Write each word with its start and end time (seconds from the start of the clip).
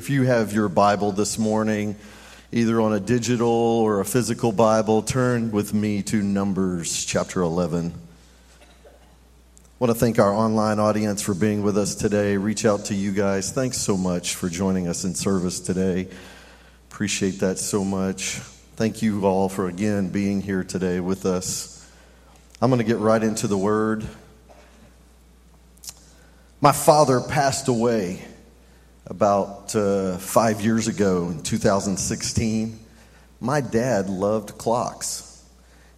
If 0.00 0.08
you 0.08 0.22
have 0.22 0.54
your 0.54 0.70
Bible 0.70 1.12
this 1.12 1.38
morning, 1.38 1.94
either 2.52 2.80
on 2.80 2.94
a 2.94 3.00
digital 3.00 3.50
or 3.50 4.00
a 4.00 4.04
physical 4.06 4.50
Bible, 4.50 5.02
turn 5.02 5.50
with 5.50 5.74
me 5.74 6.02
to 6.04 6.22
Numbers 6.22 7.04
chapter 7.04 7.42
11. 7.42 7.92
I 7.92 8.64
want 9.78 9.92
to 9.92 9.94
thank 9.94 10.18
our 10.18 10.32
online 10.32 10.78
audience 10.78 11.20
for 11.20 11.34
being 11.34 11.62
with 11.62 11.76
us 11.76 11.94
today. 11.94 12.38
Reach 12.38 12.64
out 12.64 12.86
to 12.86 12.94
you 12.94 13.12
guys. 13.12 13.52
Thanks 13.52 13.76
so 13.76 13.98
much 13.98 14.36
for 14.36 14.48
joining 14.48 14.88
us 14.88 15.04
in 15.04 15.14
service 15.14 15.60
today. 15.60 16.08
Appreciate 16.90 17.40
that 17.40 17.58
so 17.58 17.84
much. 17.84 18.36
Thank 18.76 19.02
you 19.02 19.26
all 19.26 19.50
for 19.50 19.68
again 19.68 20.08
being 20.08 20.40
here 20.40 20.64
today 20.64 21.00
with 21.00 21.26
us. 21.26 21.86
I'm 22.62 22.70
going 22.70 22.78
to 22.78 22.90
get 22.90 23.00
right 23.00 23.22
into 23.22 23.46
the 23.46 23.58
word. 23.58 24.06
My 26.62 26.72
father 26.72 27.20
passed 27.20 27.68
away 27.68 28.24
about 29.10 29.74
uh, 29.74 30.16
five 30.18 30.60
years 30.60 30.86
ago 30.86 31.28
in 31.30 31.42
2016. 31.42 32.78
My 33.40 33.60
dad 33.60 34.08
loved 34.08 34.56
clocks. 34.56 35.44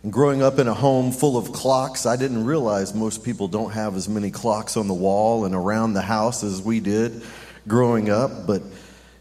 And 0.02 0.10
growing 0.10 0.42
up 0.42 0.58
in 0.58 0.66
a 0.66 0.72
home 0.74 1.12
full 1.12 1.36
of 1.36 1.52
clocks, 1.52 2.06
I 2.06 2.16
didn't 2.16 2.44
realize 2.46 2.94
most 2.94 3.22
people 3.22 3.48
don't 3.48 3.72
have 3.72 3.96
as 3.96 4.08
many 4.08 4.30
clocks 4.30 4.78
on 4.78 4.88
the 4.88 4.94
wall 4.94 5.44
and 5.44 5.54
around 5.54 5.92
the 5.92 6.00
house 6.00 6.42
as 6.42 6.62
we 6.62 6.80
did 6.80 7.22
growing 7.68 8.08
up, 8.10 8.46
but 8.46 8.62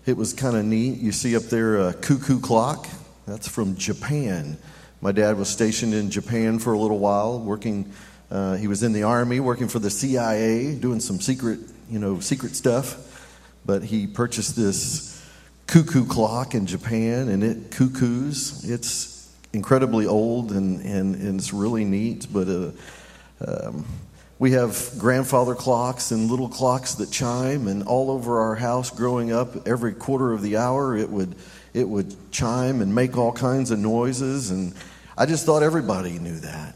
it 0.05 0.15
was 0.15 0.31
kind 0.31 0.55
of 0.55 0.63
neat. 0.63 0.97
You 0.99 1.11
see 1.11 1.35
up 1.35 1.43
there 1.43 1.89
a 1.89 1.93
cuckoo 1.93 2.39
clock, 2.39 2.87
that's 3.27 3.47
from 3.47 3.75
Japan. 3.75 4.57
My 5.01 5.11
dad 5.11 5.37
was 5.37 5.49
stationed 5.49 5.93
in 5.93 6.09
Japan 6.09 6.59
for 6.59 6.73
a 6.73 6.79
little 6.79 6.99
while, 6.99 7.39
working. 7.39 7.91
Uh, 8.31 8.55
he 8.55 8.67
was 8.67 8.83
in 8.83 8.93
the 8.93 9.03
army, 9.03 9.41
working 9.41 9.67
for 9.67 9.79
the 9.79 9.89
CIA, 9.89 10.75
doing 10.75 11.01
some 11.01 11.19
secret, 11.19 11.59
you 11.89 11.99
know, 11.99 12.21
secret 12.21 12.55
stuff 12.55 13.09
but 13.65 13.83
he 13.83 14.07
purchased 14.07 14.55
this 14.55 15.23
cuckoo 15.67 16.05
clock 16.05 16.53
in 16.53 16.65
Japan, 16.65 17.29
and 17.29 17.43
it 17.43 17.71
cuckoos. 17.71 18.69
It's 18.69 19.33
incredibly 19.53 20.05
old 20.05 20.51
and, 20.51 20.81
and, 20.85 21.15
and 21.15 21.39
it's 21.39 21.53
really 21.53 21.85
neat, 21.85 22.27
but 22.31 22.47
uh, 22.47 22.71
um, 23.45 23.85
we 24.39 24.51
have 24.51 24.91
grandfather 24.97 25.55
clocks 25.55 26.11
and 26.11 26.29
little 26.29 26.49
clocks 26.49 26.95
that 26.95 27.11
chime, 27.11 27.67
and 27.67 27.83
all 27.83 28.09
over 28.09 28.41
our 28.41 28.55
house 28.55 28.89
growing 28.89 29.31
up, 29.31 29.67
every 29.67 29.93
quarter 29.93 30.33
of 30.33 30.41
the 30.41 30.57
hour, 30.57 30.97
it 30.97 31.09
would, 31.09 31.35
it 31.73 31.87
would 31.87 32.15
chime 32.31 32.81
and 32.81 32.93
make 32.93 33.17
all 33.17 33.31
kinds 33.31 33.71
of 33.71 33.79
noises, 33.79 34.49
and 34.49 34.73
I 35.17 35.25
just 35.25 35.45
thought 35.45 35.63
everybody 35.63 36.17
knew 36.17 36.39
that. 36.39 36.75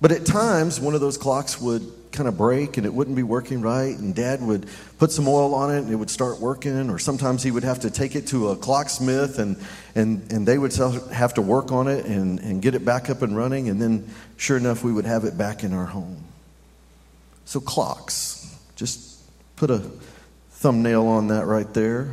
But 0.00 0.12
at 0.12 0.24
times, 0.24 0.78
one 0.80 0.94
of 0.94 1.00
those 1.00 1.18
clocks 1.18 1.60
would 1.60 1.82
kind 2.12 2.28
of 2.28 2.38
break 2.38 2.76
and 2.76 2.86
it 2.86 2.92
wouldn't 2.92 3.16
be 3.16 3.22
working 3.22 3.60
right, 3.60 3.96
and 3.96 4.14
dad 4.14 4.40
would 4.42 4.68
put 4.98 5.10
some 5.10 5.28
oil 5.28 5.54
on 5.54 5.74
it 5.74 5.78
and 5.78 5.90
it 5.90 5.96
would 5.96 6.10
start 6.10 6.40
working, 6.40 6.90
or 6.90 6.98
sometimes 6.98 7.42
he 7.42 7.50
would 7.50 7.64
have 7.64 7.80
to 7.80 7.90
take 7.90 8.14
it 8.14 8.26
to 8.28 8.48
a 8.48 8.56
clocksmith 8.56 9.38
and, 9.38 9.56
and, 9.94 10.32
and 10.32 10.46
they 10.46 10.58
would 10.58 10.74
have 11.12 11.34
to 11.34 11.42
work 11.42 11.72
on 11.72 11.88
it 11.88 12.06
and, 12.06 12.40
and 12.40 12.62
get 12.62 12.74
it 12.74 12.84
back 12.84 13.10
up 13.10 13.22
and 13.22 13.36
running, 13.36 13.68
and 13.68 13.80
then 13.80 14.08
sure 14.36 14.56
enough, 14.56 14.84
we 14.84 14.92
would 14.92 15.04
have 15.04 15.24
it 15.24 15.36
back 15.36 15.64
in 15.64 15.72
our 15.72 15.86
home. 15.86 16.22
So, 17.44 17.60
clocks, 17.60 18.54
just 18.76 19.20
put 19.56 19.70
a 19.70 19.78
thumbnail 20.50 21.06
on 21.06 21.28
that 21.28 21.46
right 21.46 21.72
there. 21.72 22.12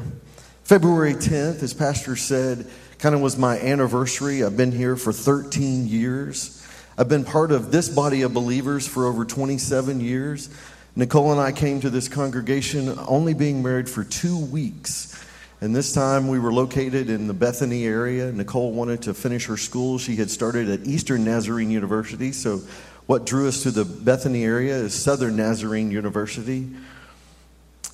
February 0.64 1.14
10th, 1.14 1.62
as 1.62 1.74
Pastor 1.74 2.16
said, 2.16 2.66
kind 2.98 3.14
of 3.14 3.22
was 3.22 3.38
my 3.38 3.60
anniversary. 3.60 4.44
I've 4.44 4.58
been 4.58 4.72
here 4.72 4.96
for 4.96 5.12
13 5.12 5.88
years. 5.88 6.65
I've 6.98 7.10
been 7.10 7.26
part 7.26 7.52
of 7.52 7.74
this 7.74 7.90
body 7.90 8.22
of 8.22 8.34
believers 8.34 8.88
for 8.88 9.06
over 9.06 9.26
27 9.26 10.00
years. 10.00 10.50
Nicole 10.96 11.34
and 11.34 11.42
I 11.42 11.52
came 11.52 11.82
to 11.82 11.90
this 11.90 12.08
congregation 12.08 12.98
only 13.08 13.34
being 13.34 13.62
married 13.62 13.90
for 13.90 14.06
two 14.06 14.38
weeks. 14.46 15.22
And 15.60 15.76
this 15.76 15.92
time 15.92 16.30
we 16.30 16.40
were 16.40 16.54
located 16.54 17.10
in 17.10 17.28
the 17.28 17.34
Bethany 17.34 17.86
area. 17.86 18.32
Nicole 18.32 18.72
wanted 18.72 19.02
to 19.04 19.14
finish 19.14 19.46
her 19.48 19.58
school. 19.58 19.98
She 19.98 20.16
had 20.16 20.32
started 20.32 20.70
at 20.70 20.88
Eastern 20.88 21.26
Nazarene 21.26 21.70
University. 21.70 22.32
So, 22.32 22.62
what 23.08 23.26
drew 23.26 23.50
us 23.50 23.64
to 23.64 23.72
the 23.72 23.84
Bethany 23.84 24.46
area 24.46 24.76
is 24.76 24.94
Southern 24.94 25.36
Nazarene 25.36 25.92
University. 25.92 26.70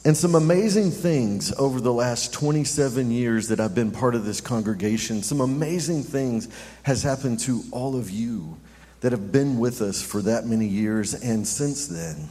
And 0.06 0.16
some 0.16 0.36
amazing 0.36 0.92
things 0.92 1.52
over 1.54 1.82
the 1.82 1.92
last 1.92 2.34
27 2.34 3.10
years 3.10 3.48
that 3.48 3.60
I've 3.60 3.76
been 3.76 3.92
part 3.92 4.14
of 4.14 4.26
this 4.26 4.42
congregation, 4.42 5.24
some 5.24 5.42
amazing 5.42 6.04
things 6.04 6.48
has 6.84 7.02
happened 7.02 7.40
to 7.42 7.64
all 7.72 7.96
of 7.96 8.12
you 8.12 8.58
that 9.02 9.12
have 9.12 9.32
been 9.32 9.60
with 9.60 9.82
us 9.82 10.02
for 10.02 10.22
that 10.22 10.46
many 10.46 10.68
years 10.68 11.14
and 11.14 11.48
since 11.48 11.88
then. 11.88 12.30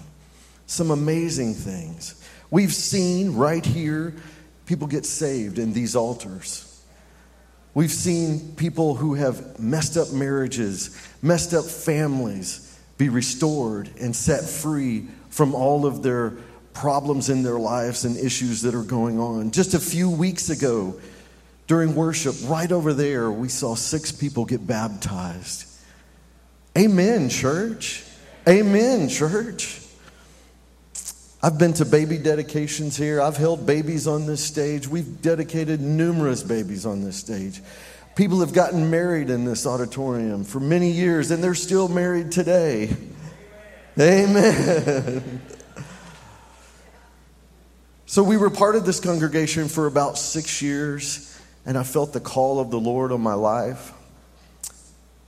Some 0.67 0.91
amazing 0.91 1.55
things. 1.55 2.15
We've 2.51 2.73
seen 2.73 3.35
right 3.35 3.65
here 3.65 4.15
people 4.67 4.87
get 4.87 5.05
saved 5.05 5.59
in 5.59 5.73
these 5.73 5.97
altars. 5.97 6.67
We've 7.75 7.91
seen 7.91 8.55
people 8.57 8.95
who 8.95 9.15
have 9.15 9.59
messed 9.59 9.97
up 9.97 10.13
marriages, 10.13 10.97
messed 11.23 11.55
up 11.55 11.65
families 11.65 12.67
be 13.01 13.09
restored 13.09 13.89
and 13.99 14.15
set 14.15 14.45
free 14.45 15.09
from 15.31 15.55
all 15.55 15.87
of 15.87 16.03
their 16.03 16.35
problems 16.75 17.31
in 17.31 17.43
their 17.43 17.59
lives 17.59 18.05
and 18.05 18.15
issues 18.17 18.61
that 18.61 18.75
are 18.75 18.83
going 18.83 19.19
on. 19.19 19.53
Just 19.53 19.73
a 19.73 19.79
few 19.79 20.11
weeks 20.11 20.51
ago, 20.51 21.01
during 21.67 21.95
worship, 21.95 22.35
right 22.45 22.71
over 22.71 22.93
there, 22.93 23.31
we 23.31 23.49
saw 23.49 23.75
six 23.75 24.13
people 24.13 24.45
get 24.45 24.67
baptized. 24.67 25.70
Amen, 26.79 27.29
church. 27.29 28.05
Amen, 28.49 29.09
church. 29.09 29.81
I've 31.43 31.59
been 31.59 31.73
to 31.75 31.85
baby 31.85 32.17
dedications 32.17 32.97
here. 32.97 33.21
I've 33.21 33.37
held 33.37 33.67
babies 33.67 34.07
on 34.07 34.27
this 34.27 34.45
stage. 34.45 34.87
We've 34.87 35.21
dedicated 35.21 35.81
numerous 35.81 36.43
babies 36.43 36.87
on 36.87 37.03
this 37.03 37.17
stage. 37.17 37.61
People 38.15 38.41
have 38.41 38.53
gotten 38.53 38.91
married 38.91 39.31
in 39.31 39.45
this 39.45 39.67
auditorium 39.67 40.45
for 40.45 40.61
many 40.61 40.91
years, 40.91 41.31
and 41.31 41.43
they're 41.43 41.55
still 41.55 41.89
married 41.89 42.31
today. 42.31 42.95
Amen. 43.99 45.41
so, 48.07 48.23
we 48.23 48.37
were 48.37 48.51
part 48.51 48.77
of 48.77 48.87
this 48.87 49.01
congregation 49.01 49.67
for 49.67 49.87
about 49.87 50.19
six 50.19 50.63
years, 50.63 51.37
and 51.67 51.77
I 51.77 51.83
felt 51.83 52.13
the 52.13 52.21
call 52.21 52.61
of 52.61 52.71
the 52.71 52.79
Lord 52.79 53.11
on 53.11 53.23
my 53.23 53.35
life. 53.35 53.93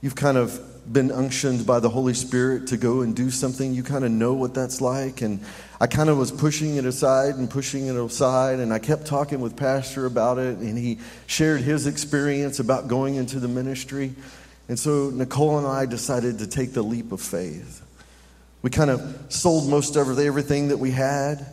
You've 0.01 0.15
kind 0.15 0.37
of 0.37 0.72
been 0.91 1.11
unctioned 1.11 1.65
by 1.65 1.79
the 1.79 1.89
Holy 1.89 2.13
Spirit 2.13 2.67
to 2.67 2.77
go 2.77 3.01
and 3.01 3.15
do 3.15 3.29
something, 3.29 3.73
you 3.73 3.83
kind 3.83 4.03
of 4.03 4.11
know 4.11 4.33
what 4.33 4.53
that's 4.53 4.81
like. 4.81 5.21
And 5.21 5.39
I 5.79 5.87
kind 5.87 6.09
of 6.09 6.17
was 6.17 6.31
pushing 6.31 6.75
it 6.75 6.85
aside 6.85 7.35
and 7.35 7.49
pushing 7.49 7.87
it 7.87 7.95
aside. 7.95 8.59
And 8.59 8.73
I 8.73 8.79
kept 8.79 9.05
talking 9.05 9.39
with 9.39 9.55
Pastor 9.55 10.05
about 10.05 10.37
it, 10.37 10.57
and 10.57 10.77
he 10.77 10.99
shared 11.25 11.61
his 11.61 11.87
experience 11.87 12.59
about 12.59 12.87
going 12.87 13.15
into 13.15 13.39
the 13.39 13.47
ministry. 13.47 14.13
And 14.67 14.77
so 14.77 15.09
Nicole 15.09 15.57
and 15.57 15.67
I 15.67 15.85
decided 15.85 16.39
to 16.39 16.47
take 16.47 16.73
the 16.73 16.83
leap 16.83 17.11
of 17.11 17.21
faith. 17.21 17.81
We 18.61 18.69
kind 18.69 18.89
of 18.89 19.25
sold 19.29 19.69
most 19.69 19.95
of 19.95 20.17
everything 20.17 20.69
that 20.69 20.77
we 20.77 20.91
had, 20.91 21.45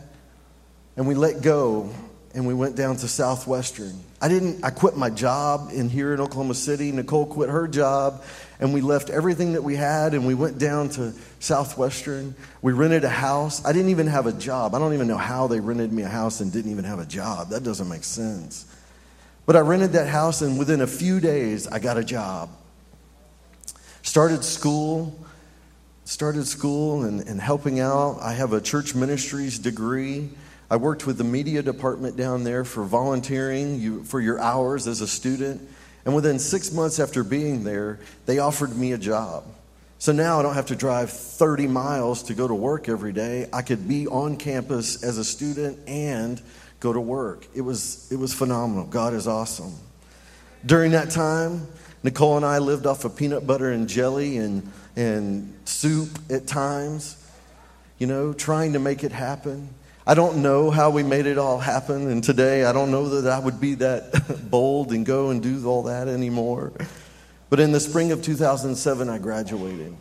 and 0.95 1.07
we 1.07 1.13
let 1.13 1.41
go, 1.41 1.89
and 2.33 2.47
we 2.47 2.53
went 2.53 2.75
down 2.77 2.95
to 2.97 3.07
Southwestern. 3.07 3.99
I 4.21 4.29
didn't, 4.29 4.63
I 4.63 4.69
quit 4.69 4.95
my 4.95 5.09
job 5.09 5.71
in 5.73 5.89
here 5.89 6.13
in 6.13 6.21
Oklahoma 6.21 6.53
City. 6.53 6.91
Nicole 6.91 7.25
quit 7.25 7.49
her 7.49 7.67
job, 7.67 8.23
and 8.61 8.73
we 8.73 8.79
left 8.81 9.09
everything 9.09 9.53
that 9.53 9.63
we 9.63 9.75
had 9.75 10.13
and 10.13 10.25
we 10.25 10.35
went 10.35 10.59
down 10.59 10.87
to 10.89 11.13
Southwestern. 11.39 12.35
We 12.61 12.73
rented 12.73 13.03
a 13.03 13.09
house. 13.09 13.65
I 13.65 13.73
didn't 13.73 13.89
even 13.89 14.05
have 14.05 14.27
a 14.27 14.31
job. 14.31 14.75
I 14.75 14.79
don't 14.79 14.93
even 14.93 15.07
know 15.07 15.17
how 15.17 15.47
they 15.47 15.59
rented 15.59 15.91
me 15.91 16.03
a 16.03 16.07
house 16.07 16.39
and 16.41 16.53
didn't 16.53 16.71
even 16.71 16.85
have 16.85 16.99
a 16.99 17.05
job. 17.05 17.49
That 17.49 17.63
doesn't 17.63 17.89
make 17.89 18.03
sense. 18.03 18.67
But 19.47 19.55
I 19.55 19.61
rented 19.61 19.93
that 19.93 20.07
house, 20.07 20.43
and 20.43 20.59
within 20.59 20.81
a 20.81 20.87
few 20.87 21.19
days, 21.19 21.67
I 21.67 21.79
got 21.79 21.97
a 21.97 22.03
job. 22.03 22.51
Started 24.03 24.43
school, 24.43 25.19
started 26.05 26.45
school 26.45 27.03
and, 27.03 27.21
and 27.21 27.41
helping 27.41 27.79
out. 27.79 28.19
I 28.21 28.33
have 28.33 28.53
a 28.53 28.61
church 28.61 28.93
ministries 28.93 29.57
degree. 29.57 30.29
I 30.69 30.75
worked 30.75 31.07
with 31.07 31.17
the 31.17 31.23
media 31.23 31.63
department 31.63 32.15
down 32.15 32.43
there 32.43 32.63
for 32.63 32.83
volunteering 32.83 33.79
you, 33.79 34.03
for 34.03 34.21
your 34.21 34.39
hours 34.39 34.87
as 34.87 35.01
a 35.01 35.07
student. 35.07 35.67
And 36.05 36.15
within 36.15 36.39
six 36.39 36.71
months 36.71 36.99
after 36.99 37.23
being 37.23 37.63
there, 37.63 37.99
they 38.25 38.39
offered 38.39 38.75
me 38.75 38.91
a 38.91 38.97
job. 38.97 39.43
So 39.99 40.11
now 40.11 40.39
I 40.39 40.41
don't 40.41 40.55
have 40.55 40.67
to 40.67 40.75
drive 40.75 41.11
30 41.11 41.67
miles 41.67 42.23
to 42.23 42.33
go 42.33 42.47
to 42.47 42.55
work 42.55 42.89
every 42.89 43.13
day. 43.13 43.47
I 43.53 43.61
could 43.61 43.87
be 43.87 44.07
on 44.07 44.35
campus 44.35 45.03
as 45.03 45.19
a 45.19 45.23
student 45.23 45.77
and 45.87 46.41
go 46.79 46.91
to 46.91 46.99
work. 46.99 47.45
It 47.53 47.61
was, 47.61 48.11
it 48.11 48.17
was 48.17 48.33
phenomenal. 48.33 48.87
God 48.87 49.13
is 49.13 49.27
awesome. 49.27 49.75
During 50.65 50.91
that 50.93 51.11
time, 51.11 51.67
Nicole 52.01 52.35
and 52.35 52.45
I 52.45 52.57
lived 52.57 52.87
off 52.87 53.05
of 53.05 53.15
peanut 53.15 53.45
butter 53.45 53.71
and 53.71 53.87
jelly 53.87 54.37
and, 54.37 54.71
and 54.95 55.53
soup 55.65 56.09
at 56.31 56.47
times, 56.47 57.15
you 57.99 58.07
know, 58.07 58.33
trying 58.33 58.73
to 58.73 58.79
make 58.79 59.03
it 59.03 59.11
happen. 59.11 59.69
I 60.11 60.13
don't 60.13 60.41
know 60.41 60.71
how 60.71 60.89
we 60.89 61.03
made 61.03 61.25
it 61.25 61.37
all 61.37 61.57
happen, 61.57 62.11
and 62.11 62.21
today 62.21 62.65
I 62.65 62.73
don't 62.73 62.91
know 62.91 63.21
that 63.21 63.31
I 63.31 63.39
would 63.39 63.61
be 63.61 63.75
that 63.75 64.49
bold 64.51 64.91
and 64.91 65.05
go 65.05 65.29
and 65.29 65.41
do 65.41 65.65
all 65.65 65.83
that 65.83 66.09
anymore. 66.09 66.73
But 67.49 67.61
in 67.61 67.71
the 67.71 67.79
spring 67.79 68.11
of 68.11 68.21
2007, 68.21 69.07
I 69.07 69.19
graduated. 69.19 69.95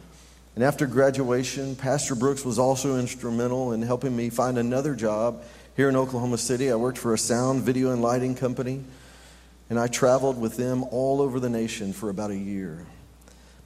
And 0.56 0.64
after 0.64 0.88
graduation, 0.88 1.76
Pastor 1.76 2.16
Brooks 2.16 2.44
was 2.44 2.58
also 2.58 2.98
instrumental 2.98 3.72
in 3.72 3.82
helping 3.82 4.16
me 4.16 4.30
find 4.30 4.58
another 4.58 4.96
job 4.96 5.44
here 5.76 5.88
in 5.88 5.94
Oklahoma 5.94 6.38
City. 6.38 6.72
I 6.72 6.74
worked 6.74 6.98
for 6.98 7.14
a 7.14 7.18
sound, 7.18 7.62
video, 7.62 7.92
and 7.92 8.02
lighting 8.02 8.34
company, 8.34 8.82
and 9.68 9.78
I 9.78 9.86
traveled 9.86 10.40
with 10.40 10.56
them 10.56 10.82
all 10.90 11.22
over 11.22 11.38
the 11.38 11.50
nation 11.50 11.92
for 11.92 12.10
about 12.10 12.32
a 12.32 12.36
year. 12.36 12.84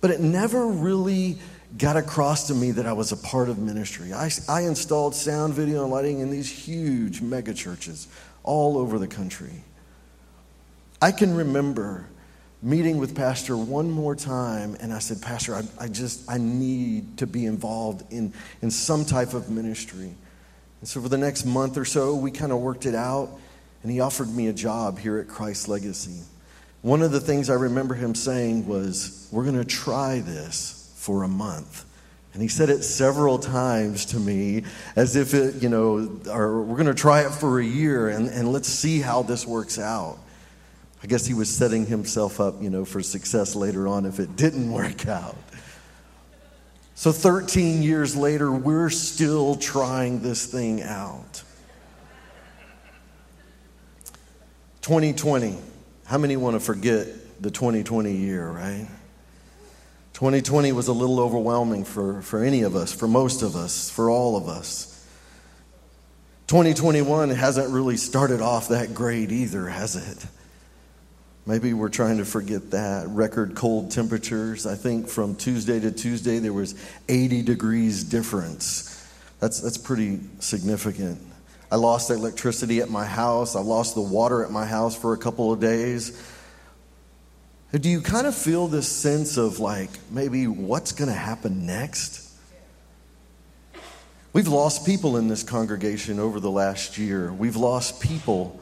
But 0.03 0.11
it 0.11 0.21
never 0.21 0.67
really 0.67 1.39
got 1.77 1.97
across 1.97 2.47
to 2.49 2.55
me 2.55 2.71
that 2.73 2.87
I 2.87 2.93
was 2.93 3.13
a 3.13 3.17
part 3.17 3.49
of 3.49 3.59
ministry. 3.59 4.13
I, 4.13 4.31
I 4.49 4.63
installed 4.63 5.15
sound, 5.15 5.55
video, 5.55 5.83
and 5.83 5.91
lighting 5.91 6.21
in 6.21 6.31
these 6.31 6.51
huge 6.51 7.21
mega 7.21 7.53
churches 7.53 8.07
all 8.43 8.79
over 8.79 8.99
the 8.99 9.09
country. 9.09 9.65
I 11.03 11.11
can 11.11 11.35
remember 11.35 12.07
meeting 12.63 12.99
with 12.99 13.15
Pastor 13.15 13.57
one 13.57 13.91
more 13.91 14.15
time, 14.15 14.77
and 14.81 14.93
I 14.93 14.99
said, 14.99 15.21
Pastor, 15.21 15.55
I, 15.55 15.63
I 15.79 15.89
just, 15.89 16.31
I 16.31 16.39
need 16.39 17.19
to 17.19 17.27
be 17.27 17.45
involved 17.45 18.11
in, 18.13 18.33
in 18.63 18.71
some 18.71 19.05
type 19.05 19.35
of 19.35 19.51
ministry. 19.51 20.15
And 20.81 20.89
so 20.89 21.01
for 21.03 21.09
the 21.09 21.19
next 21.19 21.45
month 21.45 21.77
or 21.77 21.85
so, 21.85 22.15
we 22.15 22.31
kind 22.31 22.53
of 22.53 22.61
worked 22.61 22.87
it 22.87 22.95
out, 22.95 23.31
and 23.83 23.91
he 23.91 24.01
offered 24.01 24.31
me 24.35 24.47
a 24.47 24.53
job 24.53 24.99
here 24.99 25.19
at 25.19 25.29
Christ 25.29 25.69
Legacy. 25.69 26.21
One 26.83 27.03
of 27.03 27.11
the 27.11 27.21
things 27.21 27.51
I 27.51 27.55
remember 27.55 27.95
him 27.95 28.15
saying 28.15 28.67
was, 28.67 29.29
We're 29.33 29.45
going 29.45 29.59
to 29.59 29.65
try 29.65 30.21
this 30.21 30.84
for 31.05 31.23
a 31.23 31.29
month. 31.29 31.85
And 32.33 32.41
he 32.41 32.49
said 32.49 32.71
it 32.71 32.83
several 32.83 33.39
times 33.39 34.07
to 34.07 34.17
me 34.17 34.65
as 34.97 35.17
if 35.17 35.35
it, 35.35 35.63
you 35.63 35.69
know, 35.69 36.19
or 36.31 36.63
we're 36.63 36.77
going 36.77 36.87
to 36.87 36.95
try 36.95 37.27
it 37.27 37.31
for 37.31 37.61
a 37.61 37.65
year 37.65 38.09
and, 38.09 38.27
and 38.29 38.51
let's 38.51 38.69
see 38.69 39.01
how 39.01 39.23
this 39.23 39.47
works 39.47 39.79
out. 39.79 40.19
I 41.03 41.07
guess 41.07 41.27
he 41.27 41.35
was 41.35 41.55
setting 41.55 41.85
himself 41.85 42.41
up, 42.41 42.63
you 42.63 42.71
know, 42.71 42.87
for 42.87 43.03
success 43.03 43.55
later 43.55 43.87
on 43.87 44.07
if 44.07 44.19
it 44.19 44.35
didn't 44.35 44.73
work 44.73 45.07
out. 45.07 45.37
So 46.95 47.13
13 47.13 47.83
years 47.83 48.17
later, 48.17 48.51
we're 48.51 48.89
still 48.89 49.57
trying 49.57 50.23
this 50.23 50.47
thing 50.47 50.81
out. 50.83 51.43
2020. 54.81 55.59
How 56.07 56.17
many 56.17 56.39
want 56.39 56.55
to 56.55 56.61
forget 56.61 57.43
the 57.43 57.51
2020 57.51 58.11
year, 58.11 58.49
right? 58.49 58.89
2020 60.15 60.71
was 60.71 60.87
a 60.87 60.93
little 60.93 61.19
overwhelming 61.19 61.85
for, 61.85 62.23
for 62.23 62.45
any 62.45 62.63
of 62.63 62.77
us, 62.77 62.95
for 62.95 63.09
most 63.09 63.43
of 63.43 63.57
us, 63.57 63.91
for 63.91 64.09
all 64.09 64.37
of 64.37 64.49
us. 64.49 64.91
2021 66.47 67.31
hasn't 67.31 67.73
really 67.73 67.97
started 67.97 68.41
off 68.41 68.69
that 68.69 68.95
great 68.95 69.33
either, 69.33 69.67
has 69.67 69.97
it? 69.97 70.25
Maybe 71.47 71.75
we're 71.75 71.89
trying 71.89 72.19
to 72.19 72.25
forget 72.25 72.71
that. 72.71 73.09
Record 73.09 73.57
cold 73.57 73.91
temperatures. 73.91 74.67
I 74.67 74.77
think 74.77 75.09
from 75.09 75.35
Tuesday 75.35 75.81
to 75.81 75.91
Tuesday 75.91 76.39
there 76.39 76.53
was 76.53 76.77
80 77.09 77.43
degrees 77.43 78.05
difference. 78.05 79.05
That's, 79.41 79.61
that's 79.61 79.79
pretty 79.79 80.21
significant. 80.39 81.21
I 81.73 81.77
lost 81.77 82.11
electricity 82.11 82.81
at 82.81 82.89
my 82.89 83.05
house. 83.05 83.57
I 83.57 83.61
lost 83.61 83.97
the 83.97 84.01
water 84.01 84.45
at 84.45 84.53
my 84.53 84.65
house 84.65 84.97
for 84.97 85.13
a 85.13 85.19
couple 85.19 85.53
of 85.53 85.59
days. 85.59 86.17
Do 87.81 87.89
you 87.89 88.01
kind 88.01 88.29
of 88.29 88.37
feel 88.37 88.69
this 88.69 88.89
sense 88.89 89.37
of 89.37 89.59
like 89.59 89.91
maybe 90.09 90.47
what's 90.47 90.93
going 90.93 91.09
to 91.09 91.17
happen 91.17 91.67
next? 91.67 92.31
We've 94.33 94.47
lost 94.47 94.87
people 94.87 95.17
in 95.17 95.27
this 95.27 95.43
congregation 95.43 96.21
over 96.21 96.39
the 96.39 96.53
last 96.53 96.99
year. 96.99 97.33
We've 97.33 97.57
lost 97.57 98.01
people 98.01 98.61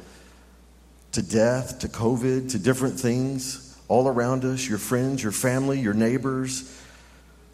to 1.13 1.23
death, 1.23 1.81
to 1.81 1.89
COVID, 1.89 2.53
to 2.53 2.59
different 2.59 2.99
things 2.99 3.79
all 3.87 4.09
around 4.09 4.47
us 4.47 4.67
your 4.67 4.79
friends, 4.79 5.23
your 5.23 5.33
family, 5.33 5.79
your 5.79 5.93
neighbors. 5.93 6.75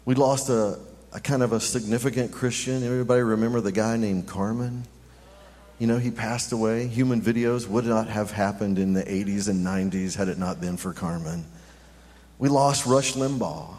We 0.05 0.15
lost 0.15 0.47
a, 0.47 0.79
a 1.11 1.19
kind 1.19 1.43
of 1.43 1.51
a 1.51 1.59
significant 1.59 2.31
Christian. 2.31 2.83
Everybody 2.83 3.21
remember 3.21 3.59
the 3.59 3.73
guy 3.73 3.97
named 3.97 4.27
Carmen? 4.27 4.85
You 5.79 5.87
know, 5.87 5.97
he 5.97 6.11
passed 6.11 6.51
away. 6.51 6.87
Human 6.87 7.21
videos 7.21 7.65
would 7.67 7.85
not 7.85 8.07
have 8.07 8.31
happened 8.31 8.77
in 8.77 8.93
the 8.93 9.03
80s 9.03 9.47
and 9.47 9.65
90s 9.65 10.15
had 10.15 10.27
it 10.27 10.37
not 10.37 10.59
been 10.59 10.75
for 10.75 10.93
Carmen. 10.93 11.45
We 12.37 12.49
lost 12.49 12.85
Rush 12.85 13.13
Limbaugh. 13.13 13.77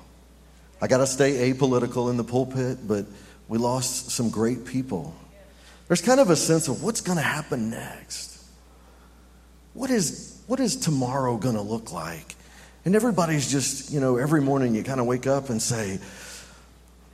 I 0.81 0.87
got 0.87 0.99
to 0.99 1.07
stay 1.07 1.53
apolitical 1.53 2.09
in 2.09 2.17
the 2.17 2.25
pulpit, 2.25 2.79
but 2.89 3.05
we 3.49 3.59
lost 3.59 4.11
some 4.11 4.31
great 4.31 4.65
people. 4.65 5.15
There's 5.89 6.01
kind 6.01 6.21
of 6.21 6.31
a 6.31 6.37
sense 6.37 6.69
of 6.69 6.83
what's 6.83 7.03
going 7.03 7.19
to 7.19 7.25
happen 7.25 7.69
next. 7.69 8.43
What 9.75 9.91
is, 9.91 10.41
what 10.47 10.59
is 10.59 10.77
tomorrow 10.77 11.37
going 11.37 11.57
to 11.57 11.61
look 11.61 11.93
like? 11.93 12.35
And 12.87 12.97
everybody's 12.97 13.51
just, 13.51 13.93
you 13.93 14.01
know, 14.01 14.17
every 14.17 14.41
morning 14.41 14.75
you 14.75 14.83
kind 14.83 15.01
of 15.01 15.07
wake 15.07 15.27
up 15.27 15.51
and 15.51 15.61
say, 15.61 15.99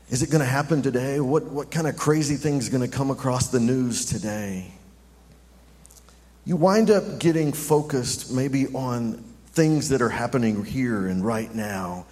is 0.08 0.22
it 0.22 0.30
going 0.30 0.40
to 0.40 0.46
happen 0.46 0.82
today? 0.82 1.18
What, 1.18 1.44
what 1.44 1.70
kind 1.70 1.86
of 1.86 1.96
crazy 1.96 2.36
thing 2.36 2.58
is 2.58 2.68
going 2.68 2.88
to 2.88 2.96
come 2.96 3.10
across 3.10 3.48
the 3.48 3.60
news 3.60 4.04
today? 4.04 4.72
You 6.44 6.56
wind 6.56 6.90
up 6.90 7.18
getting 7.18 7.52
focused 7.52 8.32
maybe 8.32 8.68
on 8.68 9.24
things 9.48 9.88
that 9.88 10.00
are 10.02 10.08
happening 10.08 10.64
here 10.64 11.08
and 11.08 11.24
right 11.24 11.52
now 11.52 12.06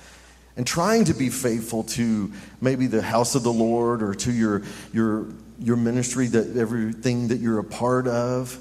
and 0.57 0.67
trying 0.67 1.05
to 1.05 1.15
be 1.15 1.31
faithful 1.31 1.85
to 1.85 2.33
maybe 2.61 2.87
the 2.87 3.03
house 3.03 3.37
of 3.37 3.45
the 3.45 3.53
Lord 3.53 4.03
or 4.03 4.15
to 4.15 4.33
your, 4.33 4.63
your, 4.93 5.27
your 5.61 5.77
ministry, 5.77 6.27
that 6.29 6.57
everything 6.57 7.29
that 7.29 7.39
you're 7.39 7.61
a 7.61 7.65
part 7.65 8.09
of. 8.09 8.59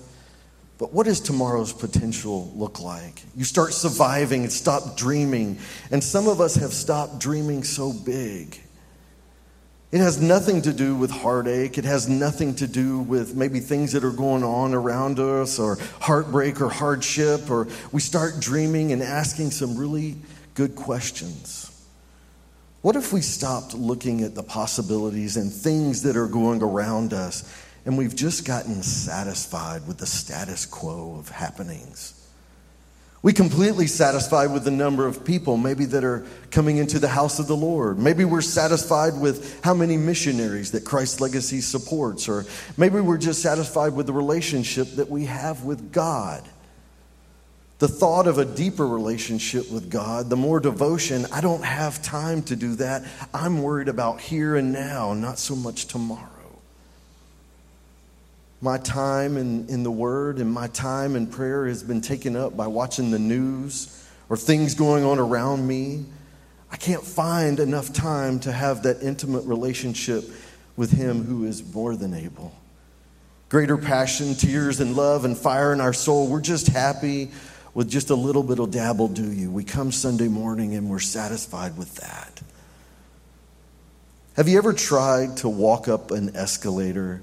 But 0.78 0.94
what 0.94 1.06
does 1.06 1.20
tomorrow's 1.20 1.74
potential 1.74 2.52
look 2.56 2.80
like? 2.80 3.24
You 3.36 3.46
start 3.46 3.74
surviving 3.74 4.44
and 4.44 4.52
stop 4.52 4.98
dreaming. 4.98 5.58
And 5.92 6.04
some 6.04 6.28
of 6.28 6.42
us 6.42 6.56
have 6.56 6.74
stopped 6.74 7.20
dreaming 7.20 7.64
so 7.64 7.94
big. 7.94 8.60
It 9.94 10.02
has 10.02 10.20
nothing 10.20 10.64
to 10.64 10.74
do 10.74 10.96
with 10.96 11.12
heartache. 11.12 11.78
It 11.78 11.86
has 11.86 12.10
nothing 12.10 12.56
to 12.56 12.66
do 12.66 12.98
with 12.98 13.36
maybe 13.36 13.60
things 13.60 13.92
that 13.92 14.04
are 14.04 14.10
going 14.10 14.44
on 14.44 14.74
around 14.74 15.20
us 15.20 15.60
or 15.60 15.78
heartbreak 16.02 16.62
or 16.62 16.70
hardship, 16.70 17.52
or 17.52 17.68
we 17.92 18.02
start 18.02 18.40
dreaming 18.40 18.92
and 18.92 19.04
asking 19.04 19.52
some 19.52 19.78
really 19.78 20.16
good 20.56 20.74
questions. 20.76 21.70
What 22.82 22.96
if 22.96 23.14
we 23.14 23.22
stopped 23.22 23.76
looking 23.76 24.24
at 24.24 24.34
the 24.34 24.42
possibilities 24.42 25.38
and 25.38 25.54
things 25.54 26.02
that 26.02 26.18
are 26.18 26.28
going 26.28 26.64
around 26.64 27.14
us 27.14 27.48
and 27.86 27.96
we've 27.96 28.16
just 28.16 28.48
gotten 28.48 28.82
satisfied 28.82 29.88
with 29.88 30.00
the 30.00 30.08
status 30.08 30.66
quo 30.66 31.18
of 31.20 31.30
happenings? 31.30 32.23
We 33.24 33.32
completely 33.32 33.88
satisfied 33.88 34.48
with 34.48 34.66
the 34.66 34.72
number 34.72 35.08
of 35.08 35.24
people 35.24 35.56
maybe 35.56 35.86
that 35.86 36.04
are 36.04 36.26
coming 36.52 36.76
into 36.76 37.00
the 37.00 37.08
house 37.08 37.40
of 37.40 37.48
the 37.48 37.56
Lord. 37.56 37.98
Maybe 37.98 38.26
we're 38.26 38.42
satisfied 38.42 39.18
with 39.18 39.64
how 39.64 39.74
many 39.74 39.96
missionaries 39.96 40.72
that 40.72 40.84
Christ's 40.84 41.22
legacy 41.22 41.62
supports 41.62 42.28
or 42.28 42.46
maybe 42.76 43.00
we're 43.00 43.18
just 43.18 43.42
satisfied 43.42 43.94
with 43.94 44.08
the 44.08 44.14
relationship 44.14 44.90
that 44.96 45.10
we 45.10 45.24
have 45.24 45.64
with 45.64 45.94
God. 45.94 46.44
The 47.80 47.88
thought 47.88 48.28
of 48.28 48.40
a 48.40 48.46
deeper 48.46 48.86
relationship 48.86 49.72
with 49.72 49.90
God, 49.90 50.30
the 50.30 50.36
more 50.36 50.60
devotion, 50.60 51.26
I 51.32 51.40
don't 51.40 51.64
have 51.64 52.02
time 52.02 52.44
to 52.44 52.58
do 52.58 52.76
that. 52.76 53.06
I'm 53.34 53.62
worried 53.62 53.88
about 53.88 54.20
here 54.20 54.58
and 54.58 54.74
now, 54.74 55.14
not 55.14 55.40
so 55.40 55.56
much 55.56 55.86
tomorrow 55.86 56.33
my 58.64 58.78
time 58.78 59.36
in, 59.36 59.68
in 59.68 59.84
the 59.84 59.92
Word 59.92 60.38
and 60.40 60.50
my 60.50 60.68
time 60.68 61.18
in 61.18 61.28
prayer 61.28 61.68
has 61.68 61.84
been 61.84 62.00
taken 62.00 62.38
up 62.38 62.56
by 62.56 62.66
watching 62.66 63.12
the 63.12 63.20
news 63.20 64.02
or 64.30 64.38
things 64.38 64.74
going 64.74 65.04
on 65.04 65.20
around 65.20 65.68
me. 65.68 66.06
I 66.72 66.78
can't 66.78 67.04
find 67.04 67.60
enough 67.60 67.92
time 67.92 68.40
to 68.40 68.54
have 68.54 68.84
that 68.84 69.04
intimate 69.04 69.44
relationship 69.46 70.24
with 70.78 70.92
Him 70.92 71.26
who 71.26 71.44
is 71.44 71.74
more 71.74 71.98
than 71.98 72.14
able. 72.14 72.56
Greater 73.50 73.78
passion, 73.78 74.34
tears, 74.34 74.80
and 74.80 74.96
love 74.96 75.26
and 75.26 75.38
fire 75.38 75.74
in 75.74 75.82
our 75.82 75.94
soul. 75.94 76.28
We're 76.28 76.42
just 76.42 76.68
happy 76.68 77.32
with 77.74 77.90
just 77.90 78.12
a 78.12 78.16
little 78.16 78.44
bit 78.44 78.60
of 78.60 78.72
dabble 78.72 79.10
do 79.10 79.30
you. 79.30 79.52
We 79.52 79.66
come 79.66 79.92
Sunday 79.92 80.30
morning 80.30 80.74
and 80.74 80.90
we're 80.90 81.00
satisfied 81.00 81.78
with 81.78 81.96
that. 81.96 82.42
Have 84.38 84.48
you 84.48 84.58
ever 84.58 84.72
tried 84.72 85.38
to 85.38 85.50
walk 85.50 85.90
up 85.90 86.12
an 86.12 86.36
escalator? 86.36 87.22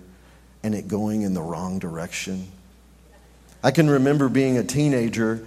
And 0.62 0.75
it 0.75 0.88
going 0.88 1.23
in 1.23 1.35
the 1.35 1.43
wrong 1.43 1.79
direction. 1.79 2.49
I 3.62 3.71
can 3.71 3.90
remember 3.90 4.29
being 4.29 4.59
a 4.59 4.64
teenager 4.64 5.45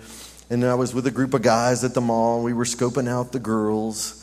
and 0.50 0.63
I 0.63 0.75
was 0.75 0.93
with 0.93 1.08
a 1.08 1.12
group 1.12 1.34
of 1.34 1.41
guys 1.41 1.84
at 1.84 1.93
the 1.93 2.01
mall. 2.01 2.43
We 2.43 2.53
were 2.53 2.65
scoping 2.65 3.10
out 3.10 3.32
the 3.32 3.39
girls 3.39 4.20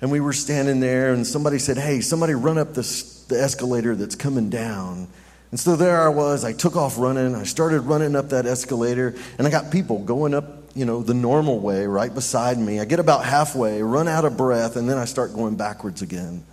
and 0.00 0.10
we 0.10 0.20
were 0.20 0.32
standing 0.32 0.80
there 0.80 1.12
and 1.12 1.26
somebody 1.26 1.58
said, 1.58 1.78
Hey, 1.78 2.00
somebody 2.00 2.34
run 2.34 2.58
up 2.58 2.74
this, 2.74 3.22
the 3.24 3.40
escalator 3.40 3.94
that's 3.94 4.14
coming 4.14 4.50
down. 4.50 5.08
And 5.50 5.58
so 5.58 5.76
there 5.76 6.00
I 6.00 6.08
was. 6.08 6.44
I 6.44 6.52
took 6.52 6.76
off 6.76 6.98
running. 6.98 7.34
I 7.34 7.42
started 7.44 7.80
running 7.80 8.14
up 8.14 8.30
that 8.30 8.46
escalator 8.46 9.14
and 9.38 9.46
I 9.46 9.50
got 9.50 9.70
people 9.72 10.00
going 10.00 10.34
up, 10.34 10.44
you 10.74 10.84
know, 10.84 11.02
the 11.02 11.14
normal 11.14 11.58
way 11.58 11.86
right 11.86 12.12
beside 12.12 12.58
me. 12.58 12.78
I 12.78 12.84
get 12.84 13.00
about 13.00 13.24
halfway, 13.24 13.82
run 13.82 14.06
out 14.06 14.24
of 14.24 14.36
breath, 14.36 14.76
and 14.76 14.88
then 14.88 14.96
I 14.96 15.06
start 15.06 15.34
going 15.34 15.56
backwards 15.56 16.02
again. 16.02 16.44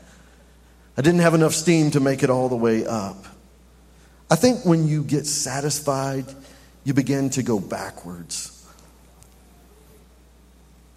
I 0.98 1.02
didn't 1.02 1.20
have 1.20 1.36
enough 1.36 1.54
steam 1.54 1.92
to 1.92 2.00
make 2.00 2.24
it 2.24 2.32
all 2.32 2.50
the 2.50 2.56
way 2.56 2.86
up. 2.88 3.26
I 4.30 4.36
think 4.36 4.66
when 4.66 4.88
you 4.88 5.04
get 5.04 5.26
satisfied, 5.26 6.26
you 6.84 6.94
begin 6.94 7.30
to 7.32 7.44
go 7.44 7.60
backwards. 7.60 8.54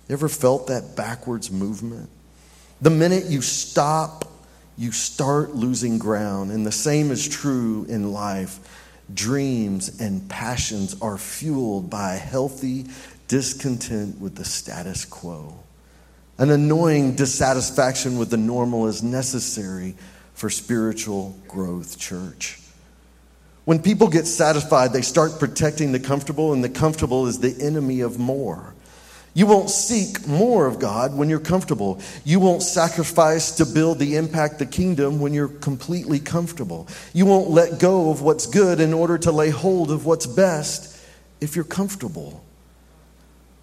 You 0.09 0.15
ever 0.15 0.29
felt 0.29 0.67
that 0.67 0.97
backwards 0.97 1.51
movement? 1.51 2.11
The 2.81 2.91
minute 2.91 3.27
you 3.27 3.43
stop, 3.43 4.25
you 4.77 4.91
start 4.91 5.55
losing 5.55 5.99
ground. 5.99 6.51
And 6.51 6.67
the 6.67 6.73
same 6.73 7.11
is 7.11 7.29
true 7.29 7.87
in 7.89 8.13
life. 8.13 8.59
dreams, 9.15 10.01
and 10.01 10.29
passions 10.29 11.01
are 11.03 11.19
fueled 11.19 11.91
by 11.91 12.15
healthy 12.15 12.87
discontent 13.29 14.21
with 14.21 14.37
the 14.37 14.45
status 14.45 15.05
quo. 15.05 15.57
An 16.39 16.51
annoying 16.51 17.17
dissatisfaction 17.17 18.19
with 18.19 18.31
the 18.31 18.37
normal 18.37 18.87
is 18.87 19.03
necessary 19.03 19.95
for 20.35 20.49
spiritual 20.49 21.37
growth, 21.49 21.99
church. 21.99 22.60
When 23.65 23.81
people 23.81 24.09
get 24.09 24.27
satisfied, 24.27 24.93
they 24.93 25.03
start 25.03 25.39
protecting 25.39 25.93
the 25.93 26.01
comfortable, 26.01 26.53
and 26.53 26.65
the 26.65 26.69
comfortable 26.69 27.27
is 27.27 27.39
the 27.39 27.57
enemy 27.61 28.01
of 28.01 28.19
more. 28.19 28.75
You 29.33 29.47
won't 29.47 29.71
seek 29.71 30.27
more 30.27 30.67
of 30.67 30.81
God 30.81 31.15
when 31.15 31.29
you're 31.29 31.39
comfortable. 31.39 32.01
You 32.25 32.41
won't 32.41 32.63
sacrifice 32.63 33.53
to 33.53 33.67
build 33.67 33.99
the 33.99 34.17
impact 34.17 34.59
the 34.59 34.67
kingdom 34.67 35.21
when 35.21 35.33
you're 35.33 35.49
completely 35.49 36.19
comfortable. 36.19 36.89
You 37.13 37.27
won't 37.27 37.49
let 37.49 37.79
go 37.79 38.11
of 38.11 38.23
what's 38.23 38.47
good 38.47 38.81
in 38.81 38.93
order 38.93 39.19
to 39.19 39.31
lay 39.31 39.51
hold 39.51 39.93
of 39.93 40.05
what's 40.05 40.27
best 40.27 41.01
if 41.41 41.55
you're 41.55 41.65
comfortable. 41.65 42.43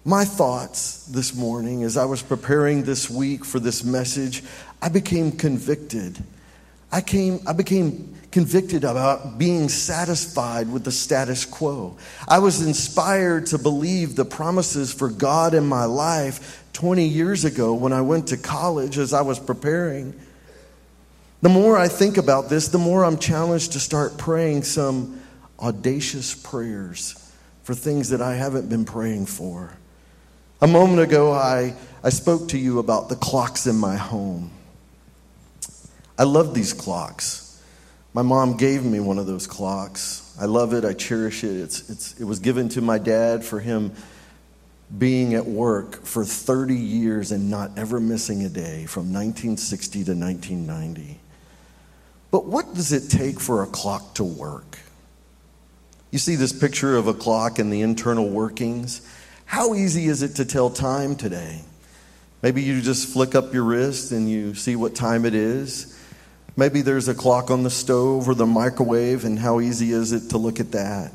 My 0.06 0.24
thoughts 0.24 1.04
this 1.04 1.34
morning 1.34 1.82
as 1.82 1.98
I 1.98 2.06
was 2.06 2.22
preparing 2.22 2.84
this 2.84 3.10
week 3.10 3.44
for 3.44 3.60
this 3.60 3.84
message, 3.84 4.42
I 4.80 4.88
became 4.88 5.32
convicted. 5.32 6.16
I 6.90 7.00
came 7.00 7.40
I 7.46 7.52
became 7.52 8.14
convicted 8.30 8.84
about 8.84 9.38
being 9.38 9.68
satisfied 9.68 10.70
with 10.70 10.84
the 10.84 10.92
status 10.92 11.44
quo. 11.44 11.96
I 12.26 12.38
was 12.38 12.66
inspired 12.66 13.46
to 13.46 13.58
believe 13.58 14.16
the 14.16 14.24
promises 14.24 14.92
for 14.92 15.08
God 15.08 15.54
in 15.54 15.66
my 15.66 15.86
life 15.86 16.64
20 16.74 17.06
years 17.06 17.44
ago 17.44 17.74
when 17.74 17.92
I 17.92 18.02
went 18.02 18.28
to 18.28 18.36
college 18.36 18.98
as 18.98 19.12
I 19.12 19.22
was 19.22 19.38
preparing. 19.38 20.14
The 21.40 21.48
more 21.48 21.78
I 21.78 21.88
think 21.88 22.16
about 22.16 22.48
this, 22.48 22.68
the 22.68 22.78
more 22.78 23.04
I'm 23.04 23.18
challenged 23.18 23.72
to 23.72 23.80
start 23.80 24.18
praying 24.18 24.64
some 24.64 25.20
audacious 25.58 26.34
prayers 26.34 27.32
for 27.62 27.74
things 27.74 28.10
that 28.10 28.20
I 28.20 28.34
haven't 28.34 28.68
been 28.68 28.84
praying 28.84 29.26
for. 29.26 29.72
A 30.60 30.66
moment 30.66 31.00
ago, 31.00 31.32
I, 31.32 31.74
I 32.02 32.10
spoke 32.10 32.48
to 32.48 32.58
you 32.58 32.78
about 32.78 33.08
the 33.08 33.16
clocks 33.16 33.66
in 33.66 33.76
my 33.76 33.96
home. 33.96 34.50
I 36.18 36.24
love 36.24 36.52
these 36.52 36.72
clocks. 36.72 37.62
My 38.12 38.22
mom 38.22 38.56
gave 38.56 38.84
me 38.84 38.98
one 38.98 39.18
of 39.18 39.26
those 39.26 39.46
clocks. 39.46 40.36
I 40.40 40.46
love 40.46 40.74
it. 40.74 40.84
I 40.84 40.92
cherish 40.92 41.44
it. 41.44 41.60
It's, 41.60 41.88
it's, 41.88 42.20
it 42.20 42.24
was 42.24 42.40
given 42.40 42.68
to 42.70 42.80
my 42.80 42.98
dad 42.98 43.44
for 43.44 43.60
him 43.60 43.92
being 44.96 45.34
at 45.34 45.46
work 45.46 46.04
for 46.04 46.24
30 46.24 46.74
years 46.74 47.30
and 47.30 47.50
not 47.50 47.70
ever 47.76 48.00
missing 48.00 48.44
a 48.44 48.48
day 48.48 48.86
from 48.86 49.12
1960 49.12 50.04
to 50.04 50.14
1990. 50.14 51.20
But 52.30 52.46
what 52.46 52.74
does 52.74 52.92
it 52.92 53.08
take 53.08 53.38
for 53.38 53.62
a 53.62 53.66
clock 53.66 54.14
to 54.14 54.24
work? 54.24 54.78
You 56.10 56.18
see 56.18 56.36
this 56.36 56.52
picture 56.52 56.96
of 56.96 57.06
a 57.06 57.14
clock 57.14 57.58
and 57.58 57.72
the 57.72 57.82
internal 57.82 58.28
workings. 58.28 59.02
How 59.44 59.74
easy 59.74 60.06
is 60.06 60.22
it 60.22 60.36
to 60.36 60.44
tell 60.44 60.70
time 60.70 61.14
today? 61.14 61.60
Maybe 62.42 62.62
you 62.62 62.80
just 62.80 63.08
flick 63.08 63.34
up 63.34 63.52
your 63.52 63.64
wrist 63.64 64.12
and 64.12 64.28
you 64.28 64.54
see 64.54 64.74
what 64.74 64.94
time 64.94 65.24
it 65.24 65.34
is. 65.34 65.97
Maybe 66.58 66.80
there's 66.80 67.06
a 67.06 67.14
clock 67.14 67.52
on 67.52 67.62
the 67.62 67.70
stove 67.70 68.28
or 68.28 68.34
the 68.34 68.44
microwave, 68.44 69.24
and 69.24 69.38
how 69.38 69.60
easy 69.60 69.92
is 69.92 70.10
it 70.10 70.30
to 70.30 70.38
look 70.38 70.58
at 70.58 70.72
that? 70.72 71.12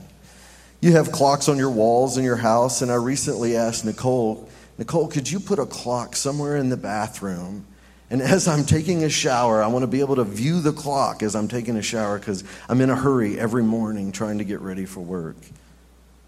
You 0.80 0.94
have 0.94 1.12
clocks 1.12 1.50
on 1.50 1.58
your 1.58 1.70
walls 1.70 2.18
in 2.18 2.24
your 2.24 2.38
house, 2.38 2.82
and 2.82 2.90
I 2.90 2.96
recently 2.96 3.58
asked 3.58 3.84
Nicole, 3.84 4.48
Nicole, 4.78 5.10
could 5.10 5.30
you 5.30 5.42
put 5.42 5.60
a 5.60 5.66
clock 5.66 6.16
somewhere 6.16 6.56
in 6.56 6.70
the 6.70 6.78
bathroom? 6.78 7.66
And 8.10 8.22
as 8.22 8.48
I'm 8.48 8.64
taking 8.64 9.04
a 9.04 9.10
shower, 9.10 9.62
I 9.62 9.68
want 9.68 9.84
to 9.84 9.88
be 9.88 10.00
able 10.00 10.16
to 10.16 10.24
view 10.24 10.62
the 10.62 10.72
clock 10.72 11.22
as 11.22 11.36
I'm 11.36 11.50
taking 11.50 11.76
a 11.76 11.82
shower 11.82 12.20
because 12.20 12.46
I'm 12.70 12.80
in 12.80 12.90
a 12.90 12.96
hurry 12.96 13.38
every 13.38 13.64
morning 13.64 14.14
trying 14.14 14.38
to 14.38 14.46
get 14.46 14.62
ready 14.62 14.86
for 14.86 15.02
work. 15.02 15.36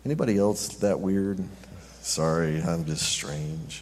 Anybody 0.03 0.37
else 0.37 0.67
that 0.79 0.99
weird? 0.99 1.41
Sorry, 2.01 2.61
I'm 2.61 2.83
just 2.83 3.07
strange. 3.07 3.81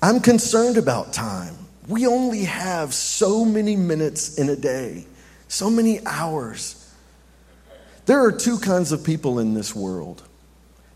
I'm 0.00 0.20
concerned 0.20 0.76
about 0.76 1.12
time. 1.12 1.56
We 1.90 2.06
only 2.06 2.44
have 2.44 2.94
so 2.94 3.44
many 3.44 3.76
minutes 3.76 4.38
in 4.38 4.48
a 4.48 4.56
day, 4.56 5.04
so 5.48 5.68
many 5.68 6.00
hours. 6.06 6.76
There 8.06 8.24
are 8.24 8.32
two 8.32 8.58
kinds 8.58 8.92
of 8.92 9.04
people 9.04 9.38
in 9.40 9.52
this 9.52 9.74
world 9.74 10.22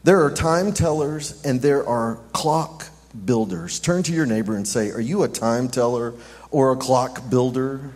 there 0.05 0.23
are 0.23 0.31
time 0.31 0.75
tellers 0.75 1.43
and 1.47 1.63
there 1.63 1.89
are 1.89 2.17
clock 2.35 2.89
builders. 3.25 3.81
Turn 3.81 4.03
to 4.03 4.13
your 4.13 4.27
neighbor 4.27 4.55
and 4.55 4.69
say, 4.69 4.91
Are 4.91 5.01
you 5.01 5.23
a 5.23 5.29
time 5.29 5.69
teller 5.69 6.13
or 6.51 6.73
a 6.73 6.77
clock 6.77 7.31
builder? 7.31 7.95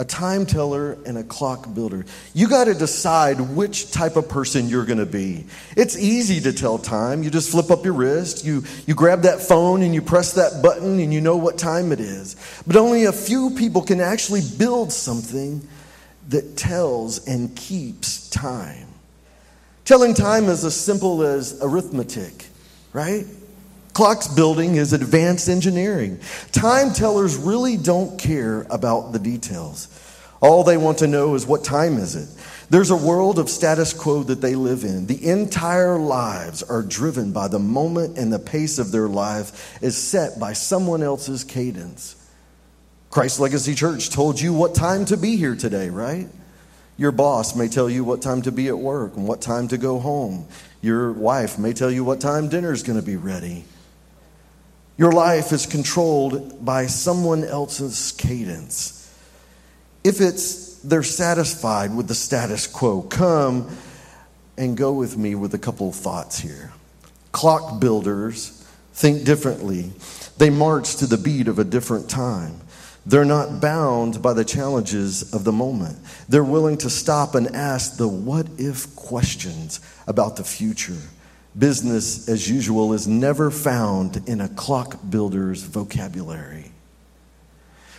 A 0.00 0.04
time 0.04 0.44
teller 0.44 0.98
and 1.06 1.16
a 1.16 1.22
clock 1.22 1.72
builder. 1.72 2.04
You 2.34 2.48
got 2.48 2.64
to 2.64 2.74
decide 2.74 3.40
which 3.40 3.92
type 3.92 4.16
of 4.16 4.28
person 4.28 4.68
you're 4.68 4.84
going 4.84 4.98
to 4.98 5.06
be. 5.06 5.46
It's 5.76 5.96
easy 5.96 6.40
to 6.40 6.52
tell 6.52 6.78
time. 6.78 7.22
You 7.22 7.30
just 7.30 7.50
flip 7.50 7.70
up 7.70 7.84
your 7.84 7.94
wrist, 7.94 8.44
you, 8.44 8.64
you 8.86 8.94
grab 8.94 9.22
that 9.22 9.40
phone 9.40 9.82
and 9.82 9.94
you 9.94 10.02
press 10.02 10.32
that 10.32 10.62
button 10.62 10.98
and 10.98 11.14
you 11.14 11.20
know 11.20 11.36
what 11.36 11.58
time 11.58 11.92
it 11.92 12.00
is. 12.00 12.34
But 12.66 12.76
only 12.76 13.04
a 13.04 13.12
few 13.12 13.50
people 13.50 13.82
can 13.82 14.00
actually 14.00 14.42
build 14.58 14.92
something 14.92 15.66
that 16.28 16.56
tells 16.56 17.26
and 17.28 17.54
keeps 17.54 18.28
time. 18.30 18.88
Telling 19.84 20.14
time 20.14 20.46
is 20.46 20.64
as 20.64 20.74
simple 20.74 21.22
as 21.22 21.58
arithmetic, 21.62 22.46
right? 22.92 23.26
Clocks 23.94 24.26
building 24.26 24.74
is 24.74 24.92
advanced 24.92 25.48
engineering. 25.48 26.18
Time 26.50 26.92
tellers 26.92 27.36
really 27.36 27.76
don't 27.76 28.18
care 28.18 28.66
about 28.68 29.12
the 29.12 29.20
details. 29.20 29.88
All 30.40 30.64
they 30.64 30.76
want 30.76 30.98
to 30.98 31.06
know 31.06 31.36
is 31.36 31.46
what 31.46 31.62
time 31.62 31.96
is 31.98 32.16
it? 32.16 32.28
There's 32.70 32.90
a 32.90 32.96
world 32.96 33.38
of 33.38 33.48
status 33.48 33.92
quo 33.92 34.24
that 34.24 34.40
they 34.40 34.56
live 34.56 34.82
in. 34.82 35.06
The 35.06 35.30
entire 35.30 35.96
lives 35.96 36.64
are 36.64 36.82
driven 36.82 37.30
by 37.30 37.46
the 37.46 37.60
moment 37.60 38.18
and 38.18 38.32
the 38.32 38.40
pace 38.40 38.80
of 38.80 38.90
their 38.90 39.06
life 39.06 39.80
is 39.80 39.96
set 39.96 40.40
by 40.40 40.54
someone 40.54 41.02
else's 41.02 41.44
cadence. 41.44 42.16
Christ 43.10 43.38
Legacy 43.38 43.76
Church 43.76 44.10
told 44.10 44.40
you 44.40 44.52
what 44.52 44.74
time 44.74 45.04
to 45.04 45.16
be 45.16 45.36
here 45.36 45.54
today, 45.54 45.88
right? 45.88 46.26
Your 46.96 47.12
boss 47.12 47.54
may 47.54 47.68
tell 47.68 47.88
you 47.88 48.02
what 48.02 48.22
time 48.22 48.42
to 48.42 48.50
be 48.50 48.66
at 48.66 48.78
work 48.78 49.16
and 49.16 49.28
what 49.28 49.40
time 49.40 49.68
to 49.68 49.78
go 49.78 50.00
home. 50.00 50.48
Your 50.80 51.12
wife 51.12 51.60
may 51.60 51.72
tell 51.72 51.92
you 51.92 52.02
what 52.02 52.20
time 52.20 52.48
dinner's 52.48 52.82
going 52.82 52.98
to 52.98 53.06
be 53.06 53.16
ready. 53.16 53.64
Your 54.96 55.12
life 55.12 55.52
is 55.52 55.66
controlled 55.66 56.64
by 56.64 56.86
someone 56.86 57.44
else's 57.44 58.12
cadence. 58.12 59.00
If 60.04 60.20
it's 60.20 60.78
they're 60.84 61.02
satisfied 61.02 61.94
with 61.94 62.08
the 62.08 62.14
status 62.14 62.66
quo, 62.66 63.02
come 63.02 63.74
and 64.56 64.76
go 64.76 64.92
with 64.92 65.16
me 65.16 65.34
with 65.34 65.54
a 65.54 65.58
couple 65.58 65.88
of 65.88 65.94
thoughts 65.94 66.38
here. 66.38 66.72
Clock 67.32 67.80
builders 67.80 68.64
think 68.92 69.24
differently. 69.24 69.92
They 70.38 70.50
march 70.50 70.96
to 70.96 71.06
the 71.06 71.16
beat 71.16 71.48
of 71.48 71.58
a 71.58 71.64
different 71.64 72.08
time. 72.08 72.60
They're 73.06 73.24
not 73.24 73.60
bound 73.60 74.22
by 74.22 74.32
the 74.32 74.44
challenges 74.44 75.34
of 75.34 75.44
the 75.44 75.52
moment. 75.52 75.98
They're 76.28 76.44
willing 76.44 76.78
to 76.78 76.90
stop 76.90 77.34
and 77.34 77.54
ask 77.54 77.96
the 77.96 78.08
what 78.08 78.46
if 78.56 78.94
questions 78.94 79.80
about 80.06 80.36
the 80.36 80.44
future. 80.44 81.00
Business 81.56 82.28
as 82.28 82.48
usual 82.48 82.92
is 82.92 83.06
never 83.06 83.50
found 83.50 84.28
in 84.28 84.40
a 84.40 84.48
clock 84.48 84.98
builder's 85.08 85.62
vocabulary. 85.62 86.72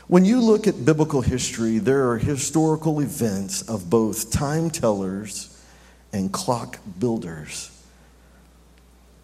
When 0.07 0.25
you 0.25 0.41
look 0.41 0.67
at 0.67 0.85
biblical 0.85 1.21
history, 1.21 1.79
there 1.79 2.09
are 2.09 2.17
historical 2.17 2.99
events 2.99 3.61
of 3.63 3.89
both 3.89 4.29
time 4.29 4.69
tellers 4.69 5.51
and 6.13 6.31
clock 6.31 6.79
builders. 6.99 7.71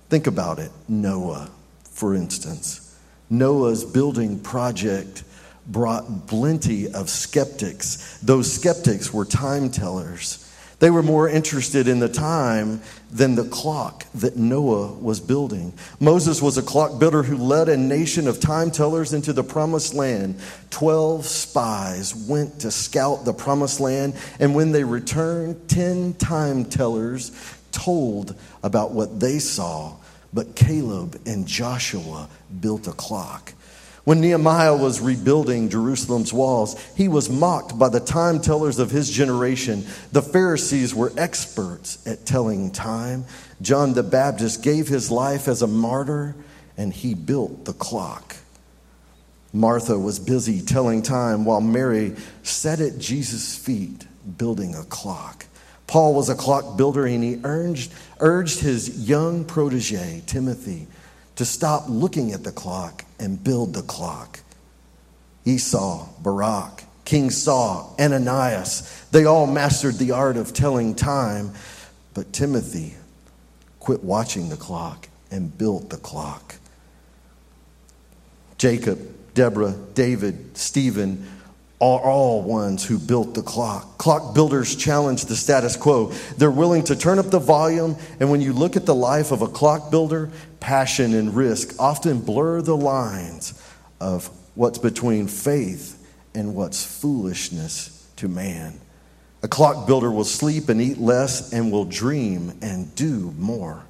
Think 0.09 0.27
about 0.27 0.59
it. 0.59 0.71
Noah, 0.87 1.49
for 1.83 2.15
instance. 2.15 2.99
Noah's 3.29 3.83
building 3.85 4.39
project 4.39 5.23
brought 5.67 6.27
plenty 6.27 6.91
of 6.91 7.09
skeptics. 7.09 8.17
Those 8.19 8.51
skeptics 8.51 9.13
were 9.13 9.25
time 9.25 9.69
tellers. 9.69 10.40
They 10.81 10.89
were 10.89 11.03
more 11.03 11.29
interested 11.29 11.87
in 11.87 11.99
the 11.99 12.09
time 12.09 12.81
than 13.11 13.35
the 13.35 13.47
clock 13.47 14.07
that 14.15 14.35
Noah 14.35 14.93
was 14.93 15.19
building. 15.19 15.73
Moses 15.99 16.41
was 16.41 16.57
a 16.57 16.63
clock 16.63 16.99
builder 16.99 17.21
who 17.21 17.37
led 17.37 17.69
a 17.69 17.77
nation 17.77 18.27
of 18.27 18.39
time 18.39 18.71
tellers 18.71 19.13
into 19.13 19.31
the 19.31 19.43
promised 19.43 19.93
land. 19.93 20.39
Twelve 20.71 21.27
spies 21.27 22.15
went 22.15 22.61
to 22.61 22.71
scout 22.71 23.25
the 23.25 23.33
promised 23.33 23.79
land, 23.79 24.15
and 24.39 24.55
when 24.55 24.71
they 24.71 24.83
returned, 24.83 25.69
ten 25.69 26.15
time 26.15 26.65
tellers 26.65 27.31
told 27.71 28.35
about 28.63 28.91
what 28.91 29.19
they 29.19 29.37
saw. 29.37 29.95
But 30.33 30.55
Caleb 30.55 31.21
and 31.27 31.45
Joshua 31.45 32.27
built 32.59 32.87
a 32.87 32.93
clock. 32.93 33.53
When 34.03 34.19
Nehemiah 34.19 34.75
was 34.75 34.99
rebuilding 34.99 35.69
Jerusalem's 35.69 36.33
walls, 36.33 36.75
he 36.95 37.07
was 37.07 37.29
mocked 37.29 37.77
by 37.77 37.89
the 37.89 37.99
time 37.99 38.39
tellers 38.39 38.79
of 38.79 38.89
his 38.89 39.09
generation. 39.09 39.85
The 40.11 40.23
Pharisees 40.23 40.95
were 40.95 41.13
experts 41.17 42.05
at 42.07 42.25
telling 42.25 42.71
time. 42.71 43.25
John 43.61 43.93
the 43.93 44.01
Baptist 44.01 44.63
gave 44.63 44.87
his 44.87 45.11
life 45.11 45.47
as 45.47 45.61
a 45.61 45.67
martyr, 45.67 46.35
and 46.77 46.91
he 46.91 47.13
built 47.13 47.65
the 47.65 47.73
clock. 47.73 48.37
Martha 49.53 49.99
was 49.99 50.17
busy 50.17 50.61
telling 50.61 51.03
time 51.03 51.45
while 51.45 51.61
Mary 51.61 52.15
sat 52.41 52.79
at 52.79 52.97
Jesus' 52.97 53.55
feet 53.55 54.07
building 54.37 54.73
a 54.73 54.83
clock. 54.83 55.45
Paul 55.85 56.15
was 56.15 56.29
a 56.29 56.35
clock 56.35 56.77
builder 56.77 57.05
and 57.05 57.23
he 57.23 57.39
urged, 57.43 57.91
urged 58.21 58.61
his 58.61 59.09
young 59.09 59.43
protege, 59.43 60.23
Timothy, 60.25 60.87
to 61.35 61.43
stop 61.43 61.83
looking 61.87 62.31
at 62.31 62.43
the 62.43 62.51
clock 62.51 63.03
and 63.21 63.41
build 63.41 63.73
the 63.73 63.83
clock. 63.83 64.39
Esau, 65.45 66.09
Barak, 66.21 66.83
King 67.05 67.29
Saul, 67.29 67.95
Ananias, 67.99 69.05
they 69.11 69.25
all 69.25 69.47
mastered 69.47 69.95
the 69.95 70.11
art 70.11 70.37
of 70.37 70.53
telling 70.53 70.95
time, 70.95 71.51
but 72.13 72.33
Timothy 72.33 72.95
quit 73.79 74.03
watching 74.03 74.49
the 74.49 74.57
clock 74.57 75.07
and 75.29 75.57
built 75.57 75.89
the 75.89 75.97
clock. 75.97 76.55
Jacob, 78.57 78.99
Deborah, 79.33 79.75
David, 79.93 80.57
Stephen 80.57 81.27
are 81.79 81.99
all 81.99 82.43
ones 82.43 82.85
who 82.85 82.99
built 82.99 83.33
the 83.33 83.41
clock. 83.41 83.97
Clock 83.97 84.35
builders 84.35 84.75
challenge 84.75 85.25
the 85.25 85.35
status 85.35 85.75
quo. 85.75 86.11
They're 86.37 86.51
willing 86.51 86.83
to 86.83 86.95
turn 86.95 87.17
up 87.17 87.31
the 87.31 87.39
volume, 87.39 87.95
and 88.19 88.29
when 88.29 88.39
you 88.39 88.53
look 88.53 88.75
at 88.75 88.85
the 88.85 88.93
life 88.93 89.31
of 89.31 89.41
a 89.41 89.47
clock 89.47 89.89
builder, 89.89 90.29
passion 90.61 91.13
and 91.13 91.35
risk 91.35 91.75
often 91.77 92.21
blur 92.21 92.61
the 92.61 92.77
lines 92.77 93.61
of 93.99 94.29
what's 94.55 94.77
between 94.77 95.27
faith 95.27 95.97
and 96.33 96.55
what's 96.55 96.85
foolishness 97.01 98.07
to 98.15 98.29
man. 98.29 98.79
A 99.43 99.47
clock 99.47 99.87
builder 99.87 100.09
will 100.09 100.23
sleep 100.23 100.69
and 100.69 100.79
eat 100.79 100.97
less 100.97 101.51
and 101.51 101.71
will 101.71 101.85
dream 101.85 102.57
and 102.61 102.93
do 102.95 103.33
more. 103.37 103.83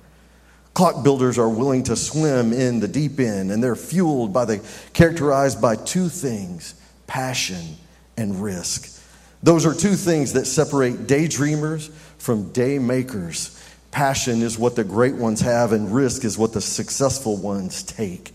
Clock 0.73 1.03
builders 1.03 1.37
are 1.37 1.49
willing 1.49 1.83
to 1.83 1.95
swim 1.97 2.53
in 2.53 2.79
the 2.79 2.87
deep 2.87 3.19
end 3.19 3.51
and 3.51 3.61
they're 3.61 3.75
fueled 3.75 4.31
by 4.31 4.45
the 4.45 4.65
characterized 4.93 5.61
by 5.61 5.75
two 5.75 6.07
things, 6.07 6.75
passion 7.05 7.75
and 8.15 8.41
risk. 8.41 8.99
Those 9.43 9.65
are 9.65 9.73
two 9.73 9.95
things 9.95 10.33
that 10.33 10.45
separate 10.45 11.07
daydreamers 11.07 11.89
from 12.17 12.51
day 12.53 12.79
makers. 12.79 13.60
Passion 13.91 14.41
is 14.41 14.57
what 14.57 14.75
the 14.75 14.83
great 14.83 15.15
ones 15.15 15.41
have 15.41 15.73
and 15.73 15.93
risk 15.93 16.23
is 16.23 16.37
what 16.37 16.53
the 16.53 16.61
successful 16.61 17.37
ones 17.37 17.83
take. 17.83 18.33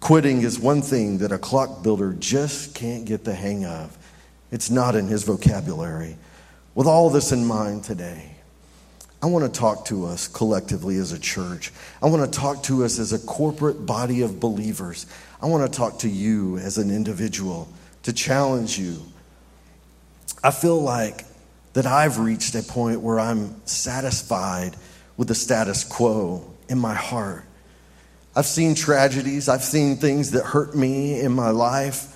Quitting 0.00 0.42
is 0.42 0.58
one 0.58 0.82
thing 0.82 1.18
that 1.18 1.32
a 1.32 1.38
clock 1.38 1.82
builder 1.82 2.12
just 2.12 2.74
can't 2.74 3.04
get 3.04 3.24
the 3.24 3.34
hang 3.34 3.64
of. 3.64 3.96
It's 4.52 4.70
not 4.70 4.94
in 4.94 5.08
his 5.08 5.24
vocabulary. 5.24 6.16
With 6.74 6.86
all 6.86 7.10
this 7.10 7.32
in 7.32 7.44
mind 7.44 7.84
today, 7.84 8.30
I 9.22 9.26
want 9.26 9.52
to 9.52 9.60
talk 9.60 9.86
to 9.86 10.04
us 10.04 10.28
collectively 10.28 10.98
as 10.98 11.12
a 11.12 11.18
church. 11.18 11.72
I 12.02 12.06
want 12.06 12.30
to 12.30 12.38
talk 12.38 12.62
to 12.64 12.84
us 12.84 12.98
as 12.98 13.12
a 13.12 13.18
corporate 13.18 13.86
body 13.86 14.20
of 14.20 14.38
believers. 14.38 15.06
I 15.40 15.46
want 15.46 15.70
to 15.70 15.76
talk 15.76 16.00
to 16.00 16.08
you 16.08 16.58
as 16.58 16.76
an 16.76 16.90
individual 16.90 17.68
to 18.02 18.12
challenge 18.12 18.78
you. 18.78 19.00
I 20.42 20.50
feel 20.50 20.78
like 20.80 21.24
that 21.74 21.86
I've 21.86 22.18
reached 22.18 22.54
a 22.54 22.62
point 22.62 23.00
where 23.00 23.20
I'm 23.20 23.54
satisfied 23.66 24.76
with 25.16 25.28
the 25.28 25.34
status 25.34 25.84
quo 25.84 26.50
in 26.68 26.78
my 26.78 26.94
heart. 26.94 27.44
I've 28.34 28.46
seen 28.46 28.74
tragedies, 28.74 29.48
I've 29.48 29.62
seen 29.62 29.96
things 29.96 30.32
that 30.32 30.44
hurt 30.44 30.74
me 30.74 31.20
in 31.20 31.32
my 31.32 31.50
life, 31.50 32.10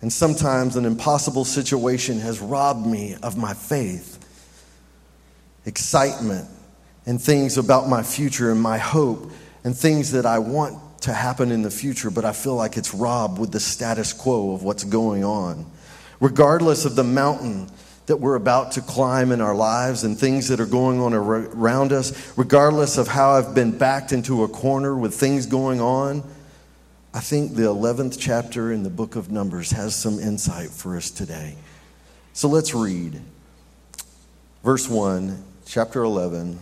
and 0.00 0.12
sometimes 0.12 0.76
an 0.76 0.84
impossible 0.84 1.44
situation 1.44 2.20
has 2.20 2.40
robbed 2.40 2.86
me 2.86 3.16
of 3.22 3.36
my 3.36 3.54
faith 3.54 4.20
excitement 5.66 6.46
and 7.06 7.20
things 7.20 7.56
about 7.56 7.88
my 7.88 8.02
future 8.02 8.50
and 8.50 8.60
my 8.60 8.76
hope 8.76 9.30
and 9.64 9.74
things 9.74 10.12
that 10.12 10.26
I 10.26 10.38
want 10.38 10.78
to 11.02 11.12
happen 11.12 11.50
in 11.50 11.62
the 11.62 11.70
future, 11.70 12.10
but 12.10 12.24
I 12.24 12.32
feel 12.32 12.54
like 12.54 12.76
it's 12.76 12.94
robbed 12.94 13.38
with 13.38 13.52
the 13.52 13.60
status 13.60 14.12
quo 14.12 14.52
of 14.52 14.62
what's 14.62 14.84
going 14.84 15.24
on. 15.24 15.70
Regardless 16.20 16.84
of 16.84 16.96
the 16.96 17.04
mountain 17.04 17.68
that 18.06 18.16
we're 18.16 18.34
about 18.34 18.72
to 18.72 18.80
climb 18.80 19.32
in 19.32 19.40
our 19.40 19.54
lives 19.54 20.04
and 20.04 20.18
things 20.18 20.48
that 20.48 20.60
are 20.60 20.66
going 20.66 21.00
on 21.00 21.14
around 21.14 21.92
us, 21.92 22.36
regardless 22.36 22.98
of 22.98 23.08
how 23.08 23.32
I've 23.32 23.54
been 23.54 23.76
backed 23.76 24.12
into 24.12 24.44
a 24.44 24.48
corner 24.48 24.94
with 24.94 25.14
things 25.14 25.46
going 25.46 25.80
on, 25.80 26.22
I 27.14 27.20
think 27.20 27.54
the 27.54 27.62
11th 27.62 28.16
chapter 28.18 28.72
in 28.72 28.82
the 28.82 28.90
book 28.90 29.16
of 29.16 29.30
Numbers 29.30 29.70
has 29.70 29.94
some 29.94 30.18
insight 30.18 30.70
for 30.70 30.96
us 30.96 31.10
today. 31.10 31.54
So 32.32 32.48
let's 32.48 32.74
read. 32.74 33.20
Verse 34.64 34.88
1 34.88 35.44
chapter 35.64 36.02
11. 36.02 36.58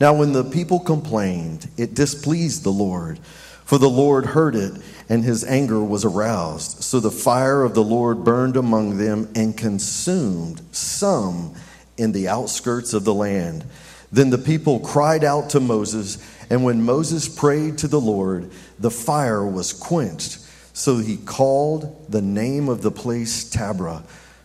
Now, 0.00 0.14
when 0.14 0.32
the 0.32 0.44
people 0.44 0.80
complained, 0.80 1.68
it 1.76 1.94
displeased 1.94 2.64
the 2.64 2.70
Lord, 2.70 3.18
for 3.64 3.78
the 3.78 3.88
Lord 3.88 4.26
heard 4.26 4.54
it, 4.54 4.74
and 5.08 5.24
his 5.24 5.44
anger 5.44 5.82
was 5.82 6.04
aroused. 6.04 6.82
So 6.82 7.00
the 7.00 7.10
fire 7.10 7.62
of 7.62 7.74
the 7.74 7.82
Lord 7.82 8.24
burned 8.24 8.56
among 8.56 8.98
them 8.98 9.30
and 9.34 9.56
consumed 9.56 10.62
some 10.72 11.54
in 11.96 12.12
the 12.12 12.28
outskirts 12.28 12.92
of 12.92 13.04
the 13.04 13.14
land. 13.14 13.64
Then 14.12 14.30
the 14.30 14.38
people 14.38 14.80
cried 14.80 15.24
out 15.24 15.50
to 15.50 15.60
Moses, 15.60 16.18
and 16.50 16.62
when 16.62 16.82
Moses 16.82 17.28
prayed 17.28 17.78
to 17.78 17.88
the 17.88 18.00
Lord, 18.00 18.50
the 18.78 18.90
fire 18.90 19.46
was 19.46 19.72
quenched. 19.72 20.38
So 20.72 20.98
he 20.98 21.16
called 21.16 22.10
the 22.10 22.22
name 22.22 22.68
of 22.68 22.82
the 22.82 22.90
place 22.90 23.48
Taberah 23.48 24.02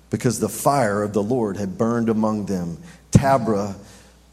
because 0.10 0.40
the 0.40 0.50
fire 0.50 1.04
of 1.04 1.14
the 1.14 1.24
Lord 1.24 1.58
had 1.58 1.78
burned 1.78 2.10
among 2.10 2.46
them. 2.46 2.78
Taberah, 3.12 3.76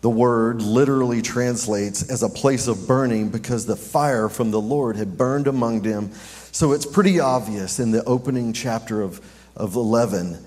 the 0.07 0.11
word 0.11 0.63
literally 0.63 1.21
translates 1.21 2.09
as 2.09 2.23
a 2.23 2.29
place 2.29 2.69
of 2.69 2.87
burning 2.87 3.29
because 3.29 3.67
the 3.67 3.75
fire 3.75 4.29
from 4.29 4.53
the 4.53 4.61
Lord 4.61 4.95
had 4.95 5.19
burned 5.19 5.49
among 5.49 5.83
them. 5.83 6.13
So 6.53 6.75
it's 6.75 6.87
pretty 6.87 7.19
obvious 7.19 7.81
in 7.81 7.91
the 7.91 8.05
opening 8.05 8.53
chapter 8.53 9.03
of, 9.03 9.21
of 9.57 9.75
11 9.75 10.39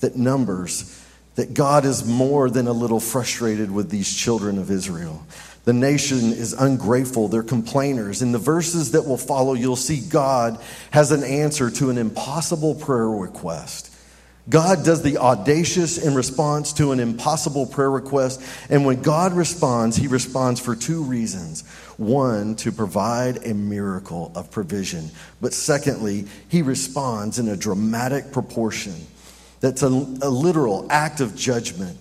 that 0.00 0.16
Numbers, 0.16 1.02
that 1.36 1.54
God 1.54 1.86
is 1.86 2.06
more 2.06 2.50
than 2.50 2.66
a 2.66 2.74
little 2.74 3.00
frustrated 3.00 3.70
with 3.70 3.88
these 3.88 4.14
children 4.14 4.58
of 4.58 4.70
Israel. 4.70 5.26
The 5.64 5.72
nation 5.72 6.34
is 6.34 6.52
ungrateful. 6.52 7.28
They're 7.28 7.42
complainers. 7.42 8.20
In 8.20 8.32
the 8.32 8.38
verses 8.38 8.92
that 8.92 9.06
will 9.06 9.16
follow, 9.16 9.54
you'll 9.54 9.76
see 9.76 10.06
God 10.06 10.60
has 10.90 11.10
an 11.10 11.24
answer 11.24 11.70
to 11.70 11.88
an 11.88 11.96
impossible 11.96 12.74
prayer 12.74 13.08
request. 13.08 13.95
God 14.48 14.84
does 14.84 15.02
the 15.02 15.18
audacious 15.18 15.98
in 15.98 16.14
response 16.14 16.72
to 16.74 16.92
an 16.92 17.00
impossible 17.00 17.66
prayer 17.66 17.90
request. 17.90 18.40
And 18.70 18.86
when 18.86 19.02
God 19.02 19.32
responds, 19.32 19.96
he 19.96 20.06
responds 20.06 20.60
for 20.60 20.76
two 20.76 21.02
reasons. 21.02 21.66
One, 21.96 22.54
to 22.56 22.70
provide 22.70 23.44
a 23.44 23.54
miracle 23.54 24.30
of 24.36 24.52
provision. 24.52 25.10
But 25.40 25.52
secondly, 25.52 26.26
he 26.48 26.62
responds 26.62 27.40
in 27.40 27.48
a 27.48 27.56
dramatic 27.56 28.30
proportion. 28.30 28.94
That's 29.60 29.82
a, 29.82 29.88
a 29.88 30.30
literal 30.30 30.86
act 30.90 31.20
of 31.20 31.34
judgment 31.34 31.98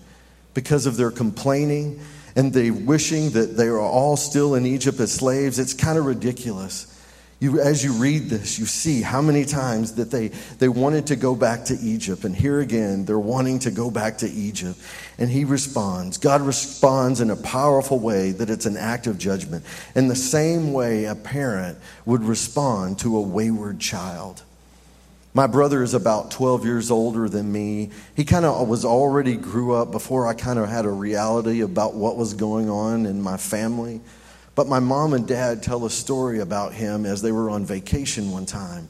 because 0.53 0.85
of 0.85 0.97
their 0.97 1.11
complaining 1.11 1.99
and 2.35 2.53
the 2.53 2.71
wishing 2.71 3.31
that 3.31 3.57
they 3.57 3.67
are 3.67 3.79
all 3.79 4.17
still 4.17 4.55
in 4.55 4.65
Egypt 4.65 4.99
as 4.99 5.11
slaves. 5.11 5.57
It's 5.57 5.73
kind 5.73 5.97
of 5.97 6.05
ridiculous. 6.05 6.94
You, 7.39 7.59
as 7.59 7.83
you 7.83 7.93
read 7.93 8.29
this, 8.29 8.57
you 8.57 8.65
see 8.65 9.01
how 9.01 9.21
many 9.21 9.43
times 9.43 9.95
that 9.95 10.09
they, 10.09 10.29
they 10.59 10.69
wanted 10.69 11.07
to 11.07 11.17
go 11.17 11.35
back 11.35 11.65
to 11.65 11.77
Egypt. 11.81 12.23
And 12.23 12.33
here 12.33 12.61
again, 12.61 13.03
they're 13.03 13.19
wanting 13.19 13.59
to 13.59 13.71
go 13.71 13.91
back 13.91 14.19
to 14.19 14.29
Egypt. 14.29 14.79
And 15.17 15.29
he 15.29 15.43
responds. 15.43 16.17
God 16.17 16.41
responds 16.41 17.19
in 17.19 17.29
a 17.29 17.35
powerful 17.35 17.99
way 17.99 18.31
that 18.31 18.49
it's 18.49 18.65
an 18.65 18.77
act 18.77 19.05
of 19.05 19.17
judgment. 19.17 19.65
In 19.95 20.07
the 20.07 20.15
same 20.15 20.71
way 20.71 21.05
a 21.05 21.15
parent 21.15 21.77
would 22.05 22.23
respond 22.23 22.99
to 22.99 23.17
a 23.17 23.21
wayward 23.21 23.79
child. 23.79 24.41
My 25.33 25.47
brother 25.47 25.83
is 25.83 25.93
about 25.93 26.31
12 26.31 26.63
years 26.63 26.89
older 26.89 27.27
than 27.27 27.51
me. 27.51 27.89
He 28.15 28.23
kind 28.23 28.45
of 28.45 28.69
was 28.69 28.85
already 28.85 29.35
grew 29.35 29.75
up 29.75 29.91
before 29.91 30.25
I 30.25 30.33
kind 30.33 30.57
of 30.57 30.69
had 30.69 30.85
a 30.85 30.89
reality 30.89 31.59
about 31.59 31.93
what 31.93 32.15
was 32.15 32.33
going 32.33 32.69
on 32.69 33.05
in 33.05 33.21
my 33.21 33.35
family. 33.35 33.99
But 34.55 34.67
my 34.67 34.79
mom 34.79 35.13
and 35.13 35.27
dad 35.27 35.61
tell 35.61 35.85
a 35.85 35.89
story 35.89 36.39
about 36.39 36.73
him 36.73 37.05
as 37.05 37.21
they 37.21 37.31
were 37.31 37.49
on 37.49 37.65
vacation 37.65 38.31
one 38.31 38.45
time. 38.45 38.87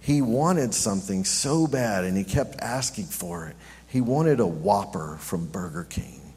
He 0.00 0.22
wanted 0.22 0.74
something 0.74 1.24
so 1.24 1.66
bad 1.66 2.04
and 2.04 2.16
he 2.16 2.24
kept 2.24 2.60
asking 2.60 3.06
for 3.06 3.46
it. 3.46 3.56
He 3.86 4.00
wanted 4.00 4.40
a 4.40 4.46
Whopper 4.46 5.16
from 5.20 5.46
Burger 5.46 5.84
King. 5.84 6.28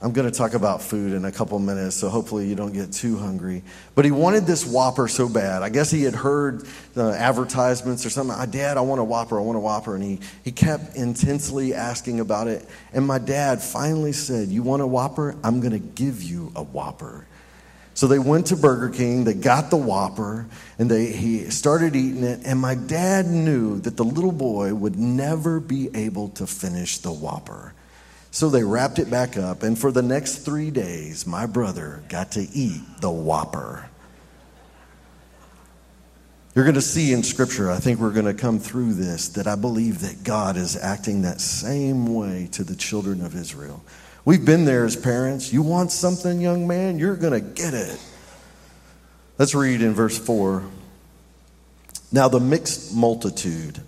I'm 0.00 0.10
going 0.10 0.28
to 0.28 0.36
talk 0.36 0.54
about 0.54 0.82
food 0.82 1.12
in 1.12 1.24
a 1.24 1.30
couple 1.30 1.56
minutes, 1.60 1.94
so 1.94 2.08
hopefully 2.08 2.48
you 2.48 2.56
don't 2.56 2.72
get 2.72 2.92
too 2.92 3.16
hungry. 3.16 3.62
But 3.94 4.04
he 4.04 4.10
wanted 4.10 4.46
this 4.46 4.66
Whopper 4.66 5.06
so 5.06 5.28
bad. 5.28 5.62
I 5.62 5.68
guess 5.68 5.92
he 5.92 6.02
had 6.02 6.14
heard 6.14 6.66
the 6.94 7.12
advertisements 7.16 8.04
or 8.04 8.10
something. 8.10 8.34
Ah, 8.36 8.46
dad, 8.46 8.78
I 8.78 8.80
want 8.80 9.00
a 9.00 9.04
Whopper, 9.04 9.38
I 9.38 9.42
want 9.42 9.56
a 9.56 9.60
Whopper. 9.60 9.94
And 9.94 10.02
he, 10.02 10.18
he 10.42 10.50
kept 10.50 10.96
intensely 10.96 11.72
asking 11.72 12.18
about 12.18 12.48
it. 12.48 12.68
And 12.92 13.06
my 13.06 13.18
dad 13.18 13.62
finally 13.62 14.12
said, 14.12 14.48
You 14.48 14.64
want 14.64 14.82
a 14.82 14.86
Whopper? 14.88 15.36
I'm 15.44 15.60
going 15.60 15.72
to 15.72 15.78
give 15.78 16.20
you 16.20 16.50
a 16.56 16.64
Whopper. 16.64 17.24
So 17.94 18.06
they 18.06 18.18
went 18.18 18.46
to 18.46 18.56
Burger 18.56 18.88
King, 18.88 19.24
they 19.24 19.34
got 19.34 19.70
the 19.70 19.76
Whopper, 19.76 20.46
and 20.78 20.90
they, 20.90 21.06
he 21.06 21.50
started 21.50 21.94
eating 21.94 22.24
it. 22.24 22.40
And 22.44 22.58
my 22.58 22.74
dad 22.74 23.26
knew 23.26 23.80
that 23.80 23.96
the 23.96 24.04
little 24.04 24.32
boy 24.32 24.74
would 24.74 24.98
never 24.98 25.60
be 25.60 25.94
able 25.94 26.30
to 26.30 26.46
finish 26.46 26.98
the 26.98 27.12
Whopper. 27.12 27.74
So 28.30 28.48
they 28.48 28.64
wrapped 28.64 28.98
it 28.98 29.10
back 29.10 29.36
up, 29.36 29.62
and 29.62 29.78
for 29.78 29.92
the 29.92 30.00
next 30.00 30.38
three 30.38 30.70
days, 30.70 31.26
my 31.26 31.44
brother 31.44 32.02
got 32.08 32.32
to 32.32 32.40
eat 32.40 32.80
the 33.00 33.10
Whopper. 33.10 33.90
You're 36.54 36.64
going 36.64 36.74
to 36.74 36.80
see 36.80 37.12
in 37.12 37.22
Scripture, 37.22 37.70
I 37.70 37.76
think 37.76 38.00
we're 38.00 38.10
going 38.10 38.26
to 38.26 38.34
come 38.34 38.58
through 38.58 38.94
this, 38.94 39.28
that 39.30 39.46
I 39.46 39.54
believe 39.54 40.00
that 40.00 40.22
God 40.24 40.56
is 40.56 40.76
acting 40.76 41.22
that 41.22 41.40
same 41.40 42.14
way 42.14 42.48
to 42.52 42.64
the 42.64 42.74
children 42.74 43.22
of 43.22 43.34
Israel. 43.34 43.82
We've 44.24 44.44
been 44.44 44.64
there 44.64 44.84
as 44.84 44.94
parents. 44.94 45.52
You 45.52 45.62
want 45.62 45.90
something, 45.90 46.40
young 46.40 46.68
man? 46.68 46.98
You're 46.98 47.16
going 47.16 47.32
to 47.32 47.40
get 47.40 47.74
it. 47.74 48.00
Let's 49.36 49.54
read 49.54 49.82
in 49.82 49.94
verse 49.94 50.16
4. 50.16 50.62
Now, 52.12 52.28
the 52.28 52.38
mixed 52.38 52.94
multitude. 52.94 53.80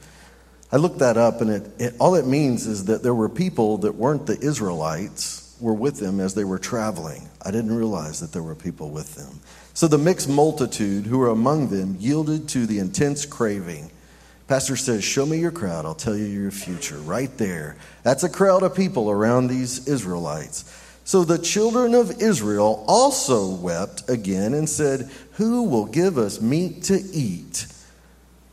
I 0.72 0.78
looked 0.78 0.98
that 0.98 1.16
up, 1.16 1.40
and 1.40 1.50
it, 1.50 1.70
it, 1.78 1.94
all 2.00 2.16
it 2.16 2.26
means 2.26 2.66
is 2.66 2.86
that 2.86 3.04
there 3.04 3.14
were 3.14 3.28
people 3.28 3.78
that 3.78 3.94
weren't 3.94 4.26
the 4.26 4.38
Israelites 4.40 5.56
were 5.60 5.74
with 5.74 6.00
them 6.00 6.18
as 6.18 6.34
they 6.34 6.44
were 6.44 6.58
traveling. 6.58 7.28
I 7.40 7.52
didn't 7.52 7.76
realize 7.76 8.18
that 8.20 8.32
there 8.32 8.42
were 8.42 8.56
people 8.56 8.90
with 8.90 9.14
them. 9.14 9.40
So 9.72 9.86
the 9.86 9.98
mixed 9.98 10.28
multitude 10.28 11.06
who 11.06 11.18
were 11.18 11.28
among 11.28 11.68
them 11.68 11.96
yielded 12.00 12.48
to 12.50 12.66
the 12.66 12.80
intense 12.80 13.24
craving. 13.24 13.90
Pastor 14.46 14.76
says, 14.76 15.04
Show 15.04 15.24
me 15.24 15.38
your 15.38 15.50
crowd, 15.50 15.86
I'll 15.86 15.94
tell 15.94 16.16
you 16.16 16.26
your 16.26 16.50
future. 16.50 16.98
Right 16.98 17.36
there. 17.38 17.76
That's 18.02 18.24
a 18.24 18.28
crowd 18.28 18.62
of 18.62 18.74
people 18.74 19.10
around 19.10 19.48
these 19.48 19.88
Israelites. 19.88 20.64
So 21.04 21.24
the 21.24 21.38
children 21.38 21.94
of 21.94 22.22
Israel 22.22 22.84
also 22.88 23.54
wept 23.54 24.08
again 24.08 24.54
and 24.54 24.68
said, 24.68 25.10
Who 25.32 25.64
will 25.64 25.86
give 25.86 26.18
us 26.18 26.40
meat 26.40 26.84
to 26.84 26.94
eat? 27.12 27.66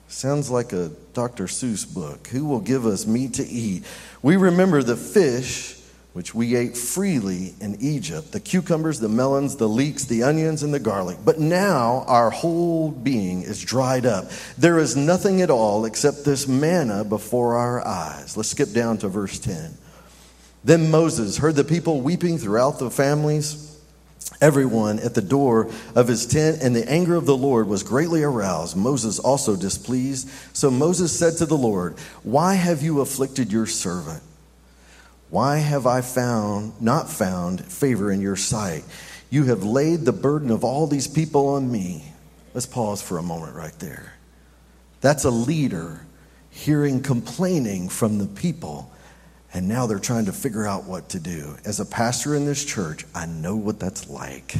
Sounds 0.08 0.50
like 0.50 0.74
a 0.74 0.92
Dr. 1.14 1.46
Seuss 1.46 1.92
book. 1.92 2.28
Who 2.28 2.46
will 2.46 2.60
give 2.60 2.86
us 2.86 3.08
meat 3.08 3.36
to 3.36 3.48
eat? 3.48 3.86
We 4.22 4.36
remember 4.36 4.84
the 4.84 4.98
fish 4.98 5.81
which 6.13 6.36
we 6.36 6.56
ate 6.56 6.76
freely 6.76 7.56
in 7.62 7.78
Egypt 7.80 8.32
the 8.32 8.39
cucumbers, 8.39 9.00
the 9.00 9.08
melons, 9.08 9.56
the 9.56 9.69
leeks, 9.69 10.06
the 10.06 10.24
onions, 10.24 10.63
and 10.63 10.74
the 10.74 10.80
garlic. 10.80 11.17
But 11.24 11.39
now 11.39 12.04
our 12.08 12.30
whole 12.30 12.91
being 12.91 13.43
is 13.43 13.63
dried 13.63 14.06
up. 14.06 14.30
There 14.58 14.78
is 14.78 14.95
nothing 14.95 15.41
at 15.41 15.50
all 15.50 15.86
except 15.86 16.26
this 16.26 16.47
manna 16.47 17.04
before 17.04 17.56
our 17.56 17.86
eyes. 17.86 18.36
Let's 18.36 18.50
skip 18.50 18.74
down 18.74 18.97
to 19.00 19.08
verse 19.08 19.39
10. 19.39 19.78
Then 20.63 20.91
Moses 20.91 21.38
heard 21.38 21.56
the 21.56 21.63
people 21.63 22.02
weeping 22.02 22.38
throughout 22.38 22.78
the 22.78 22.91
families. 22.91 23.69
Everyone 24.39 25.00
at 25.00 25.13
the 25.13 25.21
door 25.21 25.71
of 25.95 26.08
his 26.08 26.26
tent, 26.26 26.62
and 26.62 26.76
the 26.76 26.89
anger 26.89 27.15
of 27.15 27.26
the 27.26 27.38
Lord 27.38 27.67
was 27.67 27.84
greatly 27.84 28.24
aroused. 28.24 28.76
Moses 28.76 29.19
also 29.19 29.56
displeased. 29.56 30.30
So 30.54 30.71
Moses 30.71 31.17
said 31.17 31.38
to 31.38 31.45
the 31.45 31.58
Lord, 31.58 31.97
Why 32.24 32.56
have 32.56 32.82
you 32.82 33.02
afflicted 33.02 33.52
your 33.52 33.65
servant? 33.65 34.24
Why 35.32 35.60
have 35.60 35.88
I 35.88 36.02
found 36.02 36.80
not 36.82 37.10
found 37.10 37.63
favor 37.65 38.12
in 38.12 38.20
your 38.20 38.36
sight? 38.36 38.84
You 39.30 39.46
have 39.46 39.63
laid 39.63 40.02
the 40.02 40.12
burden 40.12 40.52
of 40.52 40.65
all 40.65 40.88
these 40.88 41.08
people 41.08 41.48
on 41.48 41.72
me. 41.72 42.04
Let's 42.54 42.65
pause 42.65 43.02
for 43.02 43.17
a 43.17 43.24
moment 43.24 43.56
right 43.56 43.78
there. 43.80 44.13
That's 45.00 45.24
a 45.24 45.30
leader 45.32 46.06
hearing 46.50 47.02
complaining 47.02 47.88
from 47.88 48.17
the 48.17 48.28
people, 48.28 48.91
and 49.54 49.70
now 49.70 49.88
they're 49.88 50.00
trying 50.00 50.26
to 50.26 50.34
figure 50.34 50.67
out 50.67 50.84
what 50.84 51.08
to 51.10 51.20
do. 51.20 51.56
As 51.63 51.80
a 51.80 51.86
pastor 51.86 52.36
in 52.36 52.46
this 52.46 52.65
church, 52.65 53.06
I 53.15 53.26
know 53.26 53.56
what 53.56 53.80
that's 53.80 54.10
like. 54.10 54.56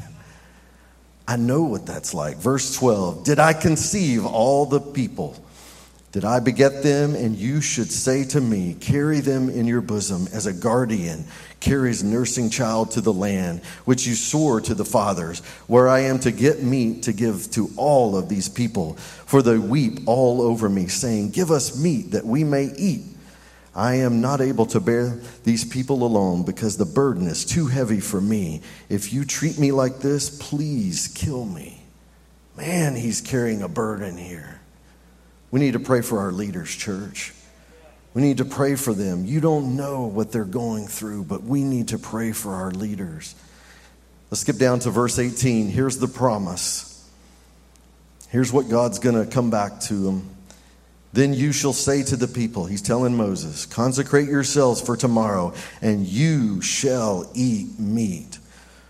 I 1.28 1.36
know 1.36 1.64
what 1.64 1.86
that's 1.86 2.14
like. 2.14 2.38
Verse 2.38 2.74
12 2.76 3.26
Did 3.26 3.40
I 3.40 3.52
conceive 3.52 4.26
all 4.26 4.66
the 4.66 4.80
people? 4.80 5.36
Did 6.12 6.26
I 6.26 6.40
beget 6.40 6.84
them? 6.84 7.16
And 7.16 7.36
you 7.36 7.62
should 7.62 7.92
say 7.92 8.26
to 8.26 8.42
me, 8.42 8.76
Carry 8.80 9.22
them 9.22 9.50
in 9.50 9.66
your 9.66 9.82
bosom 9.82 10.28
as 10.34 10.46
a 10.46 10.54
guardian 10.54 11.26
carries 11.62 12.04
nursing 12.04 12.50
child 12.50 12.92
to 12.92 13.02
the 13.02 13.14
land, 13.14 13.64
which 13.86 14.06
you 14.06 14.16
swore 14.16 14.60
to 14.60 14.74
the 14.74 14.84
fathers, 14.84 15.40
where 15.68 15.88
I 15.88 16.02
am 16.02 16.20
to 16.20 16.32
get 16.32 16.62
meat 16.62 17.04
to 17.04 17.14
give 17.14 17.50
to 17.52 17.70
all 17.78 18.18
of 18.18 18.28
these 18.28 18.50
people. 18.50 18.96
For 18.96 19.42
they 19.42 19.58
weep 19.58 20.00
all 20.08 20.42
over 20.42 20.68
me, 20.68 20.88
saying, 20.88 21.30
Give 21.30 21.52
us 21.52 21.82
meat 21.82 22.12
that 22.12 22.26
we 22.26 22.44
may 22.44 22.66
eat. 22.78 23.04
I 23.74 23.96
am 23.96 24.20
not 24.20 24.42
able 24.42 24.66
to 24.68 24.82
bear 24.82 25.22
these 25.46 25.64
people 25.64 26.04
alone 26.04 26.44
because 26.44 26.76
the 26.76 26.86
burden 26.86 27.28
is 27.28 27.46
too 27.46 27.68
heavy 27.68 28.02
for 28.02 28.20
me. 28.20 28.62
If 28.90 29.14
you 29.14 29.24
treat 29.24 29.58
me 29.58 29.72
like 29.72 30.00
this, 30.00 30.30
please 30.30 31.08
kill 31.08 31.46
me. 31.46 31.82
Man, 32.58 32.96
he's 32.96 33.22
carrying 33.22 33.62
a 33.62 33.70
burden 33.70 34.18
here. 34.18 34.61
We 35.52 35.60
need 35.60 35.74
to 35.74 35.80
pray 35.80 36.02
for 36.02 36.20
our 36.20 36.32
leaders, 36.32 36.74
church. 36.74 37.34
We 38.14 38.22
need 38.22 38.38
to 38.38 38.46
pray 38.46 38.76
for 38.76 38.94
them. 38.94 39.26
You 39.26 39.40
don't 39.40 39.76
know 39.76 40.06
what 40.06 40.32
they're 40.32 40.44
going 40.44 40.88
through, 40.88 41.26
but 41.26 41.44
we 41.44 41.64
need 41.64 41.90
to 41.90 42.00
pray 42.00 42.32
for 42.32 42.54
our 42.54 42.72
leaders. 42.72 43.36
Let's 44.30 44.42
skip 44.42 44.58
down 44.58 44.80
to 44.80 44.90
verse 44.90 45.20
18. 45.20 45.68
Here's 45.68 45.98
the 45.98 46.08
promise. 46.08 46.88
Here's 48.30 48.52
what 48.52 48.70
God's 48.70 49.00
going 49.00 49.24
to 49.24 49.30
come 49.30 49.50
back 49.50 49.82
to 49.82 49.94
them. 49.94 50.30
Then 51.14 51.34
you 51.34 51.52
shall 51.52 51.74
say 51.74 52.04
to 52.04 52.16
the 52.16 52.28
people, 52.28 52.66
he's 52.66 52.82
telling 52.82 53.18
Moses, 53.18 53.66
consecrate 53.66 54.30
yourselves 54.30 54.82
for 54.82 54.96
tomorrow, 54.96 55.54
and 55.82 56.08
you 56.08 56.62
shall 56.62 57.30
eat 57.36 57.78
meat. 57.78 58.40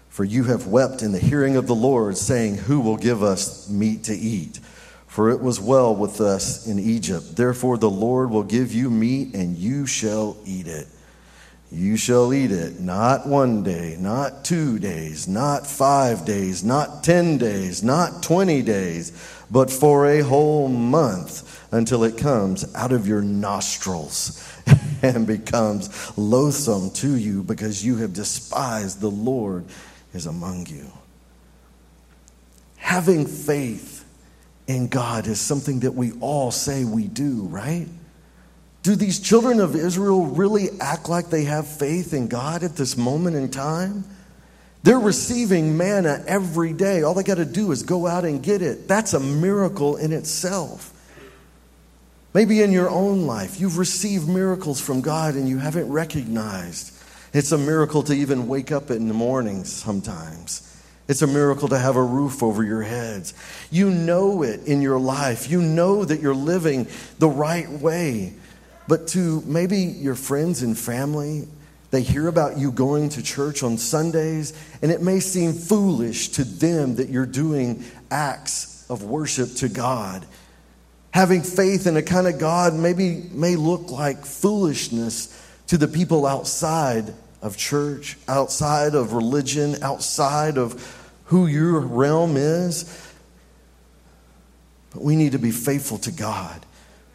For 0.10 0.24
you 0.24 0.44
have 0.44 0.68
wept 0.68 1.02
in 1.02 1.14
the 1.14 1.20
hearing 1.20 1.56
of 1.56 1.66
the 1.66 1.74
Lord, 1.74 2.18
saying, 2.18 2.58
Who 2.58 2.82
will 2.82 2.98
give 2.98 3.24
us 3.24 3.70
meat 3.70 4.04
to 4.04 4.14
eat? 4.16 4.60
For 5.12 5.30
it 5.30 5.42
was 5.42 5.60
well 5.60 5.94
with 5.94 6.22
us 6.22 6.66
in 6.66 6.80
Egypt. 6.80 7.36
Therefore, 7.36 7.78
the 7.78 7.90
Lord 7.90 8.30
will 8.30 8.46
give 8.46 8.72
you 8.72 8.90
meat, 8.90 9.36
and 9.36 9.58
you 9.58 9.86
shall 9.86 10.38
eat 10.46 10.68
it. 10.68 10.88
You 11.70 11.98
shall 11.98 12.34
eat 12.34 12.50
it, 12.50 12.80
not 12.80 13.28
one 13.28 13.62
day, 13.62 13.98
not 14.00 14.46
two 14.46 14.80
days, 14.80 15.28
not 15.28 15.68
five 15.68 16.24
days, 16.24 16.64
not 16.64 17.04
ten 17.04 17.38
days, 17.38 17.84
not 17.84 18.24
twenty 18.24 18.62
days, 18.62 19.12
but 19.52 19.70
for 19.70 20.08
a 20.08 20.22
whole 20.22 20.70
month 20.70 21.62
until 21.74 22.06
it 22.06 22.18
comes 22.18 22.74
out 22.74 22.94
of 22.94 23.06
your 23.06 23.22
nostrils 23.22 24.42
and 25.02 25.28
becomes 25.28 26.18
loathsome 26.18 26.90
to 26.92 27.18
you 27.18 27.44
because 27.44 27.86
you 27.86 27.98
have 27.98 28.14
despised 28.14 29.02
the 29.02 29.12
Lord 29.12 29.66
is 30.14 30.26
among 30.26 30.68
you. 30.68 30.90
Having 32.78 33.26
faith 33.26 33.91
in 34.76 34.88
God 34.88 35.28
is 35.28 35.40
something 35.40 35.82
that 35.82 35.92
we 35.92 36.14
all 36.20 36.52
say 36.52 36.84
we 36.84 37.08
do, 37.08 37.44
right? 37.44 37.88
Do 38.84 38.96
these 38.96 39.20
children 39.20 39.60
of 39.60 39.76
Israel 39.76 40.26
really 40.26 40.70
act 40.80 41.08
like 41.08 41.30
they 41.30 41.44
have 41.44 41.68
faith 41.68 42.14
in 42.14 42.28
God 42.28 42.64
at 42.64 42.76
this 42.76 42.98
moment 42.98 43.36
in 43.36 43.50
time? 43.50 44.04
They're 44.84 45.00
receiving 45.00 45.78
manna 45.78 46.24
every 46.26 46.74
day. 46.74 47.04
All 47.04 47.14
they 47.14 47.24
got 47.24 47.36
to 47.36 47.46
do 47.46 47.72
is 47.72 47.84
go 47.84 48.08
out 48.08 48.26
and 48.26 48.42
get 48.42 48.64
it. 48.64 48.88
That's 48.88 49.14
a 49.14 49.20
miracle 49.20 49.98
in 49.98 50.12
itself. 50.12 50.92
Maybe 52.34 52.64
in 52.64 52.72
your 52.72 52.90
own 52.90 53.28
life, 53.28 53.60
you've 53.60 53.78
received 53.78 54.28
miracles 54.28 54.82
from 54.82 55.02
God 55.02 55.36
and 55.36 55.48
you 55.48 55.60
haven't 55.60 55.92
recognized. 55.92 56.98
It's 57.34 57.52
a 57.52 57.58
miracle 57.58 58.04
to 58.04 58.14
even 58.14 58.48
wake 58.48 58.72
up 58.72 58.90
in 58.90 59.08
the 59.08 59.14
mornings 59.14 59.72
sometimes. 59.72 60.68
It's 61.12 61.22
a 61.22 61.28
miracle 61.28 61.68
to 61.68 61.78
have 61.78 61.98
a 61.98 62.02
roof 62.02 62.42
over 62.42 62.64
your 62.64 62.84
heads. 62.84 63.34
You 63.70 63.90
know 63.90 64.44
it 64.44 64.66
in 64.66 64.82
your 64.82 64.98
life. 64.98 65.52
You 65.52 65.62
know 65.62 66.06
that 66.06 66.22
you're 66.22 66.34
living 66.34 66.88
the 67.20 67.28
right 67.28 67.70
way. 67.70 68.32
But 68.88 69.08
to 69.10 69.44
maybe 69.46 69.76
your 69.76 70.16
friends 70.16 70.62
and 70.62 70.80
family, 70.80 71.50
they 71.90 72.02
hear 72.02 72.30
about 72.30 72.58
you 72.58 72.72
going 72.72 73.10
to 73.10 73.22
church 73.22 73.62
on 73.62 73.78
Sundays, 73.78 74.54
and 74.82 74.90
it 74.90 75.02
may 75.02 75.20
seem 75.20 75.52
foolish 75.52 76.30
to 76.30 76.46
them 76.46 76.96
that 76.96 77.10
you're 77.10 77.26
doing 77.26 77.84
acts 78.10 78.86
of 78.90 79.04
worship 79.04 79.54
to 79.56 79.68
God. 79.68 80.26
Having 81.14 81.42
faith 81.42 81.88
in 81.88 81.98
a 81.98 82.02
kind 82.02 82.26
of 82.26 82.40
God 82.40 82.74
maybe 82.74 83.28
may 83.34 83.58
look 83.58 83.92
like 83.92 84.24
foolishness 84.24 85.28
to 85.68 85.78
the 85.78 85.90
people 85.90 86.26
outside 86.26 87.14
of 87.42 87.58
church, 87.58 88.18
outside 88.30 88.96
of 88.96 89.12
religion, 89.12 89.76
outside 89.84 90.58
of 90.58 91.00
who 91.32 91.48
your 91.48 91.80
realm 91.80 92.36
is. 92.36 92.84
But 94.94 95.02
we 95.02 95.16
need 95.16 95.32
to 95.32 95.40
be 95.40 95.52
faithful 95.52 95.98
to 96.00 96.12
God. 96.12 96.66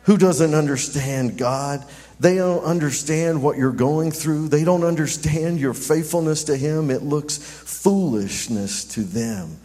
Who 0.05 0.17
doesn't 0.17 0.55
understand 0.55 1.37
God? 1.37 1.85
They 2.19 2.37
don't 2.37 2.65
understand 2.65 3.43
what 3.43 3.59
you're 3.59 3.73
going 3.73 4.13
through. 4.13 4.49
They 4.49 4.65
don't 4.65 4.85
understand 4.85 5.61
your 5.61 5.75
faithfulness 5.75 6.45
to 6.45 6.57
Him. 6.57 6.91
It 6.91 7.03
looks 7.03 7.37
foolishness 7.37 8.85
to 8.95 9.03
them. 9.03 9.59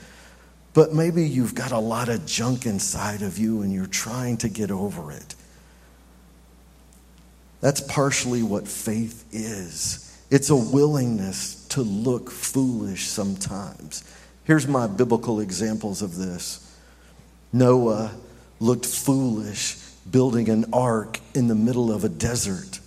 But 0.73 0.93
maybe 0.93 1.25
you've 1.25 1.55
got 1.55 1.71
a 1.71 1.79
lot 1.79 2.09
of 2.09 2.25
junk 2.25 2.65
inside 2.65 3.21
of 3.21 3.37
you 3.37 3.61
and 3.61 3.71
you're 3.71 3.85
trying 3.85 4.35
to 4.37 4.49
get 4.49 4.69
over 4.69 5.13
it. 5.13 5.33
That's 7.61 7.79
partially 7.79 8.43
what 8.43 8.67
faith 8.67 9.25
is 9.31 10.09
it's 10.29 10.49
a 10.49 10.55
willingness 10.55 11.67
to 11.69 11.81
look 11.83 12.29
foolish 12.31 13.07
sometimes. 13.07 14.03
Here's 14.43 14.67
my 14.67 14.88
biblical 14.88 15.39
examples 15.39 16.01
of 16.01 16.17
this 16.17 16.67
Noah 17.54 18.12
looked 18.60 18.86
foolish 18.86 19.77
building 20.10 20.49
an 20.49 20.65
ark 20.73 21.19
in 21.34 21.47
the 21.47 21.56
middle 21.56 21.91
of 21.91 22.04
a 22.04 22.10
desert. 22.10 22.80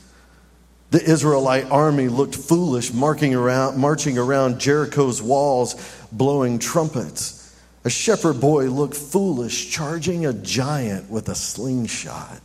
The 0.90 1.02
Israelite 1.02 1.70
army 1.70 2.08
looked 2.08 2.36
foolish 2.36 2.92
marching 2.92 3.34
around, 3.34 3.78
marching 3.78 4.16
around 4.16 4.60
Jericho's 4.60 5.20
walls, 5.20 5.74
blowing 6.12 6.58
trumpets. 6.58 7.40
A 7.84 7.90
shepherd 7.90 8.40
boy 8.40 8.66
looked 8.66 8.96
foolish 8.96 9.70
charging 9.70 10.24
a 10.24 10.32
giant 10.32 11.10
with 11.10 11.28
a 11.28 11.34
slingshot. 11.34 12.40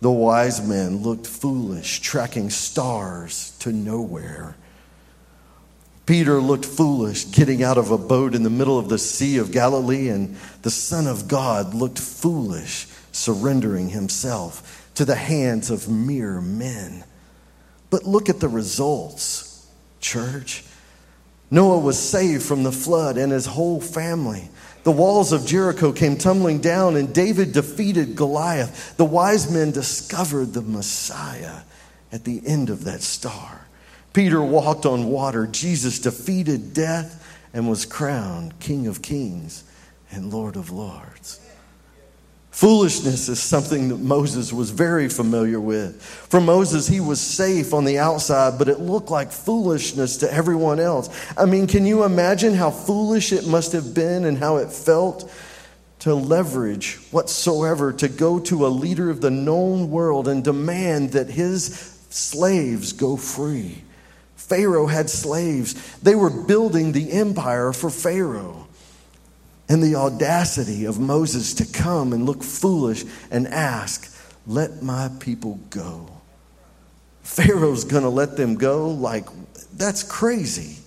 The 0.00 0.10
wise 0.10 0.66
men 0.66 0.98
looked 0.98 1.26
foolish 1.26 2.00
tracking 2.00 2.50
stars 2.50 3.56
to 3.60 3.72
nowhere. 3.72 4.56
Peter 6.04 6.40
looked 6.40 6.64
foolish 6.64 7.26
getting 7.30 7.62
out 7.62 7.78
of 7.78 7.90
a 7.90 7.98
boat 7.98 8.34
in 8.34 8.42
the 8.42 8.50
middle 8.50 8.78
of 8.78 8.88
the 8.88 8.98
Sea 8.98 9.38
of 9.38 9.52
Galilee, 9.52 10.08
and 10.08 10.36
the 10.62 10.70
Son 10.70 11.06
of 11.06 11.28
God 11.28 11.74
looked 11.74 11.98
foolish 11.98 12.88
surrendering 13.12 13.90
himself 13.90 14.90
to 14.94 15.04
the 15.04 15.14
hands 15.14 15.70
of 15.70 15.88
mere 15.88 16.40
men. 16.40 17.04
But 17.90 18.04
look 18.04 18.28
at 18.28 18.40
the 18.40 18.48
results, 18.48 19.66
church. 20.00 20.64
Noah 21.50 21.78
was 21.78 21.98
saved 21.98 22.42
from 22.42 22.62
the 22.62 22.72
flood 22.72 23.16
and 23.18 23.30
his 23.30 23.46
whole 23.46 23.80
family. 23.80 24.48
The 24.84 24.90
walls 24.90 25.32
of 25.32 25.46
Jericho 25.46 25.92
came 25.92 26.16
tumbling 26.16 26.60
down, 26.60 26.96
and 26.96 27.14
David 27.14 27.52
defeated 27.52 28.16
Goliath. 28.16 28.96
The 28.96 29.04
wise 29.04 29.52
men 29.52 29.70
discovered 29.70 30.54
the 30.54 30.62
Messiah 30.62 31.60
at 32.10 32.24
the 32.24 32.42
end 32.44 32.70
of 32.70 32.84
that 32.84 33.02
star. 33.02 33.61
Peter 34.12 34.42
walked 34.42 34.86
on 34.86 35.06
water. 35.06 35.46
Jesus 35.46 35.98
defeated 35.98 36.74
death 36.74 37.18
and 37.54 37.68
was 37.68 37.84
crowned 37.84 38.58
King 38.60 38.86
of 38.86 39.02
Kings 39.02 39.64
and 40.10 40.32
Lord 40.32 40.56
of 40.56 40.70
Lords. 40.70 41.40
Foolishness 42.50 43.30
is 43.30 43.40
something 43.40 43.88
that 43.88 43.96
Moses 43.96 44.52
was 44.52 44.70
very 44.70 45.08
familiar 45.08 45.58
with. 45.58 46.02
For 46.02 46.38
Moses, 46.38 46.86
he 46.86 47.00
was 47.00 47.18
safe 47.18 47.72
on 47.72 47.86
the 47.86 47.98
outside, 47.98 48.58
but 48.58 48.68
it 48.68 48.78
looked 48.78 49.10
like 49.10 49.32
foolishness 49.32 50.18
to 50.18 50.32
everyone 50.32 50.78
else. 50.78 51.08
I 51.36 51.46
mean, 51.46 51.66
can 51.66 51.86
you 51.86 52.04
imagine 52.04 52.52
how 52.52 52.70
foolish 52.70 53.32
it 53.32 53.46
must 53.46 53.72
have 53.72 53.94
been 53.94 54.26
and 54.26 54.36
how 54.36 54.58
it 54.58 54.70
felt 54.70 55.32
to 56.00 56.14
leverage 56.14 56.96
whatsoever 57.10 57.90
to 57.94 58.08
go 58.08 58.38
to 58.40 58.66
a 58.66 58.68
leader 58.68 59.08
of 59.08 59.22
the 59.22 59.30
known 59.30 59.90
world 59.90 60.28
and 60.28 60.44
demand 60.44 61.12
that 61.12 61.30
his 61.30 61.96
slaves 62.10 62.92
go 62.92 63.16
free? 63.16 63.82
Pharaoh 64.48 64.86
had 64.86 65.08
slaves, 65.08 65.98
they 65.98 66.14
were 66.14 66.30
building 66.30 66.92
the 66.92 67.12
empire 67.12 67.72
for 67.72 67.90
Pharaoh 67.90 68.66
and 69.68 69.82
the 69.82 69.94
audacity 69.94 70.84
of 70.84 70.98
Moses 70.98 71.54
to 71.54 71.64
come 71.64 72.12
and 72.12 72.26
look 72.26 72.42
foolish 72.42 73.04
and 73.30 73.48
ask, 73.48 74.14
Let 74.46 74.82
my 74.82 75.10
people 75.20 75.60
go. 75.70 76.08
Pharaoh's 77.22 77.84
going 77.84 78.02
to 78.02 78.08
let 78.08 78.36
them 78.36 78.56
go? 78.56 78.90
Like, 78.90 79.26
that's 79.74 80.02
crazy. 80.02 80.82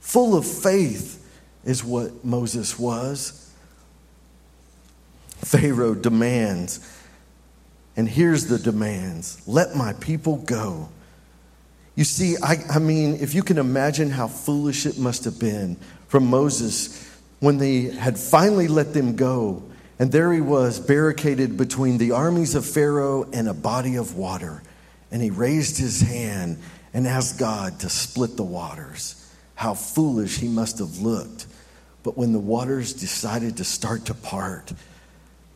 Full 0.00 0.34
of 0.34 0.46
faith 0.46 1.22
is 1.64 1.84
what 1.84 2.24
Moses 2.24 2.78
was. 2.78 3.52
Pharaoh 5.36 5.94
demands, 5.94 6.80
and 7.96 8.08
here's 8.08 8.46
the 8.46 8.58
demands 8.58 9.46
let 9.46 9.76
my 9.76 9.92
people 9.92 10.36
go. 10.36 10.88
You 11.94 12.04
see, 12.04 12.36
I, 12.42 12.56
I 12.70 12.78
mean, 12.78 13.14
if 13.20 13.34
you 13.34 13.42
can 13.42 13.58
imagine 13.58 14.10
how 14.10 14.26
foolish 14.26 14.84
it 14.86 14.98
must 14.98 15.24
have 15.24 15.38
been 15.38 15.76
from 16.08 16.26
Moses 16.26 17.08
when 17.40 17.58
they 17.58 17.82
had 17.82 18.18
finally 18.18 18.66
let 18.68 18.94
them 18.94 19.16
go, 19.16 19.62
and 19.98 20.10
there 20.10 20.32
he 20.32 20.40
was, 20.40 20.80
barricaded 20.80 21.56
between 21.56 21.98
the 21.98 22.12
armies 22.12 22.54
of 22.56 22.66
Pharaoh 22.66 23.28
and 23.32 23.48
a 23.48 23.54
body 23.54 23.94
of 23.96 24.16
water. 24.16 24.62
And 25.12 25.22
he 25.22 25.30
raised 25.30 25.78
his 25.78 26.00
hand 26.00 26.58
and 26.92 27.06
asked 27.06 27.38
God 27.38 27.80
to 27.80 27.88
split 27.88 28.36
the 28.36 28.42
waters. 28.42 29.20
How 29.54 29.74
foolish 29.74 30.38
he 30.38 30.48
must 30.48 30.80
have 30.80 30.98
looked. 30.98 31.46
But 32.02 32.16
when 32.16 32.32
the 32.32 32.40
waters 32.40 32.92
decided 32.92 33.58
to 33.58 33.64
start 33.64 34.06
to 34.06 34.14
part, 34.14 34.72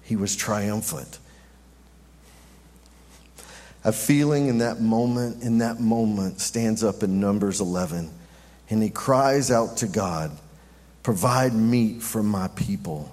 he 0.02 0.14
was 0.14 0.36
triumphant. 0.36 1.18
A 3.88 3.92
feeling 3.92 4.48
in 4.48 4.58
that 4.58 4.82
moment, 4.82 5.42
in 5.42 5.58
that 5.58 5.80
moment, 5.80 6.40
stands 6.40 6.84
up 6.84 7.02
in 7.02 7.20
Numbers 7.20 7.62
11, 7.62 8.10
and 8.68 8.82
he 8.82 8.90
cries 8.90 9.50
out 9.50 9.78
to 9.78 9.86
God 9.86 10.30
Provide 11.02 11.54
meat 11.54 12.02
for 12.02 12.22
my 12.22 12.48
people. 12.48 13.10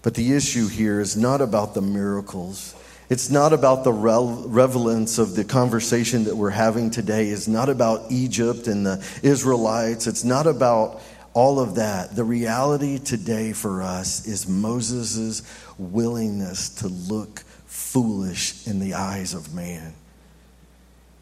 But 0.00 0.14
the 0.14 0.32
issue 0.32 0.66
here 0.66 0.98
is 0.98 1.14
not 1.14 1.42
about 1.42 1.74
the 1.74 1.82
miracles. 1.82 2.74
It's 3.10 3.28
not 3.28 3.52
about 3.52 3.84
the 3.84 3.92
relevance 3.92 5.18
of 5.18 5.36
the 5.36 5.44
conversation 5.44 6.24
that 6.24 6.34
we're 6.34 6.48
having 6.48 6.88
today. 6.88 7.28
It's 7.28 7.46
not 7.46 7.68
about 7.68 8.10
Egypt 8.10 8.66
and 8.66 8.86
the 8.86 9.06
Israelites. 9.22 10.06
It's 10.06 10.24
not 10.24 10.46
about 10.46 11.02
all 11.34 11.60
of 11.60 11.74
that. 11.74 12.16
The 12.16 12.24
reality 12.24 12.98
today 12.98 13.52
for 13.52 13.82
us 13.82 14.26
is 14.26 14.48
Moses' 14.48 15.42
willingness 15.76 16.70
to 16.76 16.88
look 16.88 17.40
foolish 17.66 18.66
in 18.66 18.80
the 18.80 18.94
eyes 18.94 19.34
of 19.34 19.54
man. 19.54 19.92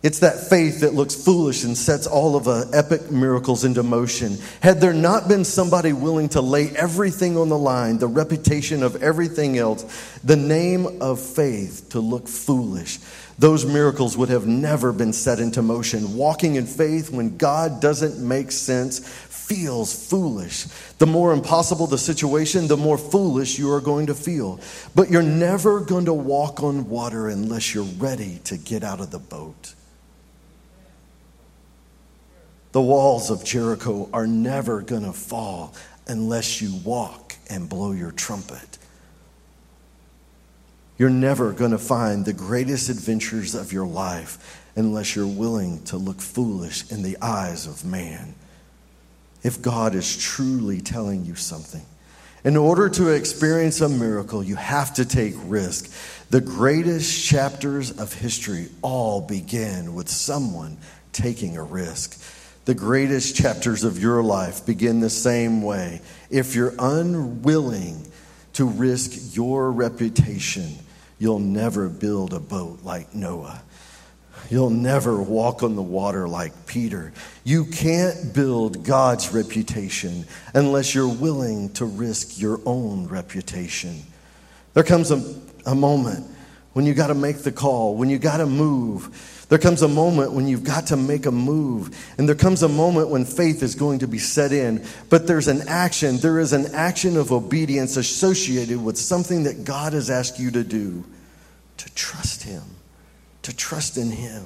It's 0.07 0.21
that 0.21 0.39
faith 0.39 0.83
that 0.83 0.95
looks 0.95 1.17
foolish 1.17 1.65
and 1.65 1.77
sets 1.77 2.07
all 2.07 2.37
of 2.37 2.45
the 2.45 2.71
epic 2.73 3.11
miracles 3.11 3.65
into 3.65 3.83
motion. 3.83 4.39
Had 4.61 4.81
there 4.81 4.95
not 4.95 5.27
been 5.27 5.45
somebody 5.45 5.93
willing 5.93 6.29
to 6.29 6.41
lay 6.41 6.71
everything 6.77 7.37
on 7.37 7.49
the 7.49 7.59
line, 7.59 7.99
the 7.99 8.07
reputation 8.07 8.85
of 8.85 9.03
everything 9.03 9.59
else, 9.59 9.83
the 10.23 10.37
name 10.37 11.03
of 11.03 11.19
faith 11.19 11.89
to 11.89 11.99
look 11.99 12.29
foolish, 12.29 13.01
those 13.41 13.67
miracles 13.67 14.17
would 14.17 14.29
have 14.29 14.47
never 14.47 14.93
been 14.93 15.13
set 15.13 15.41
into 15.41 15.61
motion. 15.61 16.17
Walking 16.17 16.55
in 16.55 16.67
faith 16.67 17.11
when 17.11 17.37
God 17.37 17.81
doesn't 17.81 18.17
make 18.17 18.53
sense 18.53 19.01
feels 19.01 20.09
foolish. 20.09 20.67
The 20.99 21.07
more 21.07 21.33
impossible 21.33 21.89
the 21.89 21.99
situation, 21.99 22.69
the 22.69 22.77
more 22.77 22.97
foolish 22.97 23.59
you 23.59 23.73
are 23.73 23.81
going 23.81 24.07
to 24.07 24.15
feel. 24.15 24.61
But 24.95 25.11
you're 25.11 25.23
never 25.23 25.81
going 25.81 26.05
to 26.05 26.15
walk 26.15 26.63
on 26.63 26.89
water 26.89 27.29
unless 27.29 27.75
you're 27.75 27.83
ready 27.83 28.39
to 28.45 28.57
get 28.57 28.85
out 28.85 29.01
of 29.01 29.11
the 29.11 29.19
boat. 29.19 29.75
The 32.77 32.83
walls 32.83 33.31
of 33.31 33.43
Jericho 33.43 34.07
are 34.13 34.27
never 34.27 34.83
going 34.83 35.05
to 35.05 35.13
fall 35.15 35.75
unless 36.07 36.61
you 36.61 36.75
walk 36.85 37.35
and 37.49 37.71
blow 37.71 37.93
your 37.93 38.13
trumpet. 38.13 38.77
You're 40.99 41.09
never 41.09 41.53
going 41.53 41.71
to 41.71 41.79
find 41.79 42.27
the 42.27 42.35
greatest 42.35 42.91
adventures 42.91 43.55
of 43.55 43.73
your 43.73 43.87
life 43.87 44.63
unless 44.77 45.17
you're 45.17 45.27
willing 45.27 45.85
to 45.85 45.97
look 45.97 46.21
foolish 46.21 46.91
in 46.93 47.03
the 47.03 47.17
eyes 47.23 47.67
of 47.67 47.87
man. 47.87 48.35
If 49.43 49.63
God 49.63 49.95
is 49.95 50.15
truly 50.15 50.83
telling 50.83 51.25
you 51.25 51.35
something, 51.35 51.87
in 52.45 52.59
order 52.59 52.91
to 52.91 53.09
experience 53.09 53.81
a 53.81 53.89
miracle, 53.89 54.45
you 54.45 54.57
have 54.57 54.93
to 54.97 55.07
take 55.07 55.33
risk. 55.47 55.91
The 56.29 56.43
greatest 56.43 57.25
chapters 57.25 57.91
of 57.91 58.13
history 58.13 58.69
all 58.83 59.23
begin 59.23 59.95
with 59.95 60.11
someone 60.11 60.77
taking 61.15 61.57
a 61.57 61.63
risk. 61.63 62.21
The 62.67 62.75
greatest 62.75 63.37
chapters 63.37 63.85
of 63.85 64.03
your 64.03 64.25
life 64.25 64.67
begin 64.67 64.99
the 64.99 65.09
same 65.09 65.63
way. 65.63 66.01
If 66.31 66.57
you're 66.57 66.75
unwilling 66.81 68.11
to 68.55 68.65
risk 68.65 69.37
your 69.37 69.71
reputation, 69.71 70.75
you'll 71.21 71.39
never 71.39 71.89
build 71.89 72.35
a 72.35 72.41
boat 72.41 72.81
like 72.83 73.15
Noah. 73.15 73.63
You'll 74.51 74.71
never 74.71 75.23
walk 75.23 75.63
on 75.63 75.77
the 75.77 75.83
water 75.83 76.27
like 76.27 76.67
Peter. 76.67 77.13
You 77.45 77.67
can't 77.67 78.35
build 78.35 78.85
God's 78.85 79.33
reputation 79.33 80.25
unless 80.53 80.93
you're 80.93 81.07
willing 81.07 81.73
to 81.75 81.85
risk 81.85 82.41
your 82.41 82.61
own 82.67 83.07
reputation. 83.07 84.03
There 84.75 84.83
comes 84.83 85.13
a, 85.13 85.23
a 85.67 85.75
moment 85.77 86.27
when 86.73 86.85
you 86.85 86.95
got 86.95 87.07
to 87.07 87.15
make 87.15 87.39
the 87.39 87.53
call, 87.53 87.95
when 87.95 88.11
you 88.11 88.19
got 88.19 88.39
to 88.39 88.47
move 88.47 89.36
there 89.49 89.59
comes 89.59 89.83
a 89.83 89.89
moment 89.89 90.33
when 90.33 90.49
you've 90.49 90.65
got 90.65 90.89
to 90.89 90.97
make 90.97 91.25
a 91.27 91.31
move, 91.31 91.97
and 92.19 92.29
there 92.29 92.35
comes 92.35 92.65
a 92.65 92.69
moment 92.69 93.11
when 93.11 93.25
faith 93.25 93.63
is 93.63 93.77
going 93.77 94.01
to 94.01 94.09
be 94.09 94.19
set 94.19 94.51
in. 94.51 94.85
But 95.09 95.29
there's 95.29 95.47
an 95.47 95.63
action, 95.69 96.17
there 96.17 96.41
is 96.41 96.53
an 96.53 96.75
action 96.75 97.17
of 97.17 97.31
obedience 97.31 97.97
associated 97.97 98.83
with 98.83 98.99
something 98.99 99.45
that 99.45 99.65
God 99.65 99.93
has 99.93 100.11
asked 100.11 100.41
you 100.41 100.51
to 100.51 100.65
do 100.65 101.05
to 101.77 101.95
trust 101.95 102.43
Him, 102.43 102.63
to 103.43 103.55
trust 103.55 103.97
in 103.97 104.11
Him. 104.11 104.45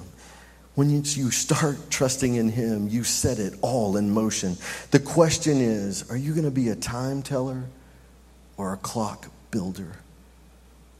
When 0.75 0.91
you 0.91 1.31
start 1.31 1.91
trusting 1.91 2.35
in 2.35 2.51
Him, 2.51 2.89
you 2.89 3.03
set 3.05 3.39
it 3.39 3.55
all 3.63 3.97
in 3.97 4.11
motion. 4.11 4.57
The 4.91 5.01
question 5.01 5.59
is 5.59 6.11
are 6.11 6.17
you 6.17 6.33
going 6.33 6.45
to 6.45 6.51
be 6.51 6.69
a 6.69 6.77
time 6.77 7.23
teller 7.23 7.65
or 8.59 8.75
a 8.75 8.77
clock 8.77 9.29
builder? 9.51 9.97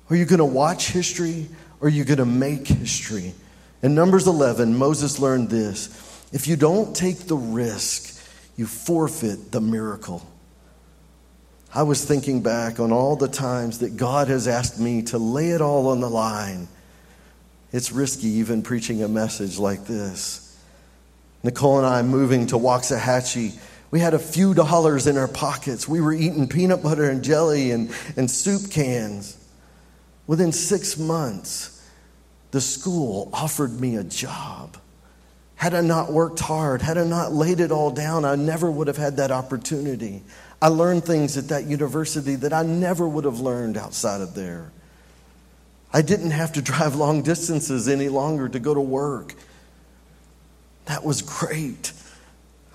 Are 0.09 0.17
you 0.17 0.25
going 0.25 0.39
to 0.39 0.45
watch 0.45 0.89
history 0.89 1.49
or 1.81 1.89
are 1.89 1.91
you 1.91 2.05
going 2.05 2.19
to 2.19 2.25
make 2.25 2.67
history? 2.67 3.35
In 3.83 3.95
Numbers 3.95 4.27
11, 4.27 4.77
Moses 4.77 5.19
learned 5.19 5.49
this 5.49 5.89
if 6.33 6.47
you 6.47 6.57
don't 6.57 6.95
take 6.95 7.21
the 7.21 7.37
risk, 7.37 8.23
you 8.57 8.67
forfeit 8.67 9.51
the 9.51 9.61
miracle. 9.61 10.27
I 11.73 11.85
was 11.85 12.05
thinking 12.05 12.43
back 12.43 12.81
on 12.81 12.93
all 12.93 13.17
the 13.17 13.29
times 13.29 13.79
that 13.79 13.97
God 13.97 14.29
has 14.29 14.49
asked 14.49 14.79
me 14.79 15.03
to 15.03 15.19
lay 15.19 15.51
it 15.51 15.61
all 15.61 15.89
on 15.89 16.01
the 16.01 16.11
line. 16.11 16.69
It's 17.73 17.93
risky 17.93 18.27
even 18.27 18.63
preaching 18.63 19.03
a 19.03 19.09
message 19.09 19.59
like 19.59 19.87
this. 19.87 20.59
Nicole 21.43 21.79
and 21.79 21.87
I 21.87 22.03
moving 22.03 22.47
to 22.49 22.57
Waxahachie 22.57 23.59
We 23.91 24.01
had 24.01 24.15
a 24.15 24.19
few 24.19 24.53
dollars 24.53 25.07
in 25.07 25.17
our 25.17 25.29
pockets. 25.29 25.89
We 25.89 26.01
were 26.01 26.13
eating 26.13 26.49
peanut 26.49 26.83
butter 26.83 27.09
and 27.09 27.25
jelly 27.25 27.71
and, 27.71 27.93
and 28.17 28.31
soup 28.31 28.71
cans. 28.71 29.37
Within 30.27 30.53
six 30.53 30.99
months, 30.99 31.80
the 32.51 32.61
school 32.61 33.31
offered 33.33 33.81
me 33.81 33.97
a 33.97 34.05
job. 34.05 34.77
Had 35.55 35.75
I 35.75 35.83
not 35.83 36.11
worked 36.11 36.41
hard, 36.41 36.83
had 36.83 36.97
I 36.97 37.05
not 37.05 37.33
laid 37.33 37.61
it 37.61 37.71
all 37.71 37.91
down, 37.91 38.25
I 38.25 38.35
never 38.35 38.71
would 38.71 38.87
have 38.87 38.97
had 38.97 39.19
that 39.19 39.31
opportunity. 39.31 40.23
I 40.63 40.69
learned 40.69 41.05
things 41.05 41.37
at 41.37 41.49
that 41.49 41.65
university 41.65 42.35
that 42.37 42.53
I 42.53 42.63
never 42.63 43.07
would 43.07 43.25
have 43.25 43.41
learned 43.41 43.77
outside 43.77 44.21
of 44.21 44.35
there. 44.35 44.73
I 45.93 46.03
didn't 46.03 46.31
have 46.31 46.53
to 46.55 46.63
drive 46.71 46.97
long 46.97 47.23
distances 47.23 47.89
any 47.89 48.09
longer 48.09 48.49
to 48.49 48.59
go 48.59 48.75
to 48.75 48.81
work. 48.81 49.35
That 50.87 51.05
was 51.05 51.23
great. 51.23 51.93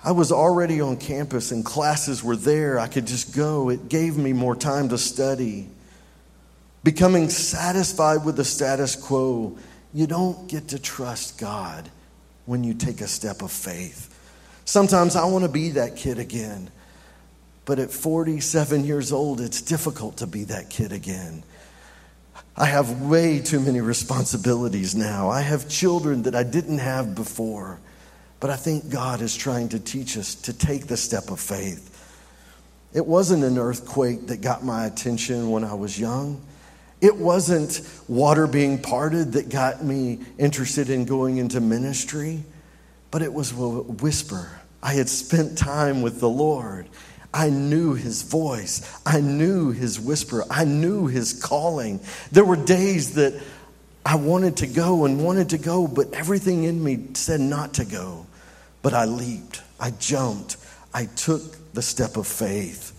I 0.04 0.12
was 0.12 0.30
already 0.30 0.80
on 0.80 0.96
campus 0.96 1.50
and 1.50 1.64
classes 1.64 2.22
were 2.22 2.36
there. 2.36 2.78
I 2.78 2.86
could 2.86 3.06
just 3.06 3.34
go. 3.34 3.68
It 3.70 3.88
gave 3.88 4.16
me 4.16 4.32
more 4.32 4.54
time 4.54 4.90
to 4.90 4.98
study. 4.98 5.68
Becoming 6.86 7.30
satisfied 7.30 8.24
with 8.24 8.36
the 8.36 8.44
status 8.44 8.94
quo, 8.94 9.58
you 9.92 10.06
don't 10.06 10.46
get 10.46 10.68
to 10.68 10.78
trust 10.78 11.36
God 11.36 11.90
when 12.44 12.62
you 12.62 12.74
take 12.74 13.00
a 13.00 13.08
step 13.08 13.42
of 13.42 13.50
faith. 13.50 14.16
Sometimes 14.64 15.16
I 15.16 15.24
want 15.24 15.42
to 15.42 15.50
be 15.50 15.70
that 15.70 15.96
kid 15.96 16.20
again. 16.20 16.70
But 17.64 17.80
at 17.80 17.90
47 17.90 18.84
years 18.84 19.10
old, 19.10 19.40
it's 19.40 19.62
difficult 19.62 20.18
to 20.18 20.28
be 20.28 20.44
that 20.44 20.70
kid 20.70 20.92
again. 20.92 21.42
I 22.56 22.66
have 22.66 23.02
way 23.02 23.40
too 23.40 23.58
many 23.58 23.80
responsibilities 23.80 24.94
now. 24.94 25.28
I 25.28 25.40
have 25.40 25.68
children 25.68 26.22
that 26.22 26.36
I 26.36 26.44
didn't 26.44 26.78
have 26.78 27.16
before. 27.16 27.80
But 28.38 28.50
I 28.50 28.56
think 28.56 28.90
God 28.90 29.22
is 29.22 29.36
trying 29.36 29.70
to 29.70 29.80
teach 29.80 30.16
us 30.16 30.36
to 30.36 30.52
take 30.52 30.86
the 30.86 30.96
step 30.96 31.32
of 31.32 31.40
faith. 31.40 31.92
It 32.94 33.04
wasn't 33.04 33.42
an 33.42 33.58
earthquake 33.58 34.28
that 34.28 34.40
got 34.40 34.64
my 34.64 34.86
attention 34.86 35.50
when 35.50 35.64
I 35.64 35.74
was 35.74 35.98
young. 35.98 36.40
It 37.00 37.16
wasn't 37.16 37.82
water 38.08 38.46
being 38.46 38.80
parted 38.80 39.32
that 39.32 39.48
got 39.48 39.84
me 39.84 40.20
interested 40.38 40.88
in 40.88 41.04
going 41.04 41.36
into 41.36 41.60
ministry, 41.60 42.42
but 43.10 43.22
it 43.22 43.32
was 43.32 43.52
a 43.52 43.54
whisper. 43.56 44.50
I 44.82 44.94
had 44.94 45.08
spent 45.08 45.58
time 45.58 46.02
with 46.02 46.20
the 46.20 46.28
Lord. 46.28 46.88
I 47.34 47.50
knew 47.50 47.94
his 47.94 48.22
voice. 48.22 48.80
I 49.04 49.20
knew 49.20 49.72
his 49.72 50.00
whisper. 50.00 50.44
I 50.50 50.64
knew 50.64 51.06
his 51.06 51.34
calling. 51.34 52.00
There 52.32 52.44
were 52.44 52.56
days 52.56 53.14
that 53.14 53.34
I 54.06 54.14
wanted 54.14 54.58
to 54.58 54.66
go 54.66 55.04
and 55.04 55.22
wanted 55.22 55.50
to 55.50 55.58
go, 55.58 55.86
but 55.86 56.14
everything 56.14 56.64
in 56.64 56.82
me 56.82 57.08
said 57.14 57.40
not 57.40 57.74
to 57.74 57.84
go. 57.84 58.24
But 58.80 58.94
I 58.94 59.04
leaped, 59.04 59.62
I 59.80 59.90
jumped, 59.90 60.56
I 60.94 61.06
took 61.06 61.74
the 61.74 61.82
step 61.82 62.16
of 62.16 62.26
faith. 62.26 62.92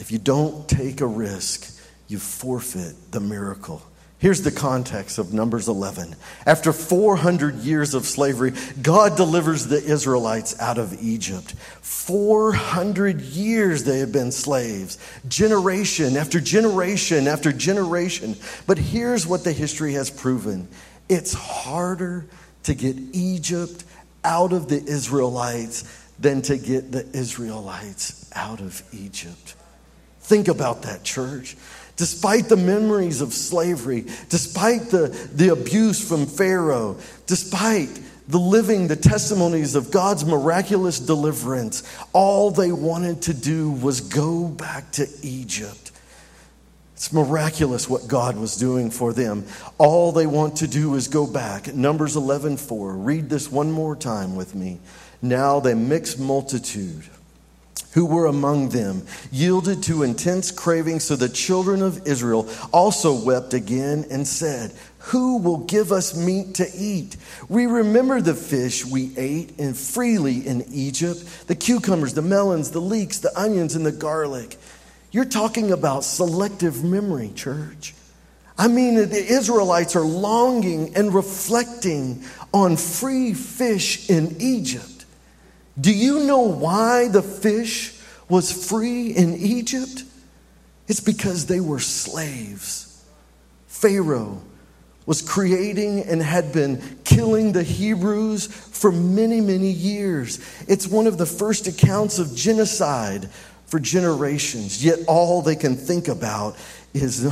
If 0.00 0.10
you 0.10 0.18
don't 0.18 0.68
take 0.68 1.00
a 1.00 1.06
risk, 1.06 1.73
you 2.08 2.18
forfeit 2.18 2.94
the 3.10 3.20
miracle. 3.20 3.82
Here's 4.18 4.40
the 4.40 4.50
context 4.50 5.18
of 5.18 5.34
Numbers 5.34 5.68
11. 5.68 6.16
After 6.46 6.72
400 6.72 7.56
years 7.56 7.92
of 7.92 8.06
slavery, 8.06 8.52
God 8.80 9.16
delivers 9.16 9.66
the 9.66 9.82
Israelites 9.82 10.58
out 10.60 10.78
of 10.78 10.94
Egypt. 11.02 11.52
400 11.82 13.20
years 13.20 13.84
they 13.84 13.98
have 13.98 14.12
been 14.12 14.32
slaves, 14.32 14.98
generation 15.28 16.16
after 16.16 16.40
generation 16.40 17.28
after 17.28 17.52
generation. 17.52 18.36
But 18.66 18.78
here's 18.78 19.26
what 19.26 19.44
the 19.44 19.52
history 19.52 19.92
has 19.92 20.10
proven 20.10 20.68
it's 21.08 21.34
harder 21.34 22.24
to 22.62 22.74
get 22.74 22.96
Egypt 23.12 23.84
out 24.24 24.54
of 24.54 24.68
the 24.68 24.82
Israelites 24.82 25.84
than 26.18 26.40
to 26.42 26.56
get 26.56 26.92
the 26.92 27.06
Israelites 27.14 28.30
out 28.34 28.60
of 28.60 28.82
Egypt. 28.92 29.54
Think 30.20 30.48
about 30.48 30.82
that, 30.82 31.04
church. 31.04 31.56
Despite 31.96 32.48
the 32.48 32.56
memories 32.56 33.20
of 33.20 33.32
slavery, 33.32 34.06
despite 34.28 34.90
the, 34.90 35.08
the 35.32 35.52
abuse 35.52 36.06
from 36.06 36.26
Pharaoh, 36.26 36.96
despite 37.26 38.00
the 38.26 38.38
living, 38.38 38.88
the 38.88 38.96
testimonies 38.96 39.74
of 39.74 39.90
God's 39.90 40.24
miraculous 40.24 40.98
deliverance, 40.98 41.82
all 42.12 42.50
they 42.50 42.72
wanted 42.72 43.22
to 43.22 43.34
do 43.34 43.70
was 43.70 44.00
go 44.00 44.48
back 44.48 44.90
to 44.92 45.06
Egypt. 45.22 45.92
It's 46.94 47.12
miraculous 47.12 47.88
what 47.88 48.08
God 48.08 48.36
was 48.36 48.56
doing 48.56 48.90
for 48.90 49.12
them. 49.12 49.44
All 49.78 50.10
they 50.10 50.26
want 50.26 50.56
to 50.56 50.66
do 50.66 50.94
is 50.94 51.06
go 51.06 51.26
back. 51.26 51.74
Numbers 51.74 52.16
11:4. 52.16 52.94
Read 53.04 53.28
this 53.28 53.52
one 53.52 53.70
more 53.70 53.94
time 53.94 54.36
with 54.36 54.54
me. 54.54 54.80
Now 55.20 55.60
the 55.60 55.76
mixed 55.76 56.18
multitude 56.18 57.04
who 57.92 58.06
were 58.06 58.26
among 58.26 58.70
them 58.70 59.06
yielded 59.30 59.82
to 59.84 60.02
intense 60.02 60.50
craving, 60.50 61.00
so 61.00 61.14
the 61.16 61.28
children 61.28 61.80
of 61.80 62.06
Israel 62.06 62.48
also 62.72 63.14
wept 63.14 63.54
again 63.54 64.04
and 64.10 64.26
said, 64.26 64.72
Who 64.98 65.38
will 65.38 65.58
give 65.58 65.92
us 65.92 66.16
meat 66.16 66.54
to 66.56 66.66
eat? 66.76 67.16
We 67.48 67.66
remember 67.66 68.20
the 68.20 68.34
fish 68.34 68.84
we 68.84 69.16
ate 69.16 69.58
and 69.58 69.76
freely 69.76 70.46
in 70.46 70.64
Egypt, 70.72 71.46
the 71.46 71.54
cucumbers, 71.54 72.14
the 72.14 72.22
melons, 72.22 72.72
the 72.72 72.80
leeks, 72.80 73.20
the 73.20 73.38
onions, 73.38 73.76
and 73.76 73.86
the 73.86 73.92
garlic. 73.92 74.56
You're 75.12 75.24
talking 75.24 75.70
about 75.70 76.02
selective 76.02 76.82
memory, 76.82 77.30
church. 77.34 77.94
I 78.58 78.68
mean, 78.68 78.96
the 78.96 79.24
Israelites 79.24 79.96
are 79.96 80.04
longing 80.04 80.96
and 80.96 81.14
reflecting 81.14 82.24
on 82.52 82.76
free 82.76 83.34
fish 83.34 84.08
in 84.10 84.36
Egypt. 84.40 84.93
Do 85.80 85.92
you 85.92 86.20
know 86.24 86.40
why 86.40 87.08
the 87.08 87.22
fish 87.22 87.98
was 88.28 88.68
free 88.68 89.10
in 89.10 89.34
Egypt? 89.34 90.04
It's 90.86 91.00
because 91.00 91.46
they 91.46 91.60
were 91.60 91.80
slaves. 91.80 93.04
Pharaoh 93.66 94.40
was 95.06 95.20
creating 95.20 96.00
and 96.00 96.22
had 96.22 96.52
been 96.52 96.80
killing 97.04 97.52
the 97.52 97.62
Hebrews 97.62 98.46
for 98.46 98.90
many, 98.90 99.40
many 99.40 99.70
years. 99.70 100.40
It's 100.66 100.86
one 100.86 101.06
of 101.06 101.18
the 101.18 101.26
first 101.26 101.66
accounts 101.66 102.18
of 102.18 102.34
genocide 102.34 103.28
for 103.66 103.78
generations, 103.78 104.84
yet 104.84 105.00
all 105.06 105.42
they 105.42 105.56
can 105.56 105.76
think 105.76 106.08
about 106.08 106.56
is 106.94 107.28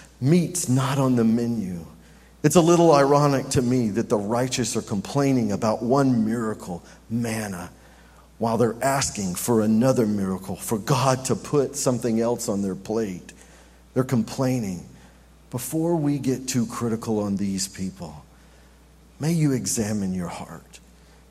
meat's 0.20 0.68
not 0.68 0.98
on 0.98 1.16
the 1.16 1.24
menu. 1.24 1.84
It's 2.42 2.56
a 2.56 2.60
little 2.60 2.92
ironic 2.94 3.48
to 3.50 3.62
me 3.62 3.90
that 3.90 4.08
the 4.08 4.18
righteous 4.18 4.76
are 4.76 4.82
complaining 4.82 5.50
about 5.50 5.82
one 5.82 6.24
miracle, 6.24 6.84
manna, 7.10 7.70
while 8.38 8.58
they're 8.58 8.76
asking 8.82 9.34
for 9.34 9.62
another 9.62 10.06
miracle, 10.06 10.56
for 10.56 10.78
God 10.78 11.24
to 11.26 11.34
put 11.34 11.76
something 11.76 12.20
else 12.20 12.48
on 12.48 12.62
their 12.62 12.74
plate. 12.74 13.32
They're 13.94 14.04
complaining. 14.04 14.86
Before 15.50 15.96
we 15.96 16.18
get 16.18 16.48
too 16.48 16.66
critical 16.66 17.20
on 17.20 17.36
these 17.36 17.66
people, 17.66 18.24
may 19.18 19.32
you 19.32 19.52
examine 19.52 20.12
your 20.12 20.28
heart. 20.28 20.80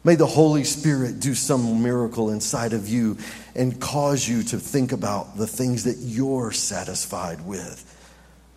May 0.03 0.15
the 0.15 0.27
Holy 0.27 0.63
Spirit 0.63 1.19
do 1.19 1.33
some 1.33 1.81
miracle 1.81 2.29
inside 2.29 2.73
of 2.73 2.87
you 2.87 3.17
and 3.55 3.79
cause 3.79 4.27
you 4.27 4.43
to 4.43 4.57
think 4.57 4.91
about 4.91 5.35
the 5.35 5.47
things 5.47 5.83
that 5.83 5.97
you're 5.97 6.51
satisfied 6.51 7.45
with. 7.45 7.91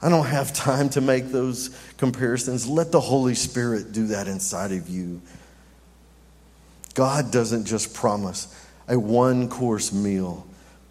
I 0.01 0.11
don't 0.11 0.27
have 0.27 0.53
time 0.53 0.91
to 0.91 1.01
make 1.01 1.29
those 1.33 1.71
comparisons. 1.97 2.69
Let 2.69 2.93
the 2.93 3.01
Holy 3.01 3.35
Spirit 3.35 3.93
do 3.93 4.09
that 4.09 4.29
inside 4.29 4.73
of 4.73 4.89
you. 4.89 5.21
God 6.99 7.31
doesn't 7.31 7.67
just 7.67 7.95
promise 7.95 8.53
a 8.89 8.99
one 8.99 9.49
course 9.49 9.93
meal 9.93 10.45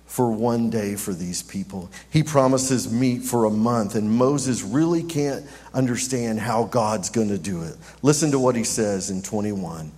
for 0.05 0.31
one 0.31 0.69
day 0.69 0.95
for 0.95 1.11
these 1.11 1.43
people. 1.43 1.91
He 2.09 2.23
promises 2.23 2.89
meat 2.89 3.23
for 3.23 3.43
a 3.43 3.49
month, 3.49 3.93
and 3.93 4.09
Moses 4.09 4.63
really 4.63 5.03
can't 5.03 5.45
understand 5.73 6.39
how 6.39 6.63
God's 6.63 7.09
going 7.09 7.27
to 7.27 7.37
do 7.37 7.63
it. 7.63 7.75
Listen 8.03 8.31
to 8.31 8.39
what 8.39 8.55
he 8.55 8.63
says 8.63 9.09
in 9.09 9.21
21. 9.21 9.91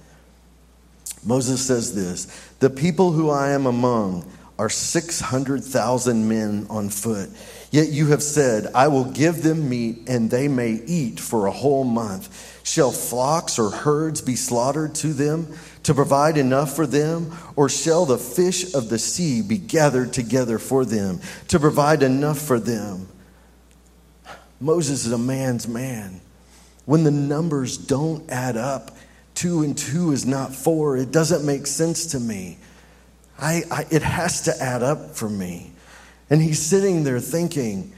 Moses 1.23 1.63
says 1.63 1.93
this 1.93 2.25
The 2.57 2.71
people 2.71 3.11
who 3.11 3.29
I 3.29 3.51
am 3.51 3.67
among 3.67 4.25
are 4.57 4.67
600,000 4.67 6.27
men 6.27 6.65
on 6.71 6.89
foot. 6.89 7.29
Yet 7.71 7.89
you 7.89 8.07
have 8.07 8.23
said, 8.23 8.71
I 8.73 8.87
will 8.87 9.05
give 9.05 9.43
them 9.43 9.69
meat 9.69 10.09
and 10.09 10.31
they 10.31 10.47
may 10.47 10.81
eat 10.87 11.19
for 11.19 11.45
a 11.45 11.51
whole 11.51 11.83
month. 11.83 12.60
Shall 12.63 12.91
flocks 12.91 13.57
or 13.57 13.69
herds 13.69 14.21
be 14.21 14.35
slaughtered 14.35 14.95
to 14.95 15.13
them 15.13 15.55
to 15.90 15.96
provide 15.96 16.37
enough 16.37 16.75
for 16.75 16.85
them? 16.85 17.35
Or 17.56 17.67
shall 17.67 18.06
the 18.06 18.19
fish 18.19 18.75
of 18.75 18.90
the 18.90 19.00
sea 19.00 19.42
be 19.42 19.58
gathered 19.58 20.13
together 20.13 20.60
for 20.60 20.85
them 20.85 21.19
to 21.48 21.60
provide 21.60 22.04
enough 22.04 22.37
for 22.37 22.60
them? 22.60 23.08
Moses 24.62 25.08
is 25.08 25.12
a 25.12 25.17
man's 25.17 25.67
man. 25.67 26.21
When 26.85 27.04
the 27.04 27.10
numbers 27.10 27.75
don't 27.75 28.29
add 28.29 28.56
up, 28.56 28.96
two 29.33 29.63
and 29.63 29.75
two 29.75 30.12
is 30.12 30.27
not 30.27 30.54
four. 30.54 30.96
It 30.96 31.10
doesn't 31.10 31.44
make 31.44 31.65
sense 31.65 32.06
to 32.12 32.19
me. 32.19 32.60
I, 33.40 33.63
I, 33.71 33.87
it 33.90 34.04
has 34.04 34.44
to 34.44 34.62
add 34.62 34.83
up 34.83 35.15
for 35.15 35.27
me. 35.27 35.71
And 36.29 36.40
he's 36.40 36.62
sitting 36.62 37.04
there 37.04 37.19
thinking, 37.19 37.96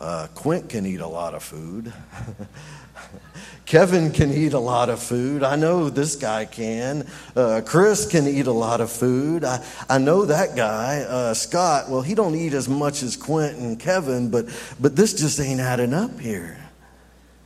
Uh, 0.00 0.26
Quint 0.34 0.68
can 0.68 0.86
eat 0.86 1.00
a 1.00 1.06
lot 1.06 1.34
of 1.34 1.42
food. 1.42 1.92
Kevin 3.66 4.12
can 4.12 4.30
eat 4.32 4.52
a 4.52 4.58
lot 4.58 4.90
of 4.90 5.02
food. 5.02 5.42
I 5.42 5.56
know 5.56 5.88
this 5.88 6.16
guy 6.16 6.44
can. 6.44 7.06
Uh, 7.34 7.62
Chris 7.64 8.06
can 8.06 8.26
eat 8.26 8.46
a 8.46 8.52
lot 8.52 8.80
of 8.80 8.90
food. 8.90 9.44
I, 9.44 9.64
I 9.88 9.98
know 9.98 10.26
that 10.26 10.54
guy, 10.54 11.00
uh, 11.00 11.34
Scott. 11.34 11.88
Well, 11.88 12.02
he 12.02 12.14
don't 12.14 12.34
eat 12.34 12.52
as 12.52 12.68
much 12.68 13.02
as 13.02 13.16
Quint 13.16 13.58
and 13.58 13.80
Kevin, 13.80 14.30
but 14.30 14.46
but 14.78 14.96
this 14.96 15.14
just 15.14 15.40
ain't 15.40 15.60
adding 15.60 15.94
up 15.94 16.20
here. 16.20 16.58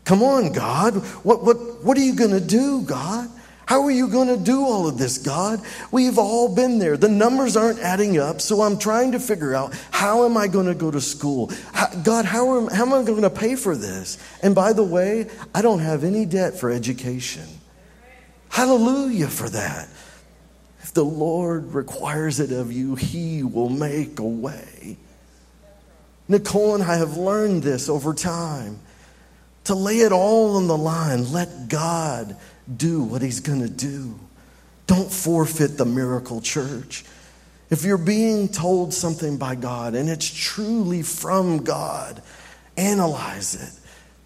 Come 0.05 0.23
on, 0.23 0.53
God. 0.53 0.95
What 1.25 1.45
what 1.45 1.85
what 1.85 1.97
are 1.97 2.03
you 2.03 2.15
going 2.15 2.33
to 2.33 2.41
do, 2.41 2.83
God? 2.83 3.31
How 3.69 3.83
are 3.83 3.91
you 3.91 4.09
going 4.09 4.29
to 4.29 4.43
do 4.43 4.65
all 4.65 4.89
of 4.89 4.97
this, 4.97 5.19
God? 5.19 5.61
We've 5.91 6.17
all 6.17 6.55
been 6.55 6.79
there. 6.79 6.97
The 6.97 7.11
numbers 7.11 7.55
aren't 7.55 7.81
adding 7.81 8.19
up, 8.19 8.41
so 8.41 8.63
I'm 8.63 8.79
trying 8.79 9.13
to 9.13 9.21
figure 9.21 9.55
out 9.55 9.79
how 9.91 10.25
am 10.25 10.39
I 10.39 10.49
going 10.49 10.65
to 10.65 10.75
go 10.75 10.91
to 10.91 11.03
school? 11.03 11.53
How, 11.75 11.89
God, 12.03 12.25
how 12.25 12.67
how 12.71 12.87
am 12.87 12.95
I 12.95 13.03
going 13.03 13.21
to 13.21 13.29
pay 13.29 13.57
for 13.57 13.77
this? 13.77 14.17
And 14.43 14.55
by 14.55 14.73
the 14.73 14.83
way, 14.83 15.27
I 15.55 15.61
don't 15.61 15.81
have 15.81 16.03
any 16.03 16.25
debt 16.25 16.59
for 16.59 16.71
education. 16.71 17.47
Hallelujah 18.49 19.29
for 19.29 19.51
that. 19.51 19.91
If 20.81 20.95
the 20.95 21.05
Lord 21.05 21.75
requires 21.75 22.41
it 22.41 22.53
of 22.53 22.73
you, 22.73 22.95
He 22.95 23.43
will 23.43 23.69
make 23.69 24.19
a 24.19 24.25
way. 24.25 24.97
Nicole 26.27 26.75
and 26.75 26.83
I 26.83 26.97
have 26.97 27.19
learned 27.19 27.65
this 27.65 27.91
over 27.91 28.15
time 28.15 28.79
to 29.65 29.75
lay 29.75 29.99
it 29.99 30.13
all 30.13 30.57
on 30.57 30.69
the 30.69 30.79
line. 30.79 31.31
Let 31.33 31.69
God 31.69 32.35
do 32.77 33.03
what 33.03 33.23
he's 33.23 33.41
going 33.41 33.61
to 33.61 33.69
do. 33.69 34.19
Don't 34.87 35.11
forfeit 35.11 35.77
the 35.77 35.85
miracle, 35.85 36.41
church. 36.41 37.05
If 37.71 37.85
you're 37.85 37.99
being 37.99 38.49
told 38.49 38.95
something 38.95 39.37
by 39.37 39.55
God 39.55 39.95
and 39.95 40.09
it's 40.09 40.29
truly 40.29 41.03
from 41.03 41.65
God, 41.65 42.23
analyze 42.77 43.55
it. 43.55 43.73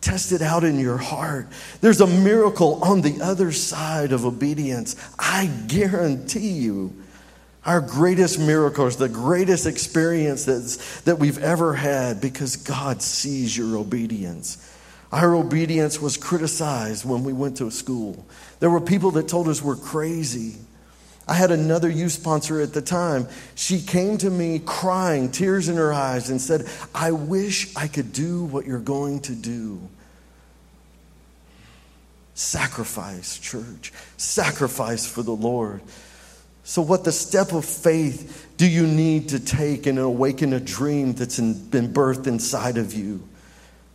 Test 0.00 0.32
it 0.32 0.42
out 0.42 0.64
in 0.64 0.78
your 0.78 0.96
heart. 0.96 1.48
There's 1.80 2.00
a 2.00 2.06
miracle 2.06 2.82
on 2.82 3.02
the 3.02 3.20
other 3.22 3.52
side 3.52 4.12
of 4.12 4.24
obedience. 4.24 4.96
I 5.18 5.46
guarantee 5.68 6.50
you. 6.50 6.92
Our 7.64 7.80
greatest 7.80 8.40
miracles, 8.40 8.96
the 8.96 9.08
greatest 9.08 9.66
experiences 9.66 11.00
that 11.02 11.20
we've 11.20 11.38
ever 11.38 11.74
had 11.74 12.20
because 12.20 12.56
God 12.56 13.00
sees 13.00 13.56
your 13.56 13.76
obedience. 13.76 14.58
Our 15.12 15.34
obedience 15.34 16.00
was 16.00 16.16
criticized 16.16 17.04
when 17.04 17.22
we 17.22 17.34
went 17.34 17.58
to 17.58 17.70
school. 17.70 18.24
There 18.60 18.70
were 18.70 18.80
people 18.80 19.10
that 19.12 19.28
told 19.28 19.46
us 19.46 19.60
we're 19.60 19.76
crazy. 19.76 20.56
I 21.28 21.34
had 21.34 21.50
another 21.50 21.88
youth 21.88 22.12
sponsor 22.12 22.60
at 22.60 22.72
the 22.72 22.80
time. 22.80 23.28
She 23.54 23.80
came 23.80 24.16
to 24.18 24.30
me 24.30 24.60
crying, 24.64 25.30
tears 25.30 25.68
in 25.68 25.76
her 25.76 25.92
eyes, 25.92 26.30
and 26.30 26.40
said, 26.40 26.66
I 26.94 27.12
wish 27.12 27.76
I 27.76 27.88
could 27.88 28.12
do 28.12 28.44
what 28.44 28.66
you're 28.66 28.80
going 28.80 29.20
to 29.20 29.34
do. 29.34 29.80
Sacrifice, 32.34 33.38
church. 33.38 33.92
Sacrifice 34.16 35.06
for 35.06 35.22
the 35.22 35.36
Lord. 35.36 35.82
So, 36.64 36.80
what 36.80 37.04
the 37.04 37.12
step 37.12 37.52
of 37.52 37.64
faith 37.64 38.48
do 38.56 38.66
you 38.66 38.86
need 38.86 39.28
to 39.30 39.40
take 39.40 39.86
and 39.86 39.98
awaken 39.98 40.52
a 40.52 40.60
dream 40.60 41.12
that's 41.12 41.38
been 41.38 41.92
birthed 41.92 42.26
inside 42.26 42.78
of 42.78 42.94
you? 42.94 43.28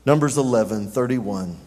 Numbers 0.08 0.38
11, 0.38 0.88
31. 0.88 1.58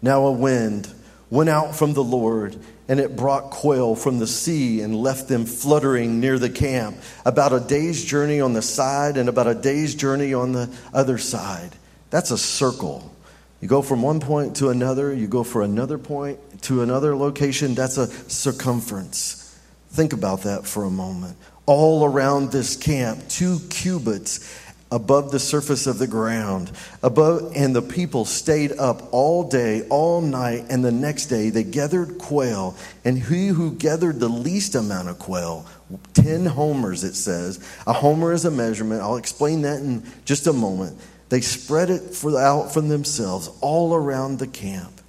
Now 0.00 0.26
a 0.26 0.30
wind 0.30 0.88
went 1.28 1.50
out 1.50 1.74
from 1.74 1.94
the 1.94 2.04
Lord, 2.04 2.56
and 2.86 3.00
it 3.00 3.16
brought 3.16 3.50
quail 3.50 3.96
from 3.96 4.20
the 4.20 4.26
sea 4.28 4.82
and 4.82 4.94
left 4.94 5.26
them 5.26 5.46
fluttering 5.46 6.20
near 6.20 6.38
the 6.38 6.48
camp, 6.48 6.96
about 7.24 7.52
a 7.52 7.58
day's 7.58 8.04
journey 8.04 8.40
on 8.40 8.52
the 8.52 8.62
side 8.62 9.16
and 9.16 9.28
about 9.28 9.48
a 9.48 9.54
day's 9.56 9.96
journey 9.96 10.32
on 10.32 10.52
the 10.52 10.72
other 10.94 11.18
side. 11.18 11.74
That's 12.10 12.30
a 12.30 12.38
circle. 12.38 13.12
You 13.60 13.66
go 13.66 13.82
from 13.82 14.00
one 14.00 14.20
point 14.20 14.54
to 14.58 14.68
another, 14.68 15.12
you 15.12 15.26
go 15.26 15.42
from 15.42 15.62
another 15.62 15.98
point 15.98 16.38
to 16.62 16.82
another 16.82 17.16
location. 17.16 17.74
That's 17.74 17.98
a 17.98 18.06
circumference. 18.30 19.58
Think 19.88 20.12
about 20.12 20.42
that 20.42 20.64
for 20.68 20.84
a 20.84 20.90
moment. 20.90 21.36
All 21.64 22.04
around 22.04 22.52
this 22.52 22.76
camp, 22.76 23.26
two 23.28 23.58
cubits 23.70 24.65
above 24.92 25.32
the 25.32 25.40
surface 25.40 25.88
of 25.88 25.98
the 25.98 26.06
ground 26.06 26.70
above 27.02 27.52
and 27.56 27.74
the 27.74 27.82
people 27.82 28.24
stayed 28.24 28.70
up 28.78 29.12
all 29.12 29.48
day 29.48 29.82
all 29.88 30.20
night 30.20 30.64
and 30.70 30.84
the 30.84 30.92
next 30.92 31.26
day 31.26 31.50
they 31.50 31.64
gathered 31.64 32.18
quail 32.18 32.76
and 33.04 33.18
he 33.18 33.48
who 33.48 33.72
gathered 33.72 34.20
the 34.20 34.28
least 34.28 34.76
amount 34.76 35.08
of 35.08 35.18
quail 35.18 35.66
10 36.14 36.46
homers 36.46 37.04
it 37.04 37.14
says. 37.14 37.60
A 37.86 37.92
homer 37.92 38.32
is 38.32 38.44
a 38.44 38.50
measurement. 38.50 39.00
I'll 39.02 39.16
explain 39.16 39.62
that 39.62 39.80
in 39.80 40.02
just 40.24 40.46
a 40.46 40.52
moment. 40.52 40.98
They 41.28 41.40
spread 41.40 41.90
it 41.90 42.14
for, 42.14 42.38
out 42.38 42.72
from 42.72 42.88
themselves 42.88 43.50
all 43.60 43.94
around 43.94 44.38
the 44.38 44.46
camp. 44.46 45.00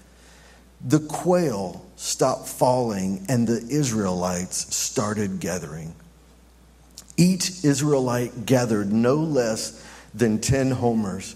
The 0.85 0.99
quail 0.99 1.85
stopped 1.95 2.47
falling 2.47 3.25
and 3.29 3.47
the 3.47 3.65
israelites 3.69 4.75
started 4.75 5.39
gathering 5.39 5.95
each 7.17 7.65
Israelite 7.65 8.45
gathered 8.45 8.93
no 8.93 9.15
less 9.15 9.83
than 10.13 10.39
10 10.39 10.71
homers. 10.71 11.35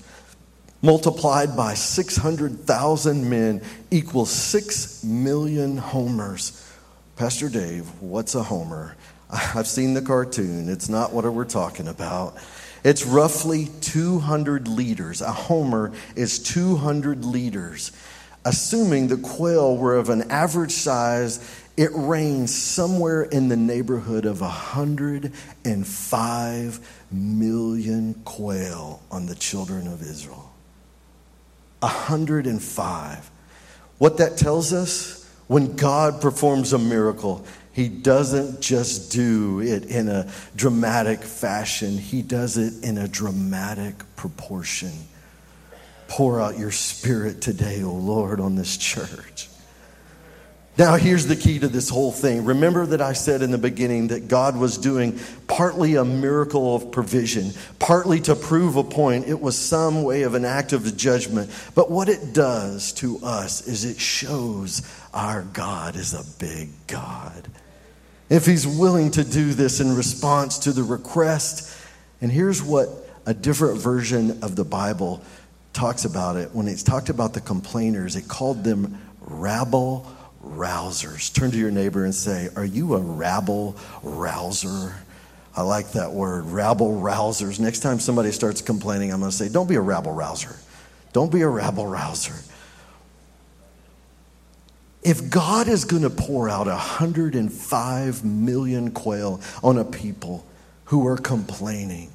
Multiplied 0.83 1.55
by 1.55 1.73
600,000 1.75 3.29
men 3.29 3.61
equals 3.91 4.31
6 4.31 5.03
million 5.03 5.77
homers. 5.77 6.67
Pastor 7.15 7.49
Dave, 7.49 7.85
what's 8.01 8.33
a 8.33 8.43
homer? 8.43 8.95
I've 9.29 9.67
seen 9.67 9.93
the 9.93 10.01
cartoon. 10.01 10.69
It's 10.69 10.89
not 10.89 11.13
what 11.13 11.25
we're 11.31 11.45
talking 11.45 11.87
about. 11.87 12.37
It's 12.83 13.05
roughly 13.05 13.67
200 13.81 14.67
liters. 14.67 15.21
A 15.21 15.31
homer 15.31 15.91
is 16.15 16.39
200 16.39 17.23
liters. 17.25 17.91
Assuming 18.43 19.07
the 19.07 19.17
quail 19.17 19.77
were 19.77 19.95
of 19.95 20.09
an 20.09 20.31
average 20.31 20.71
size 20.71 21.60
it 21.81 21.91
rains 21.95 22.53
somewhere 22.53 23.23
in 23.23 23.47
the 23.47 23.57
neighborhood 23.57 24.25
of 24.25 24.39
105 24.39 27.05
million 27.11 28.13
quail 28.23 29.01
on 29.09 29.25
the 29.25 29.33
children 29.33 29.87
of 29.87 30.03
Israel. 30.03 30.53
105. 31.79 33.31
What 33.97 34.17
that 34.17 34.37
tells 34.37 34.73
us, 34.73 35.27
when 35.47 35.75
God 35.75 36.21
performs 36.21 36.71
a 36.71 36.77
miracle, 36.77 37.43
he 37.73 37.89
doesn't 37.89 38.61
just 38.61 39.11
do 39.11 39.59
it 39.59 39.85
in 39.85 40.07
a 40.07 40.31
dramatic 40.55 41.23
fashion, 41.23 41.97
he 41.97 42.21
does 42.21 42.57
it 42.57 42.83
in 42.83 42.99
a 42.99 43.07
dramatic 43.07 43.95
proportion. 44.15 44.91
Pour 46.07 46.39
out 46.39 46.59
your 46.59 46.69
spirit 46.69 47.41
today, 47.41 47.81
O 47.81 47.87
oh 47.87 47.95
Lord, 47.95 48.39
on 48.39 48.53
this 48.53 48.77
church. 48.77 49.47
Now, 50.77 50.95
here's 50.95 51.27
the 51.27 51.35
key 51.35 51.59
to 51.59 51.67
this 51.67 51.89
whole 51.89 52.13
thing. 52.13 52.45
Remember 52.45 52.85
that 52.85 53.01
I 53.01 53.11
said 53.11 53.41
in 53.41 53.51
the 53.51 53.57
beginning 53.57 54.07
that 54.07 54.29
God 54.29 54.55
was 54.55 54.77
doing 54.77 55.19
partly 55.47 55.95
a 55.95 56.05
miracle 56.05 56.75
of 56.75 56.91
provision, 56.91 57.51
partly 57.77 58.21
to 58.21 58.35
prove 58.35 58.77
a 58.77 58.83
point. 58.83 59.27
It 59.27 59.39
was 59.39 59.57
some 59.57 60.03
way 60.03 60.21
of 60.21 60.33
an 60.33 60.45
act 60.45 60.71
of 60.71 60.95
judgment. 60.95 61.51
But 61.75 61.91
what 61.91 62.07
it 62.07 62.33
does 62.33 62.93
to 62.93 63.19
us 63.21 63.67
is 63.67 63.83
it 63.83 63.99
shows 63.99 64.81
our 65.13 65.41
God 65.41 65.97
is 65.97 66.13
a 66.13 66.23
big 66.39 66.69
God. 66.87 67.49
If 68.29 68.45
He's 68.45 68.65
willing 68.65 69.11
to 69.11 69.25
do 69.25 69.53
this 69.53 69.81
in 69.81 69.93
response 69.93 70.59
to 70.59 70.71
the 70.71 70.83
request, 70.83 71.77
and 72.21 72.31
here's 72.31 72.63
what 72.63 72.87
a 73.25 73.33
different 73.33 73.77
version 73.77 74.41
of 74.41 74.55
the 74.55 74.63
Bible 74.63 75.21
talks 75.73 76.05
about 76.05 76.37
it. 76.37 76.55
When 76.55 76.69
it's 76.69 76.81
talked 76.81 77.09
about 77.09 77.33
the 77.33 77.41
complainers, 77.41 78.15
it 78.15 78.29
called 78.29 78.63
them 78.63 78.97
rabble 79.19 80.09
rousers. 80.43 81.33
Turn 81.33 81.51
to 81.51 81.57
your 81.57 81.71
neighbor 81.71 82.03
and 82.03 82.13
say, 82.13 82.49
Are 82.55 82.65
you 82.65 82.95
a 82.95 82.99
rabble 82.99 83.75
rouser? 84.03 84.95
I 85.55 85.63
like 85.63 85.91
that 85.91 86.11
word, 86.11 86.45
rabble 86.45 87.01
rousers. 87.01 87.59
Next 87.59 87.79
time 87.79 87.99
somebody 87.99 88.31
starts 88.31 88.61
complaining, 88.61 89.11
I'm 89.11 89.19
going 89.19 89.31
to 89.31 89.37
say, 89.37 89.49
Don't 89.49 89.67
be 89.67 89.75
a 89.75 89.81
rabble 89.81 90.13
rouser. 90.13 90.55
Don't 91.13 91.31
be 91.31 91.41
a 91.41 91.47
rabble 91.47 91.85
rouser. 91.85 92.35
If 95.03 95.29
God 95.29 95.67
is 95.67 95.85
going 95.85 96.03
to 96.03 96.09
pour 96.09 96.47
out 96.47 96.67
105 96.67 98.23
million 98.23 98.91
quail 98.91 99.41
on 99.63 99.77
a 99.77 99.83
people 99.83 100.45
who 100.85 101.07
are 101.07 101.17
complaining, 101.17 102.11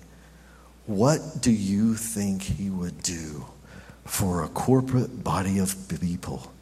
what 0.87 1.21
do 1.41 1.51
you 1.51 1.95
think 1.95 2.43
He 2.43 2.71
would 2.71 3.03
do 3.03 3.47
for 4.05 4.45
a 4.45 4.49
corporate 4.49 5.25
body 5.25 5.59
of 5.59 5.75
people 5.89 6.53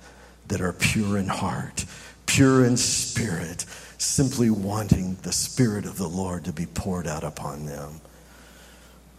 that 0.48 0.60
are 0.60 0.72
pure 0.72 1.18
in 1.18 1.28
heart, 1.28 1.84
pure 2.26 2.64
in 2.64 2.76
spirit, 2.76 3.64
simply 3.98 4.50
wanting 4.50 5.16
the 5.22 5.32
Spirit 5.32 5.86
of 5.86 5.96
the 5.96 6.08
Lord 6.08 6.44
to 6.44 6.52
be 6.52 6.66
poured 6.66 7.06
out 7.06 7.24
upon 7.24 7.66
them. 7.66 8.00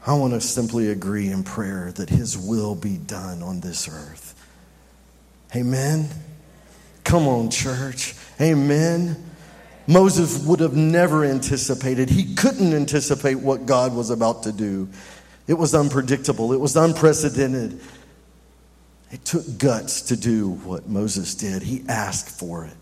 I 0.05 0.13
want 0.13 0.33
to 0.33 0.41
simply 0.41 0.89
agree 0.89 1.29
in 1.29 1.43
prayer 1.43 1.91
that 1.93 2.09
His 2.09 2.37
will 2.37 2.75
be 2.75 2.97
done 2.97 3.41
on 3.41 3.59
this 3.59 3.89
earth. 3.89 4.33
Amen. 5.55 6.09
Come 7.03 7.27
on, 7.27 7.49
church. 7.49 8.13
Amen. 8.39 9.31
Moses 9.87 10.43
would 10.45 10.59
have 10.59 10.75
never 10.75 11.23
anticipated, 11.23 12.09
he 12.09 12.33
couldn't 12.33 12.73
anticipate 12.73 13.35
what 13.35 13.67
God 13.67 13.95
was 13.95 14.09
about 14.09 14.43
to 14.43 14.51
do. 14.51 14.89
It 15.47 15.53
was 15.53 15.75
unpredictable, 15.75 16.53
it 16.53 16.59
was 16.59 16.75
unprecedented. 16.75 17.79
It 19.11 19.23
took 19.23 19.57
guts 19.57 20.01
to 20.03 20.17
do 20.17 20.49
what 20.49 20.87
Moses 20.87 21.35
did. 21.35 21.61
He 21.61 21.83
asked 21.87 22.29
for 22.29 22.65
it 22.65 22.75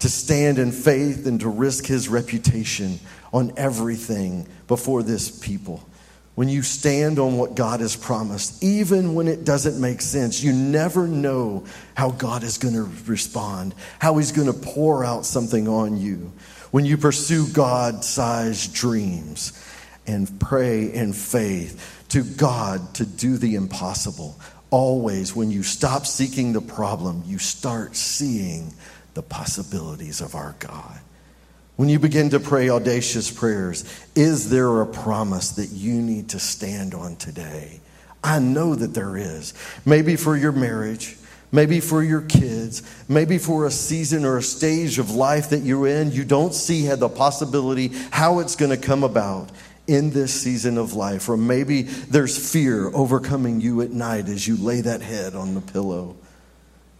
to 0.00 0.08
stand 0.08 0.58
in 0.58 0.72
faith 0.72 1.26
and 1.26 1.40
to 1.40 1.48
risk 1.48 1.86
his 1.86 2.08
reputation 2.08 2.98
on 3.32 3.52
everything 3.56 4.46
before 4.66 5.02
this 5.02 5.30
people. 5.30 5.86
When 6.34 6.48
you 6.48 6.62
stand 6.62 7.18
on 7.18 7.36
what 7.36 7.54
God 7.54 7.80
has 7.80 7.96
promised, 7.96 8.64
even 8.64 9.14
when 9.14 9.28
it 9.28 9.44
doesn't 9.44 9.78
make 9.78 10.00
sense, 10.00 10.42
you 10.42 10.52
never 10.52 11.06
know 11.06 11.64
how 11.94 12.12
God 12.12 12.44
is 12.44 12.56
going 12.56 12.74
to 12.74 12.88
respond, 13.06 13.74
how 13.98 14.16
He's 14.16 14.32
going 14.32 14.46
to 14.46 14.54
pour 14.54 15.04
out 15.04 15.26
something 15.26 15.68
on 15.68 15.98
you. 15.98 16.32
When 16.70 16.86
you 16.86 16.96
pursue 16.96 17.46
God 17.52 18.04
sized 18.04 18.72
dreams 18.72 19.52
and 20.06 20.40
pray 20.40 20.90
in 20.90 21.12
faith 21.12 22.06
to 22.10 22.22
God 22.22 22.94
to 22.94 23.04
do 23.04 23.36
the 23.36 23.56
impossible, 23.56 24.40
always 24.70 25.34
when 25.34 25.50
you 25.50 25.62
stop 25.62 26.06
seeking 26.06 26.52
the 26.52 26.60
problem, 26.60 27.22
you 27.26 27.38
start 27.38 27.96
seeing 27.96 28.72
the 29.14 29.22
possibilities 29.22 30.20
of 30.20 30.34
our 30.34 30.54
God. 30.58 31.00
When 31.76 31.88
you 31.88 31.98
begin 31.98 32.30
to 32.30 32.40
pray 32.40 32.68
audacious 32.68 33.30
prayers, 33.30 33.84
is 34.14 34.50
there 34.50 34.82
a 34.82 34.86
promise 34.86 35.52
that 35.52 35.70
you 35.70 35.94
need 35.94 36.28
to 36.30 36.38
stand 36.38 36.94
on 36.94 37.16
today? 37.16 37.80
I 38.22 38.38
know 38.38 38.74
that 38.74 38.92
there 38.92 39.16
is. 39.16 39.54
Maybe 39.86 40.16
for 40.16 40.36
your 40.36 40.52
marriage, 40.52 41.16
maybe 41.50 41.80
for 41.80 42.02
your 42.02 42.20
kids, 42.20 42.82
maybe 43.08 43.38
for 43.38 43.66
a 43.66 43.70
season 43.70 44.24
or 44.24 44.36
a 44.36 44.42
stage 44.42 44.98
of 44.98 45.10
life 45.10 45.50
that 45.50 45.60
you're 45.60 45.88
in, 45.88 46.12
you 46.12 46.24
don't 46.24 46.54
see 46.54 46.86
the 46.86 47.08
possibility 47.08 47.88
how 48.10 48.40
it's 48.40 48.56
going 48.56 48.70
to 48.70 48.76
come 48.76 49.02
about 49.02 49.50
in 49.90 50.10
this 50.10 50.32
season 50.32 50.78
of 50.78 50.94
life. 50.94 51.28
Or 51.28 51.36
maybe 51.36 51.82
there's 51.82 52.52
fear 52.52 52.88
overcoming 52.94 53.60
you 53.60 53.80
at 53.82 53.90
night 53.90 54.28
as 54.28 54.46
you 54.46 54.56
lay 54.56 54.82
that 54.82 55.02
head 55.02 55.34
on 55.34 55.54
the 55.54 55.60
pillow. 55.60 56.16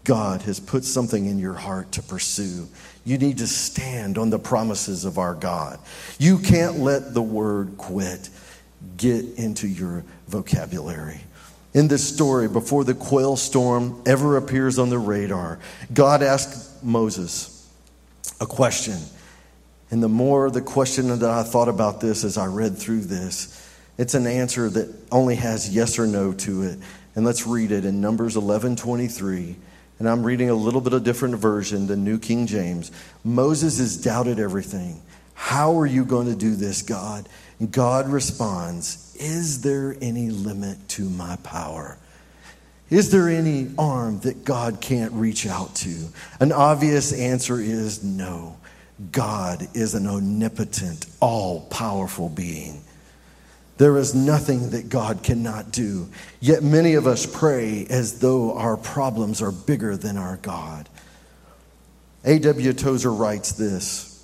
God 0.02 0.42
has 0.42 0.58
put 0.58 0.84
something 0.84 1.26
in 1.26 1.38
your 1.38 1.54
heart 1.54 1.92
to 1.92 2.02
pursue. 2.02 2.66
You 3.04 3.16
need 3.16 3.38
to 3.38 3.46
stand 3.46 4.18
on 4.18 4.30
the 4.30 4.40
promises 4.40 5.04
of 5.04 5.18
our 5.18 5.36
God. 5.36 5.78
You 6.18 6.38
can't 6.38 6.80
let 6.80 7.14
the 7.14 7.22
word 7.22 7.74
quit 7.78 8.28
get 8.96 9.24
into 9.36 9.68
your 9.68 10.02
vocabulary. 10.26 11.20
In 11.72 11.86
this 11.86 12.12
story, 12.12 12.48
before 12.48 12.82
the 12.82 12.94
quail 12.94 13.36
storm 13.36 14.02
ever 14.04 14.36
appears 14.36 14.80
on 14.80 14.90
the 14.90 14.98
radar, 14.98 15.60
God 15.94 16.24
asked 16.24 16.82
Moses 16.82 17.68
a 18.40 18.46
question. 18.46 18.98
And 19.90 20.02
the 20.02 20.08
more 20.08 20.50
the 20.50 20.60
question 20.60 21.08
that 21.08 21.28
I 21.28 21.42
thought 21.42 21.68
about 21.68 22.00
this 22.00 22.24
as 22.24 22.38
I 22.38 22.46
read 22.46 22.78
through 22.78 23.02
this, 23.02 23.68
it's 23.98 24.14
an 24.14 24.26
answer 24.26 24.68
that 24.70 24.94
only 25.10 25.34
has 25.36 25.68
yes 25.68 25.98
or 25.98 26.06
no 26.06 26.32
to 26.32 26.62
it. 26.62 26.78
And 27.14 27.24
let's 27.24 27.46
read 27.46 27.72
it 27.72 27.84
in 27.84 28.00
Numbers 28.00 28.36
11 28.36 28.76
23 28.76 29.56
and 30.00 30.08
I'm 30.08 30.24
reading 30.24 30.48
a 30.48 30.54
little 30.54 30.80
bit 30.80 30.94
of 30.94 31.04
different 31.04 31.36
version 31.36 31.86
than 31.86 32.04
New 32.04 32.18
King 32.18 32.46
James. 32.46 32.90
Moses 33.22 33.78
has 33.78 33.98
doubted 33.98 34.40
everything. 34.40 35.02
How 35.34 35.78
are 35.78 35.86
you 35.86 36.06
going 36.06 36.26
to 36.26 36.34
do 36.34 36.56
this, 36.56 36.80
God? 36.80 37.28
And 37.58 37.70
God 37.70 38.08
responds, 38.08 39.14
Is 39.20 39.60
there 39.60 39.94
any 40.00 40.30
limit 40.30 40.88
to 40.90 41.02
my 41.02 41.36
power? 41.44 41.98
Is 42.88 43.12
there 43.12 43.28
any 43.28 43.70
arm 43.78 44.20
that 44.20 44.42
God 44.42 44.80
can't 44.80 45.12
reach 45.12 45.46
out 45.46 45.74
to? 45.76 46.08
An 46.40 46.50
obvious 46.50 47.12
answer 47.12 47.60
is 47.60 48.02
no. 48.02 48.56
God 49.12 49.68
is 49.74 49.94
an 49.94 50.06
omnipotent, 50.06 51.06
all 51.20 51.62
powerful 51.62 52.28
being. 52.28 52.82
There 53.78 53.96
is 53.96 54.14
nothing 54.14 54.70
that 54.70 54.90
God 54.90 55.22
cannot 55.22 55.72
do. 55.72 56.08
Yet 56.38 56.62
many 56.62 56.94
of 56.94 57.06
us 57.06 57.24
pray 57.24 57.86
as 57.88 58.20
though 58.20 58.54
our 58.54 58.76
problems 58.76 59.40
are 59.40 59.52
bigger 59.52 59.96
than 59.96 60.18
our 60.18 60.36
God. 60.36 60.88
A.W. 62.24 62.74
Tozer 62.74 63.10
writes 63.10 63.52
this. 63.52 64.22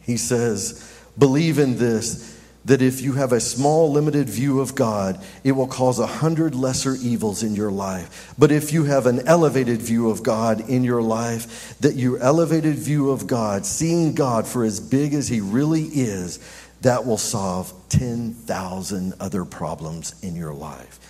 He 0.00 0.16
says, 0.16 0.90
Believe 1.18 1.58
in 1.58 1.76
this, 1.76 2.40
that 2.64 2.80
if 2.80 3.02
you 3.02 3.12
have 3.14 3.32
a 3.32 3.40
small, 3.40 3.92
limited 3.92 4.28
view 4.28 4.60
of 4.60 4.74
God, 4.74 5.22
it 5.42 5.52
will 5.52 5.66
cause 5.66 5.98
a 5.98 6.06
hundred 6.06 6.54
lesser 6.54 6.96
evils 6.96 7.42
in 7.42 7.54
your 7.54 7.70
life. 7.70 8.34
But 8.38 8.50
if 8.50 8.72
you 8.72 8.84
have 8.84 9.06
an 9.06 9.26
elevated 9.28 9.82
view 9.82 10.10
of 10.10 10.22
God 10.22 10.68
in 10.68 10.82
your 10.82 11.02
life, 11.02 11.78
that 11.80 11.96
your 11.96 12.18
elevated 12.18 12.76
view 12.76 13.10
of 13.10 13.26
God, 13.26 13.66
seeing 13.66 14.14
God 14.14 14.46
for 14.46 14.64
as 14.64 14.80
big 14.80 15.12
as 15.12 15.28
He 15.28 15.40
really 15.40 15.82
is, 15.82 16.38
that 16.80 17.04
will 17.06 17.18
solve 17.18 17.72
10,000 17.90 19.14
other 19.20 19.44
problems 19.44 20.14
in 20.22 20.36
your 20.36 20.54
life. 20.54 21.00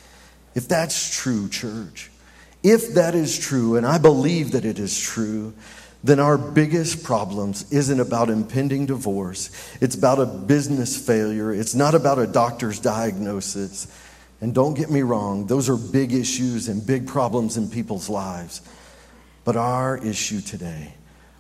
If 0.55 0.69
that's 0.69 1.17
true, 1.17 1.49
church, 1.49 2.11
if 2.63 2.95
that 2.95 3.15
is 3.15 3.39
true, 3.39 3.77
and 3.77 3.87
I 3.87 3.99
believe 3.99 4.53
that 4.53 4.65
it 4.65 4.79
is 4.79 4.99
true, 4.99 5.53
then 6.05 6.21
our 6.21 6.39
biggest 6.39 7.03
problems 7.03 7.71
isn't 7.73 7.99
about 7.99 8.31
impending 8.31 8.87
divorce. 8.87 9.51
It's 9.81 9.97
about 9.97 10.21
a 10.21 10.27
business 10.27 10.97
failure. 10.97 11.53
It's 11.53 11.75
not 11.75 11.97
about 11.97 12.21
a 12.21 12.27
doctor's 12.27 12.79
diagnosis. 12.79 13.89
And 14.41 14.55
don't 14.55 14.75
get 14.75 14.91
me 14.91 15.03
wrong, 15.03 15.47
those 15.47 15.69
are 15.69 15.77
big 15.77 16.13
issues 16.13 16.69
and 16.69 16.87
big 16.87 17.09
problems 17.09 17.57
in 17.57 17.71
people's 17.71 18.09
lives. 18.09 18.61
But 19.45 19.57
our 19.57 19.97
issue 19.97 20.41
today 20.41 20.95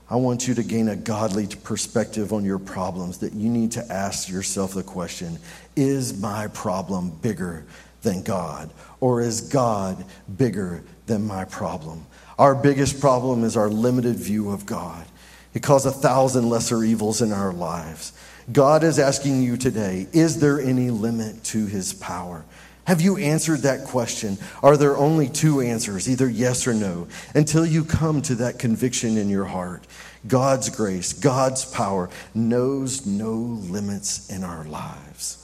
I 0.09 0.17
want 0.17 0.47
you 0.47 0.55
to 0.55 0.63
gain 0.63 0.89
a 0.89 0.97
godly 0.97 1.47
perspective 1.47 2.33
on 2.33 2.45
your 2.45 2.59
problems 2.59 3.19
that 3.19 3.33
you 3.33 3.49
need 3.49 3.73
to 3.73 3.93
ask 3.93 4.29
yourself 4.29 4.75
the 4.75 4.83
question 4.83 5.39
Is 5.77 6.21
my 6.21 6.49
problem 6.49 7.11
bigger 7.11 7.65
than 8.03 8.23
God? 8.23 8.71
Or 9.01 9.23
is 9.23 9.41
God 9.41 10.05
bigger 10.37 10.85
than 11.07 11.27
my 11.27 11.47
problem? 11.47 12.07
Our 12.39 12.55
biggest 12.55 13.01
problem 13.01 13.45
is 13.45 13.57
our 13.57 13.69
limited 13.69 14.17
view 14.17 14.51
of 14.51 14.67
God. 14.67 15.07
It 15.55 15.63
causes 15.63 15.95
a 15.95 15.99
thousand 15.99 16.49
lesser 16.49 16.83
evils 16.83 17.23
in 17.23 17.33
our 17.33 17.53
lives. 17.53 18.13
God 18.53 18.83
is 18.83 18.99
asking 18.99 19.43
you 19.43 19.57
today 19.57 20.09
Is 20.13 20.41
there 20.41 20.61
any 20.61 20.91
limit 20.91 21.45
to 21.45 21.67
his 21.67 21.93
power? 21.95 22.45
Have 22.87 23.01
you 23.01 23.17
answered 23.17 23.61
that 23.61 23.87
question? 23.87 24.37
Are 24.63 24.77
there 24.77 24.97
only 24.97 25.29
two 25.29 25.63
answers, 25.63 26.09
either 26.09 26.29
yes 26.29 26.67
or 26.67 26.75
no, 26.75 27.09
until 27.35 27.65
you 27.65 27.83
come 27.83 28.21
to 28.23 28.35
that 28.37 28.59
conviction 28.59 29.17
in 29.17 29.31
your 29.31 29.47
heart? 29.47 29.87
God's 30.27 30.69
grace, 30.69 31.15
God's 31.15 31.65
power 31.65 32.11
knows 32.35 33.07
no 33.07 33.33
limits 33.33 34.29
in 34.29 34.45
our 34.45 34.65
lives. 34.65 35.41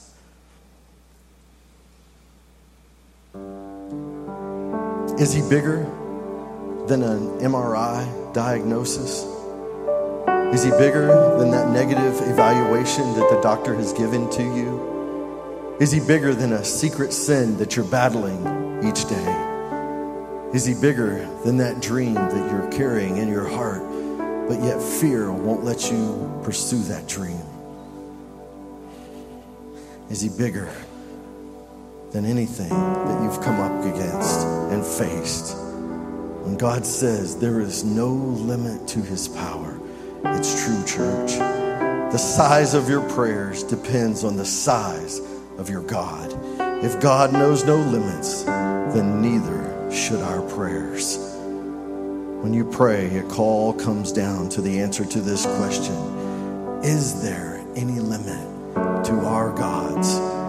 Is 5.19 5.33
he 5.33 5.47
bigger 5.49 5.85
than 6.91 7.03
an 7.03 7.39
MRI 7.39 8.33
diagnosis? 8.33 9.23
Is 10.53 10.61
he 10.61 10.71
bigger 10.71 11.07
than 11.37 11.49
that 11.51 11.69
negative 11.69 12.19
evaluation 12.27 13.13
that 13.13 13.29
the 13.29 13.39
doctor 13.41 13.73
has 13.75 13.93
given 13.93 14.29
to 14.31 14.43
you? 14.43 15.77
Is 15.79 15.93
he 15.93 16.01
bigger 16.01 16.35
than 16.35 16.51
a 16.51 16.65
secret 16.65 17.13
sin 17.13 17.55
that 17.59 17.77
you're 17.77 17.85
battling 17.85 18.41
each 18.83 19.07
day? 19.07 20.49
Is 20.53 20.65
he 20.65 20.73
bigger 20.73 21.25
than 21.45 21.55
that 21.57 21.81
dream 21.81 22.15
that 22.15 22.51
you're 22.51 22.69
carrying 22.73 23.15
in 23.15 23.29
your 23.29 23.47
heart, 23.47 23.81
but 24.49 24.61
yet 24.61 24.81
fear 24.81 25.31
won't 25.31 25.63
let 25.63 25.89
you 25.89 26.41
pursue 26.43 26.83
that 26.89 27.07
dream? 27.07 27.39
Is 30.09 30.19
he 30.19 30.27
bigger 30.27 30.69
than 32.11 32.25
anything 32.25 32.67
that 32.67 33.23
you've 33.23 33.41
come 33.41 33.61
up 33.61 33.85
against 33.85 34.45
and 34.73 34.85
faced? 34.85 35.70
When 36.43 36.57
God 36.57 36.85
says 36.85 37.37
there 37.37 37.61
is 37.61 37.83
no 37.83 38.09
limit 38.09 38.87
to 38.89 39.01
his 39.01 39.27
power, 39.27 39.79
it's 40.25 40.65
true, 40.65 40.83
church. 40.85 41.37
The 42.11 42.17
size 42.17 42.73
of 42.73 42.89
your 42.89 43.07
prayers 43.09 43.63
depends 43.63 44.23
on 44.23 44.37
the 44.37 44.45
size 44.45 45.19
of 45.59 45.69
your 45.69 45.83
God. 45.83 46.33
If 46.83 46.99
God 46.99 47.31
knows 47.31 47.63
no 47.63 47.77
limits, 47.77 48.43
then 48.43 49.21
neither 49.21 49.91
should 49.91 50.21
our 50.21 50.41
prayers. 50.49 51.17
When 52.41 52.55
you 52.55 52.65
pray, 52.65 53.17
a 53.19 53.23
call 53.23 53.73
comes 53.73 54.11
down 54.11 54.49
to 54.49 54.61
the 54.61 54.79
answer 54.79 55.05
to 55.05 55.21
this 55.21 55.45
question 55.45 55.95
Is 56.83 57.21
there 57.21 57.63
any 57.75 57.99
limit 57.99 58.47
to 59.05 59.13
our 59.25 59.51
God's 59.51 60.40